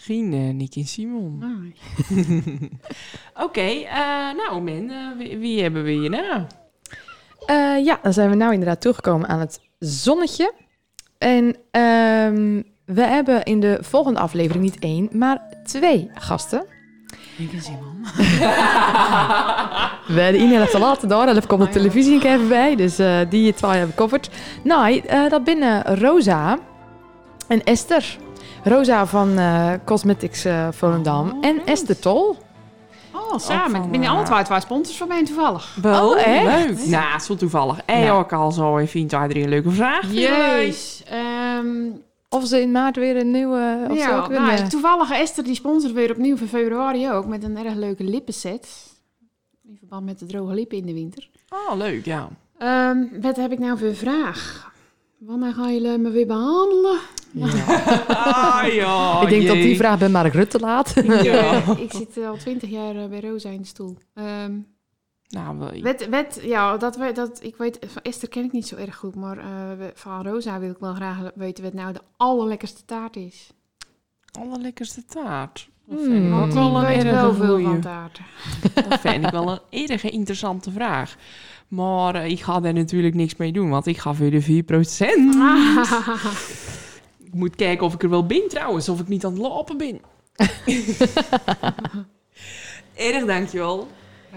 Misschien 0.00 0.56
Nick 0.56 0.74
en 0.74 0.86
Simon. 0.86 1.42
Ah. 1.42 1.48
Oké, 3.44 3.60
eh, 3.60 4.34
nou 4.36 4.60
men, 4.60 4.90
eh, 4.90 5.18
wie, 5.18 5.38
wie 5.38 5.62
hebben 5.62 5.82
we 5.82 5.90
hier 5.90 6.10
nou? 6.10 6.42
Eh, 7.46 7.84
ja, 7.84 7.98
dan 8.02 8.12
zijn 8.12 8.30
we 8.30 8.36
nou 8.36 8.52
inderdaad 8.52 8.80
toegekomen 8.80 9.28
aan 9.28 9.40
het 9.40 9.60
zonnetje. 9.78 10.52
En 11.18 11.56
ehm, 11.70 12.62
we 12.84 13.02
hebben 13.02 13.42
in 13.42 13.60
de 13.60 13.78
volgende 13.80 14.20
aflevering 14.20 14.64
niet 14.64 14.78
één, 14.78 15.08
maar 15.12 15.42
twee 15.64 16.10
gasten. 16.14 16.64
Nick 17.36 17.52
en 17.52 17.62
Simon. 17.62 18.04
We 20.14 20.20
hebben 20.20 20.40
Ine 20.40 20.68
te 20.68 20.78
laten 20.78 21.08
door, 21.08 21.26
en 21.26 21.46
komt 21.46 21.62
de 21.62 21.68
televisie 21.68 22.14
een 22.14 22.20
keer 22.20 22.32
even 22.32 22.48
bij, 22.48 22.76
dus 22.76 22.98
eh, 22.98 23.18
die 23.28 23.54
twee 23.54 23.70
hebben 23.70 23.96
coverd. 23.96 24.30
Nou, 24.64 24.98
eh, 24.98 25.28
dat 25.28 25.44
binnen 25.44 25.98
Rosa 25.98 26.58
en 27.48 27.64
Esther. 27.64 28.18
Rosa 28.64 29.06
van 29.06 29.38
eh, 29.38 29.72
Cosmetics 29.84 30.44
eh 30.44 30.68
Volendam 30.70 31.30
Oh, 31.30 31.36
en. 31.46 31.66
Esther 31.66 31.98
Tol. 31.98 32.36
Oh, 33.14 33.38
samen. 33.38 33.70
van, 33.76 33.84
Ik 33.84 33.90
ben 33.90 34.02
eh, 34.02 34.10
alle 34.10 34.22
twee 34.24 34.42
twee 34.44 34.60
sponsors 34.60 34.96
van 34.96 35.08
mij 35.08 35.24
toevallig. 35.24 35.76
Wel, 35.82 36.10
Oh, 36.10 36.26
echt? 36.26 36.66
leuk. 36.66 36.86
Nou, 36.86 37.18
zo 37.20 37.34
toevallig. 37.36 37.80
En 37.84 38.00
Nou. 38.00 38.18
ook 38.18 38.32
al 38.32 38.52
zo, 38.52 38.76
ik 38.76 38.88
vind 38.88 39.10
daar 39.10 39.30
een 39.30 39.48
leuke 39.48 39.70
vraag. 39.70 40.12
Jeus. 40.12 41.02
Ehm 41.08 41.66
Of 42.28 42.46
ze 42.46 42.60
in 42.60 42.70
maart 42.72 42.96
weer 42.96 43.16
een 43.16 43.30
nieuwe... 43.30 43.86
Of 43.90 43.96
ja, 43.96 44.18
ook 44.18 44.26
weer 44.26 44.40
nou, 44.40 44.58
een- 44.58 44.68
toevallig 44.68 45.10
Esther 45.10 45.44
die 45.44 45.54
sponsort 45.54 45.92
weer 45.92 46.10
opnieuw 46.10 46.36
voor 46.36 46.46
februari 46.46 47.10
ook. 47.10 47.26
Met 47.26 47.44
een 47.44 47.64
erg 47.64 47.74
leuke 47.74 48.04
lippenset. 48.04 48.68
In 49.68 49.76
verband 49.78 50.04
met 50.04 50.18
de 50.18 50.26
droge 50.26 50.54
lippen 50.54 50.78
in 50.78 50.86
de 50.86 50.92
winter. 50.92 51.30
Oh, 51.48 51.76
leuk, 51.76 52.04
ja. 52.04 52.28
Ehm, 52.58 52.98
wat 53.20 53.36
heb 53.36 53.52
ik 53.52 53.58
nou 53.58 53.78
voor 53.78 53.88
een 53.88 53.96
vraag? 53.96 54.70
Wanneer 55.18 55.52
gaan 55.52 55.72
jullie 55.74 55.98
me 55.98 56.10
weer 56.10 56.26
behandelen? 56.26 56.98
Ah, 58.08 58.62
ja. 58.72 59.20
ik 59.22 59.28
denk 59.28 59.46
dat 59.46 59.56
die 59.56 59.76
vraag 59.76 59.98
bij 59.98 60.08
Mark 60.08 60.32
Rutte 60.34 60.58
laat. 60.58 60.94
Ja. 61.22 61.62
ik 61.76 61.92
zit 61.92 62.24
al 62.26 62.36
twintig 62.36 62.70
jaar 62.70 62.96
eh, 62.96 63.06
bij 63.08 63.20
Rosa 63.20 63.48
in 63.48 63.60
de 63.60 63.66
stoel. 63.66 63.96
Ehm, 64.14 64.52
Nou, 65.28 65.58
wel, 65.58 65.80
Wet, 65.82 66.08
wet, 66.08 66.40
ja, 66.42 66.76
dat, 66.76 66.96
we- 66.96 67.12
dat, 67.12 67.38
ik 67.42 67.56
weet, 67.56 67.78
van 67.92 68.02
Esther 68.02 68.28
ken 68.28 68.44
ik 68.44 68.52
niet 68.52 68.66
zo 68.66 68.76
erg 68.76 68.96
goed, 68.96 69.14
maar 69.14 69.38
eh, 69.38 69.44
van 69.94 70.22
Rosa 70.26 70.58
wil 70.58 70.70
ik 70.70 70.78
wel 70.80 70.94
graag 70.94 71.16
weten 71.34 71.64
wat 71.64 71.72
nou 71.72 71.92
de 71.92 72.00
allerlekkerste 72.16 72.84
taart 72.84 73.16
is. 73.16 73.50
allerlekkerste 74.40 75.04
taart. 75.04 75.68
Dat 75.86 75.98
Hmm. 75.98 76.10
vind 76.12 76.26
ik 76.26 76.32
ook 76.34 76.52
wel 76.52 76.76
een 76.78 76.84
erg 76.84 77.02
wel 77.20 77.34
veel 77.34 77.46
goeie. 77.46 77.64
van 77.66 77.80
taarten. 77.80 78.24
Dat 78.88 79.00
vind 79.00 79.24
ik 79.24 79.30
wel 79.30 79.50
een 79.70 79.88
erg 79.88 80.10
interessante 80.10 80.70
vraag. 80.70 81.16
Maar 81.68 82.14
eh, 82.14 82.30
ik 82.30 82.40
ga 82.40 82.60
daar 82.60 82.72
natuurlijk 82.72 83.14
niks 83.14 83.36
mee 83.36 83.52
doen, 83.52 83.70
want 83.70 83.86
ik 83.86 83.98
ga 83.98 84.14
voor 84.14 84.30
de 84.30 84.42
4%. 84.42 84.42
Ik 87.32 87.38
moet 87.38 87.56
kijken 87.56 87.86
of 87.86 87.94
ik 87.94 88.02
er 88.02 88.10
wel 88.10 88.26
ben 88.26 88.48
trouwens, 88.48 88.88
of 88.88 89.00
ik 89.00 89.08
niet 89.08 89.24
aan 89.24 89.32
het 89.32 89.40
lopen 89.40 89.78
ben. 89.78 90.00
erg 93.10 93.24
dankjewel. 93.24 93.88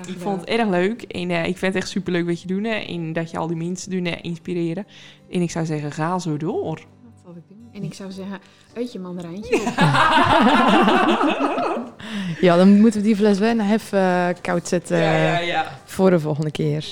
Ik 0.07 0.19
vond 0.19 0.39
het 0.39 0.49
erg 0.49 0.69
leuk 0.69 1.01
en 1.01 1.31
eh, 1.31 1.45
ik 1.45 1.57
vind 1.57 1.73
het 1.73 1.83
echt 1.83 1.91
superleuk 1.91 2.25
wat 2.25 2.41
je 2.41 2.47
doet 2.47 2.65
hè, 2.65 2.73
en 2.73 3.13
dat 3.13 3.31
je 3.31 3.37
al 3.37 3.47
die 3.47 3.57
mensen 3.57 3.91
doet 3.91 4.07
eh, 4.07 4.13
inspireren. 4.21 4.87
En 5.29 5.41
ik 5.41 5.51
zou 5.51 5.65
zeggen, 5.65 5.91
ga 5.91 6.19
zo 6.19 6.37
door. 6.37 6.75
Dat 6.75 6.85
zal 7.23 7.35
ik 7.35 7.43
doen. 7.47 7.67
En 7.73 7.83
ik 7.83 7.93
zou 7.93 8.11
zeggen, 8.11 8.39
eet 8.73 8.91
je 8.91 8.99
mandarijntje 8.99 9.55
op. 9.55 9.73
Ja, 12.41 12.57
dan 12.57 12.81
moeten 12.81 12.99
we 12.99 13.05
die 13.05 13.15
fles 13.15 13.39
wijn 13.39 13.59
even 13.59 13.99
eh, 13.99 14.27
koud 14.41 14.67
zetten 14.67 14.97
ja, 14.97 15.39
ja. 15.39 15.79
voor 15.85 16.09
de 16.09 16.19
volgende 16.19 16.51
keer. 16.51 16.85